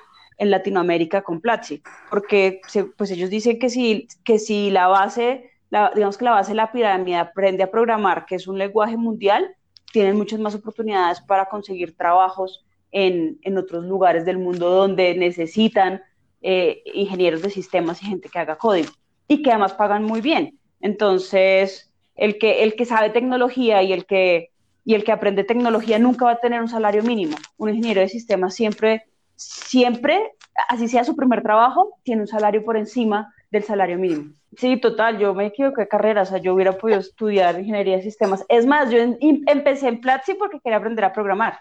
en 0.42 0.50
Latinoamérica 0.50 1.22
con 1.22 1.40
Platzi, 1.40 1.84
porque 2.10 2.62
pues 2.98 3.12
ellos 3.12 3.30
dicen 3.30 3.60
que 3.60 3.70
si, 3.70 4.08
que 4.24 4.40
si 4.40 4.72
la 4.72 4.88
base, 4.88 5.52
digamos 5.94 6.18
que 6.18 6.26
la 6.26 6.32
base 6.32 6.54
de 6.54 6.56
la 6.56 6.72
pirámide 6.72 7.18
aprende 7.18 7.62
a 7.62 7.70
programar, 7.70 8.26
que 8.26 8.34
es 8.36 8.48
un 8.48 8.58
lenguaje 8.58 8.98
mundial, 8.98 9.56
tienen 9.94 10.18
muchas 10.18 10.40
más 10.40 10.56
oportunidades 10.56 11.22
para 11.22 11.46
conseguir 11.46 11.96
trabajos 11.96 12.66
en, 12.92 13.38
en 13.44 13.56
otros 13.60 13.86
lugares 13.86 14.26
del 14.26 14.40
mundo 14.40 14.72
donde 14.72 15.14
necesitan 15.14 16.02
eh, 16.42 16.82
ingenieros 16.92 17.44
de 17.44 17.52
sistemas 17.52 18.02
y 18.02 18.08
gente 18.08 18.28
que 18.28 18.40
haga 18.40 18.58
código 18.58 18.90
y 19.28 19.44
que 19.44 19.52
además 19.52 19.74
pagan 19.74 20.04
muy 20.04 20.22
bien. 20.22 20.58
Entonces, 20.80 21.94
el 22.16 22.40
que, 22.40 22.64
el 22.64 22.74
que 22.74 22.86
sabe 22.86 23.12
tecnología 23.12 23.84
y 23.84 23.94
el 23.94 24.08
que, 24.08 24.50
y 24.86 24.96
el 24.96 25.04
que 25.04 25.12
aprende 25.12 25.44
tecnología 25.44 26.00
nunca 26.00 26.26
va 26.26 26.32
a 26.32 26.40
tener 26.40 26.62
un 26.62 26.68
salario 26.68 27.04
mínimo. 27.04 27.38
Un 27.58 27.70
ingeniero 27.70 28.02
de 28.02 28.10
sistemas 28.10 28.56
siempre 28.56 29.06
siempre, 29.42 30.34
así 30.68 30.88
sea 30.88 31.04
su 31.04 31.16
primer 31.16 31.42
trabajo, 31.42 31.98
tiene 32.04 32.22
un 32.22 32.28
salario 32.28 32.64
por 32.64 32.78
encima 32.78 33.34
del 33.50 33.64
salario 33.64 33.98
mínimo. 33.98 34.34
Sí, 34.58 34.78
total, 34.78 35.18
yo 35.18 35.34
me 35.34 35.48
equivoqué 35.48 35.82
de 35.82 35.88
carrera, 35.88 36.24
o 36.24 36.26
sea, 36.26 36.38
yo 36.38 36.54
hubiera 36.54 36.74
podido 36.74 37.00
estudiar 37.00 37.60
ingeniería 37.60 37.98
de 37.98 38.04
sistemas. 38.04 38.46
Es 38.50 38.66
más, 38.66 38.90
yo 38.92 39.00
empecé 39.20 39.88
en 39.88 40.02
Platzi 40.02 40.34
porque 40.34 40.60
quería 40.60 40.78
aprender 40.78 41.06
a 41.06 41.14
programar. 41.14 41.60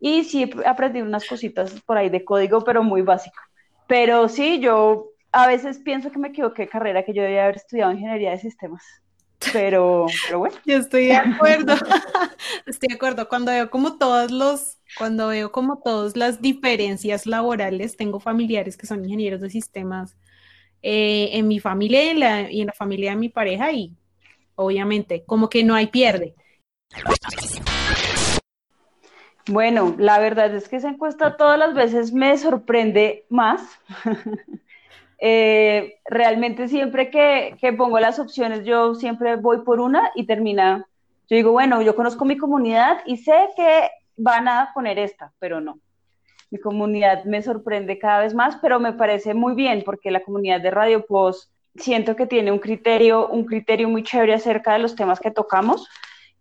Y 0.00 0.24
sí, 0.24 0.48
aprendí 0.64 1.00
unas 1.00 1.26
cositas 1.26 1.80
por 1.82 1.98
ahí 1.98 2.08
de 2.08 2.24
código, 2.24 2.62
pero 2.62 2.82
muy 2.82 3.02
básico. 3.02 3.38
Pero 3.88 4.28
sí, 4.28 4.60
yo 4.60 5.08
a 5.32 5.46
veces 5.48 5.78
pienso 5.80 6.12
que 6.12 6.18
me 6.18 6.28
equivoqué 6.28 6.62
de 6.62 6.68
carrera, 6.68 7.04
que 7.04 7.12
yo 7.12 7.22
debía 7.22 7.44
haber 7.44 7.56
estudiado 7.56 7.92
ingeniería 7.92 8.30
de 8.30 8.38
sistemas. 8.38 8.84
Pero, 9.52 10.06
pero 10.26 10.40
bueno. 10.40 10.56
Yo 10.64 10.78
estoy 10.78 11.06
de 11.06 11.16
acuerdo. 11.16 11.74
estoy 12.66 12.88
de 12.88 12.94
acuerdo. 12.94 13.28
Cuando 13.28 13.52
veo 13.52 13.70
como 13.70 13.96
todos 13.96 14.30
los, 14.30 14.78
cuando 14.96 15.28
veo 15.28 15.52
como 15.52 15.78
todas 15.78 16.16
las 16.16 16.40
diferencias 16.40 17.26
laborales, 17.26 17.96
tengo 17.96 18.20
familiares 18.20 18.76
que 18.76 18.86
son 18.86 19.04
ingenieros 19.04 19.40
de 19.40 19.50
sistemas 19.50 20.16
eh, 20.82 21.30
en 21.32 21.48
mi 21.48 21.60
familia 21.60 22.04
y 22.04 22.08
en, 22.08 22.20
la, 22.20 22.50
y 22.50 22.60
en 22.60 22.66
la 22.66 22.72
familia 22.72 23.10
de 23.10 23.16
mi 23.16 23.28
pareja 23.28 23.72
y 23.72 23.96
obviamente 24.54 25.24
como 25.24 25.48
que 25.48 25.62
no 25.64 25.74
hay 25.74 25.86
pierde. 25.88 26.34
Bueno, 29.46 29.94
la 29.98 30.18
verdad 30.18 30.54
es 30.54 30.68
que 30.68 30.76
esa 30.76 30.90
encuesta 30.90 31.36
todas 31.36 31.58
las 31.58 31.74
veces 31.74 32.12
me 32.12 32.36
sorprende 32.36 33.24
más. 33.30 33.62
Eh, 35.20 35.96
realmente 36.04 36.68
siempre 36.68 37.10
que, 37.10 37.56
que, 37.60 37.72
pongo 37.72 37.98
las 37.98 38.18
opciones, 38.18 38.64
yo 38.64 38.94
siempre 38.94 39.36
voy 39.36 39.62
por 39.62 39.80
una 39.80 40.10
y 40.14 40.26
termina. 40.26 40.86
Yo 41.28 41.36
digo, 41.36 41.52
bueno, 41.52 41.82
yo 41.82 41.96
conozco 41.96 42.24
mi 42.24 42.36
comunidad 42.36 42.98
y 43.04 43.18
sé 43.18 43.48
que 43.56 43.90
van 44.16 44.48
a 44.48 44.70
poner 44.74 44.98
esta, 44.98 45.32
pero 45.38 45.60
no. 45.60 45.78
Mi 46.50 46.58
comunidad 46.58 47.24
me 47.24 47.42
sorprende 47.42 47.98
cada 47.98 48.20
vez 48.20 48.34
más, 48.34 48.56
pero 48.62 48.80
me 48.80 48.94
parece 48.94 49.34
muy 49.34 49.54
bien 49.54 49.82
porque 49.84 50.10
la 50.10 50.22
comunidad 50.22 50.60
de 50.60 50.70
Radio 50.70 51.04
Post 51.04 51.50
siento 51.76 52.16
que 52.16 52.26
tiene 52.26 52.50
un 52.50 52.58
criterio, 52.58 53.28
un 53.28 53.44
criterio 53.44 53.88
muy 53.88 54.02
chévere 54.02 54.34
acerca 54.34 54.72
de 54.72 54.80
los 54.80 54.96
temas 54.96 55.20
que 55.20 55.30
tocamos. 55.30 55.86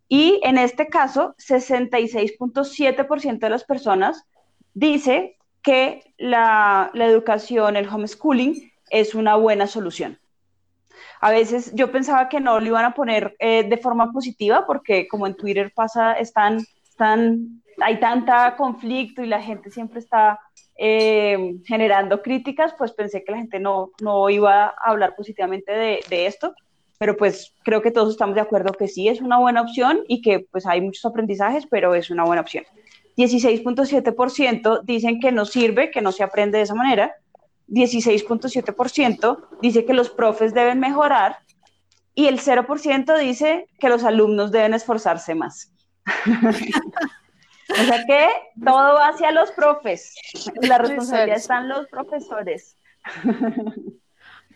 Y 0.08 0.40
en 0.44 0.58
este 0.58 0.88
caso, 0.88 1.36
66.7% 1.38 3.40
de 3.40 3.50
las 3.50 3.66
personas 3.66 4.26
dice 4.74 5.37
que 5.68 6.14
la, 6.18 6.92
la 6.94 7.06
educación, 7.08 7.76
el 7.76 7.90
homeschooling, 7.90 8.72
es 8.90 9.14
una 9.14 9.36
buena 9.36 9.68
solución. 9.68 10.18
A 11.20 11.30
veces 11.30 11.74
yo 11.76 11.92
pensaba 11.92 12.30
que 12.30 12.40
no 12.40 12.62
lo 12.62 12.66
iban 12.66 12.86
a 12.86 12.94
poner 12.94 13.36
eh, 13.40 13.68
de 13.68 13.76
forma 13.76 14.14
positiva 14.14 14.66
porque 14.66 15.10
como 15.10 15.28
en 15.28 15.36
Twitter 15.36 15.74
pasa, 15.76 16.14
están, 16.14 16.64
están, 16.90 17.62
hay 17.82 18.00
tanta 18.00 18.56
conflicto 18.56 19.22
y 19.22 19.28
la 19.28 19.42
gente 19.42 19.70
siempre 19.70 20.00
está 20.00 20.40
eh, 20.78 21.58
generando 21.66 22.22
críticas, 22.22 22.74
pues 22.78 22.94
pensé 22.94 23.26
que 23.26 23.34
la 23.34 23.40
gente 23.40 23.60
no, 23.60 23.90
no 24.02 24.30
iba 24.30 24.68
a 24.68 24.74
hablar 24.86 25.18
positivamente 25.18 25.74
de, 25.74 26.00
de, 26.10 26.28
esto, 26.28 26.56
pero 26.98 27.18
pues 27.18 27.54
creo 27.66 27.82
que 27.82 27.92
todos 27.92 28.12
estamos 28.12 28.36
de 28.36 28.42
acuerdo 28.42 28.72
que 28.72 28.88
sí 28.88 29.10
es 29.10 29.20
una 29.20 29.38
buena 29.38 29.64
opción 29.64 30.00
y 30.08 30.22
que 30.22 30.48
pues 30.50 30.66
hay 30.66 30.80
muchos 30.80 31.04
aprendizajes, 31.04 31.68
pero 31.70 31.94
es 31.94 32.10
una 32.10 32.24
buena 32.24 32.42
opción. 32.42 32.64
16.7% 33.18 34.82
dicen 34.84 35.20
que 35.20 35.32
no 35.32 35.46
sirve, 35.46 35.90
que 35.90 36.02
no 36.02 36.12
se 36.12 36.24
aprende 36.24 36.60
de 36.60 36.66
esa 36.66 36.76
manera. 36.76 37.16
16.7% 37.68 39.40
dice 39.62 39.86
que 39.86 39.94
los 39.94 40.10
profes 40.10 40.54
deben 40.54 40.80
mejorar 40.80 41.40
y 42.14 42.28
el 42.28 42.40
0% 42.40 43.18
dice 43.20 43.68
que 43.80 43.90
los 43.90 44.04
alumnos 44.04 44.52
deben 44.52 44.74
esforzarse 44.74 45.36
más. 45.36 45.72
o 47.70 47.84
sea 47.84 48.06
que 48.06 48.28
todo 48.64 48.96
va 48.96 49.10
hacia 49.10 49.32
los 49.32 49.52
profes. 49.52 50.16
La 50.62 50.78
responsabilidad 50.78 51.38
está 51.38 51.58
en 51.60 51.70
los 51.70 51.88
profesores. 51.88 52.78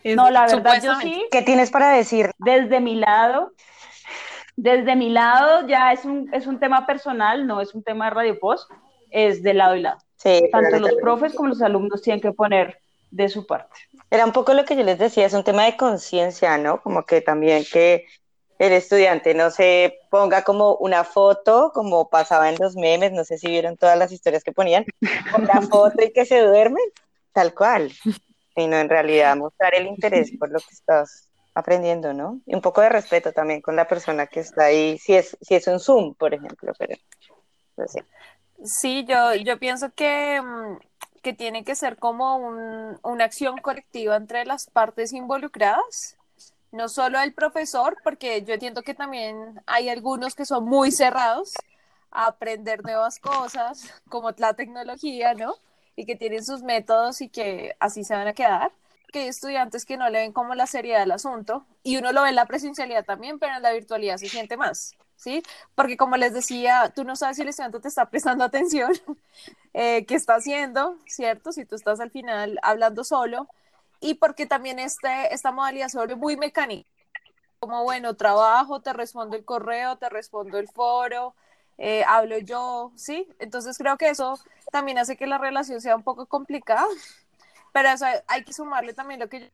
no, 0.04 0.30
la 0.30 0.46
verdad 0.46 0.82
yo 0.82 0.94
sí. 0.96 1.24
¿Qué 1.30 1.42
tienes 1.42 1.70
para 1.70 1.90
decir? 1.90 2.30
Desde 2.38 2.80
mi 2.80 2.94
lado, 2.94 3.52
desde 4.56 4.96
mi 4.96 5.10
lado 5.10 5.66
ya 5.66 5.92
es 5.92 6.04
un, 6.04 6.32
es 6.32 6.46
un 6.46 6.58
tema 6.58 6.86
personal, 6.86 7.46
no 7.46 7.60
es 7.60 7.74
un 7.74 7.82
tema 7.82 8.06
de 8.06 8.10
Radio 8.12 8.38
Post, 8.38 8.70
es 9.10 9.42
de 9.42 9.54
lado 9.54 9.76
y 9.76 9.80
lado. 9.80 9.98
Tanto 10.50 10.78
los 10.78 10.94
profes 11.00 11.34
como 11.34 11.48
los 11.48 11.62
alumnos 11.62 12.02
tienen 12.02 12.20
que 12.20 12.32
poner 12.32 12.78
de 13.10 13.28
su 13.28 13.46
parte. 13.46 13.74
Era 14.10 14.24
un 14.24 14.32
poco 14.32 14.54
lo 14.54 14.64
que 14.64 14.76
yo 14.76 14.84
les 14.84 14.98
decía, 14.98 15.26
es 15.26 15.34
un 15.34 15.44
tema 15.44 15.64
de 15.64 15.76
conciencia, 15.76 16.58
¿no? 16.58 16.80
Como 16.82 17.04
que 17.04 17.20
también 17.20 17.64
que 17.70 18.06
el 18.58 18.72
estudiante 18.72 19.34
no 19.34 19.50
se 19.50 19.98
ponga 20.10 20.44
como 20.44 20.76
una 20.76 21.02
foto, 21.02 21.72
como 21.74 22.08
pasaba 22.08 22.48
en 22.48 22.56
los 22.60 22.76
memes, 22.76 23.12
no 23.12 23.24
sé 23.24 23.38
si 23.38 23.48
vieron 23.48 23.76
todas 23.76 23.98
las 23.98 24.12
historias 24.12 24.44
que 24.44 24.52
ponían, 24.52 24.84
una 25.36 25.60
foto 25.70 26.04
y 26.04 26.12
que 26.12 26.24
se 26.24 26.40
duermen, 26.40 26.84
tal 27.32 27.54
cual, 27.54 27.90
sino 28.54 28.76
en 28.76 28.88
realidad 28.88 29.36
mostrar 29.36 29.74
el 29.74 29.86
interés 29.86 30.30
por 30.38 30.50
lo 30.50 30.60
que 30.60 30.74
estás 30.74 31.31
aprendiendo, 31.54 32.12
¿no? 32.14 32.40
Y 32.46 32.54
un 32.54 32.60
poco 32.60 32.80
de 32.80 32.88
respeto 32.88 33.32
también 33.32 33.60
con 33.60 33.76
la 33.76 33.86
persona 33.86 34.26
que 34.26 34.40
está 34.40 34.64
ahí, 34.64 34.98
si 34.98 35.14
es, 35.14 35.36
si 35.40 35.54
es 35.54 35.66
un 35.66 35.80
Zoom, 35.80 36.14
por 36.14 36.34
ejemplo, 36.34 36.72
pero 36.78 36.96
pues 37.74 37.92
sí. 38.64 39.04
yo, 39.06 39.34
yo 39.34 39.58
pienso 39.58 39.92
que, 39.94 40.40
mm, 40.40 40.78
que 41.22 41.32
tiene 41.32 41.64
que 41.64 41.74
ser 41.74 41.98
como 41.98 42.36
una 42.36 43.24
acción 43.24 43.58
colectiva 43.58 44.16
entre 44.16 44.44
las 44.44 44.68
partes 44.70 45.12
involucradas, 45.12 46.16
no 46.72 46.88
solo 46.88 47.20
el 47.20 47.34
profesor, 47.34 47.96
porque 48.02 48.42
yo 48.42 48.54
entiendo 48.54 48.82
que 48.82 48.94
también 48.94 49.60
hay 49.66 49.90
algunos 49.90 50.34
que 50.34 50.46
son 50.46 50.64
muy 50.64 50.90
cerrados 50.90 51.52
a 52.10 52.26
aprender 52.26 52.82
nuevas 52.82 53.18
cosas, 53.18 53.92
como 54.08 54.30
la 54.38 54.54
tecnología, 54.54 55.34
¿no? 55.34 55.54
Y 55.96 56.06
que 56.06 56.16
tienen 56.16 56.44
sus 56.44 56.62
métodos 56.62 57.20
y 57.20 57.28
que 57.28 57.76
así 57.78 58.04
se 58.04 58.14
van 58.14 58.26
a 58.26 58.32
quedar 58.32 58.72
que 59.12 59.20
hay 59.20 59.28
estudiantes 59.28 59.84
que 59.84 59.96
no 59.96 60.08
le 60.10 60.20
ven 60.20 60.32
como 60.32 60.54
la 60.54 60.66
seriedad 60.66 61.00
del 61.00 61.12
asunto 61.12 61.66
y 61.84 61.98
uno 61.98 62.12
lo 62.12 62.22
ve 62.22 62.30
en 62.30 62.34
la 62.34 62.46
presencialidad 62.46 63.04
también, 63.04 63.38
pero 63.38 63.54
en 63.54 63.62
la 63.62 63.72
virtualidad 63.72 64.16
se 64.16 64.28
siente 64.28 64.56
más, 64.56 64.96
¿sí? 65.16 65.42
Porque 65.76 65.96
como 65.96 66.16
les 66.16 66.32
decía, 66.34 66.92
tú 66.94 67.04
no 67.04 67.14
sabes 67.14 67.36
si 67.36 67.42
el 67.42 67.48
estudiante 67.48 67.78
te 67.80 67.88
está 67.88 68.06
prestando 68.10 68.44
atención, 68.44 68.92
eh, 69.74 70.04
qué 70.06 70.14
está 70.16 70.34
haciendo, 70.36 70.96
¿cierto? 71.06 71.52
Si 71.52 71.64
tú 71.64 71.76
estás 71.76 72.00
al 72.00 72.10
final 72.10 72.58
hablando 72.62 73.04
solo 73.04 73.48
y 74.00 74.14
porque 74.14 74.46
también 74.46 74.78
este, 74.80 75.32
esta 75.32 75.52
modalidad 75.52 75.88
se 75.88 75.98
vuelve 75.98 76.16
muy 76.16 76.36
mecánica, 76.36 76.88
como 77.60 77.84
bueno, 77.84 78.14
trabajo, 78.16 78.80
te 78.80 78.92
respondo 78.92 79.36
el 79.36 79.44
correo, 79.44 79.96
te 79.96 80.08
respondo 80.08 80.58
el 80.58 80.68
foro, 80.68 81.36
eh, 81.78 82.04
hablo 82.06 82.38
yo, 82.38 82.92
¿sí? 82.96 83.28
Entonces 83.38 83.78
creo 83.78 83.96
que 83.96 84.08
eso 84.10 84.38
también 84.72 84.98
hace 84.98 85.16
que 85.16 85.26
la 85.26 85.38
relación 85.38 85.80
sea 85.80 85.96
un 85.96 86.02
poco 86.02 86.26
complicada 86.26 86.86
pero 87.72 87.88
eso 87.88 88.06
hay 88.28 88.44
que 88.44 88.52
sumarle 88.52 88.92
también 88.92 89.20
lo 89.20 89.28
que 89.28 89.40
yo, 89.40 89.46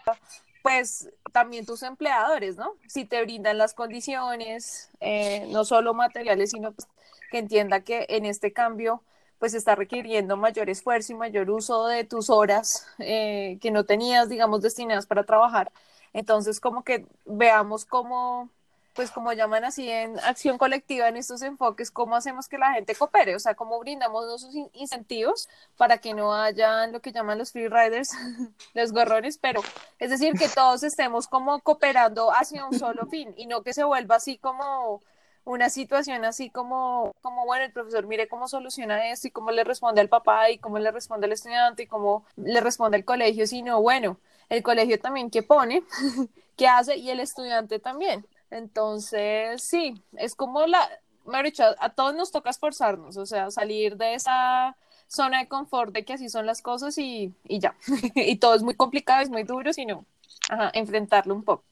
pues 0.63 1.09
también 1.33 1.65
tus 1.65 1.83
empleadores, 1.83 2.57
¿no? 2.57 2.75
Si 2.89 3.05
te 3.05 3.23
brindan 3.23 3.59
las 3.59 3.75
condiciones, 3.75 4.91
eh, 5.01 5.47
no 5.51 5.65
solo 5.65 5.95
materiales, 5.95 6.51
sino 6.51 6.73
pues, 6.73 6.89
que 7.31 7.39
entienda 7.39 7.81
que 7.81 8.07
en 8.09 8.27
este 8.27 8.53
cambio 8.53 9.03
pues 9.39 9.55
está 9.55 9.75
requiriendo 9.77 10.37
mayor 10.37 10.69
esfuerzo 10.69 11.13
y 11.13 11.17
mayor 11.17 11.49
uso 11.51 11.87
de 11.87 12.05
tus 12.05 12.29
horas 12.29 12.87
eh, 12.99 13.59
que 13.61 13.71
no 13.71 13.85
tenías, 13.85 14.29
digamos, 14.29 14.63
destinadas 14.63 15.07
para 15.07 15.25
trabajar. 15.25 15.71
Entonces, 16.13 16.61
como 16.61 16.83
que 16.83 17.07
veamos 17.25 17.85
cómo 17.85 18.51
pues 18.99 19.13
como 19.13 19.33
llaman 19.33 19.65
así 19.65 19.89
en 19.89 20.19
acción 20.25 20.59
colectiva 20.59 21.07
en 21.07 21.17
estos 21.17 21.43
enfoques, 21.43 21.93
cómo 21.93 22.17
hacemos 22.17 22.49
que 22.49 22.59
la 22.59 22.73
gente 22.73 22.97
coopere, 22.97 23.37
o 23.37 23.39
sea, 23.39 23.55
cómo 23.55 23.79
brindamos 23.79 24.27
nuestros 24.27 24.53
incentivos 24.73 25.49
para 25.77 25.99
que 25.99 26.15
no 26.15 26.35
haya 26.35 26.85
lo 26.89 27.01
que 27.01 27.13
llaman 27.13 27.39
los 27.39 27.53
free 27.53 27.69
riders, 27.69 28.11
los 28.75 28.91
gorrones, 28.91 29.39
pero 29.39 29.61
es 30.01 30.11
decir, 30.11 30.33
que 30.33 30.49
todos 30.49 30.83
estemos 30.83 31.29
como 31.29 31.61
cooperando 31.61 32.33
hacia 32.33 32.65
un 32.67 32.77
solo 32.77 33.07
fin 33.11 33.33
y 33.37 33.47
no 33.47 33.63
que 33.63 33.73
se 33.73 33.85
vuelva 33.85 34.17
así 34.17 34.37
como 34.37 35.01
una 35.45 35.71
situación 35.71 36.25
así 36.25 36.51
como, 36.51 37.15
como, 37.23 37.47
bueno, 37.47 37.67
el 37.67 37.73
profesor 37.73 38.05
mire 38.05 38.27
cómo 38.27 38.49
soluciona 38.49 39.13
esto 39.13 39.29
y 39.29 39.31
cómo 39.31 39.53
le 39.53 39.63
responde 39.63 40.01
al 40.01 40.09
papá 40.09 40.51
y 40.51 40.59
cómo 40.59 40.81
le 40.81 40.91
responde 40.91 41.27
al 41.27 41.33
estudiante 41.35 41.85
y 41.85 41.87
cómo 41.87 42.25
le 42.35 42.61
responde 42.61 42.97
al 42.97 43.05
colegio, 43.05 43.47
sino 43.47 43.81
bueno, 43.81 44.19
el 44.49 44.65
colegio 44.65 44.99
también 44.99 45.31
que 45.31 45.45
pone, 45.45 45.85
qué 46.57 46.67
hace 46.67 46.97
y 46.97 47.11
el 47.11 47.21
estudiante 47.21 47.79
también. 47.79 48.27
Entonces, 48.51 49.63
sí, 49.63 50.03
es 50.17 50.35
como 50.35 50.67
la, 50.67 50.89
me 51.27 51.43
dicho, 51.43 51.65
a 51.79 51.91
todos 51.91 52.15
nos 52.15 52.31
toca 52.33 52.51
esforzarnos, 52.51 53.17
o 53.17 53.27
sea, 53.27 53.51
salir 53.51 53.97
de 53.97 54.15
esa 54.15 54.77
zona 55.07 55.41
de 55.41 55.49
confort 55.49 55.93
de 55.93 56.05
que 56.05 56.15
así 56.15 56.29
son 56.29 56.47
las 56.47 56.63
cosas 56.63 56.97
y, 56.99 57.35
y 57.45 57.59
ya. 57.61 57.77
y 58.15 58.37
todo 58.37 58.55
es 58.55 58.63
muy 58.63 58.75
complicado, 58.75 59.23
es 59.23 59.31
muy 59.31 59.45
duro, 59.45 59.73
sino 59.73 60.07
ajá, 60.51 60.71
enfrentarlo 60.75 61.35
un 61.35 61.45
poco. 61.45 61.65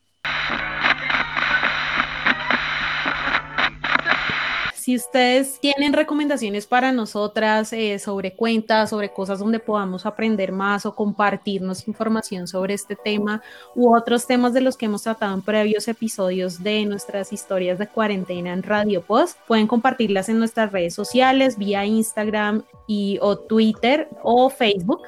Si 4.86 4.94
ustedes 4.94 5.58
tienen 5.58 5.92
recomendaciones 5.92 6.68
para 6.68 6.92
nosotras 6.92 7.72
eh, 7.72 7.98
sobre 7.98 8.36
cuentas, 8.36 8.90
sobre 8.90 9.12
cosas 9.12 9.40
donde 9.40 9.58
podamos 9.58 10.06
aprender 10.06 10.52
más 10.52 10.86
o 10.86 10.94
compartirnos 10.94 11.88
información 11.88 12.46
sobre 12.46 12.74
este 12.74 12.94
tema 12.94 13.42
u 13.74 13.92
otros 13.96 14.28
temas 14.28 14.54
de 14.54 14.60
los 14.60 14.76
que 14.76 14.86
hemos 14.86 15.02
tratado 15.02 15.34
en 15.34 15.42
previos 15.42 15.88
episodios 15.88 16.62
de 16.62 16.84
nuestras 16.84 17.32
historias 17.32 17.80
de 17.80 17.88
cuarentena 17.88 18.52
en 18.52 18.62
Radio 18.62 19.02
Post, 19.02 19.40
pueden 19.48 19.66
compartirlas 19.66 20.28
en 20.28 20.38
nuestras 20.38 20.70
redes 20.70 20.94
sociales, 20.94 21.58
vía 21.58 21.84
Instagram 21.84 22.62
y 22.86 23.18
o 23.20 23.36
Twitter 23.36 24.08
o 24.22 24.48
Facebook. 24.50 25.02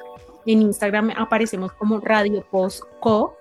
En 0.45 0.61
Instagram 0.61 1.13
aparecemos 1.15 1.71
como 1.71 2.01
Radio 2.01 2.43
Post 2.51 2.83
Co, 2.99 3.37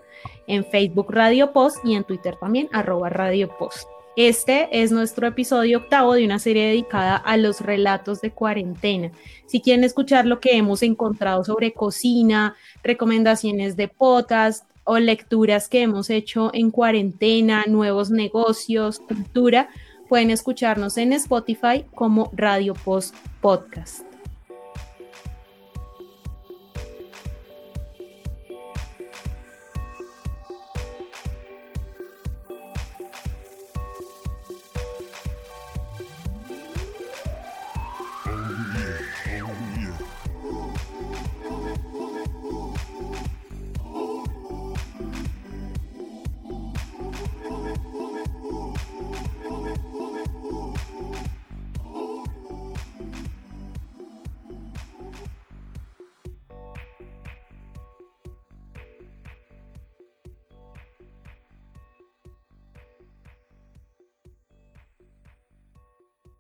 en 0.47 0.65
Facebook 0.65 1.11
Radio 1.11 1.53
Post 1.53 1.85
y 1.85 1.97
en 1.97 2.05
Twitter 2.05 2.37
también 2.37 2.69
arroba 2.73 3.09
Radio 3.09 3.49
Post. 3.59 3.89
Este 4.19 4.83
es 4.83 4.91
nuestro 4.91 5.29
episodio 5.29 5.79
octavo 5.79 6.15
de 6.15 6.25
una 6.25 6.41
serie 6.41 6.67
dedicada 6.67 7.15
a 7.15 7.37
los 7.37 7.61
relatos 7.61 8.21
de 8.21 8.33
cuarentena. 8.33 9.13
Si 9.47 9.61
quieren 9.61 9.85
escuchar 9.85 10.27
lo 10.27 10.41
que 10.41 10.57
hemos 10.57 10.83
encontrado 10.83 11.45
sobre 11.45 11.73
cocina, 11.73 12.57
recomendaciones 12.83 13.77
de 13.77 13.87
podcast 13.87 14.69
o 14.83 14.99
lecturas 14.99 15.69
que 15.69 15.83
hemos 15.83 16.11
hecho 16.11 16.51
en 16.53 16.73
cuarentena, 16.73 17.65
nuevos 17.69 18.11
negocios, 18.11 18.99
cultura, 18.99 19.69
pueden 20.09 20.33
escucharnos 20.33 20.99
en 20.99 21.13
Spotify 21.13 21.85
como 21.95 22.33
Radio 22.35 22.75
Post 22.75 23.15
Podcast. 23.41 24.08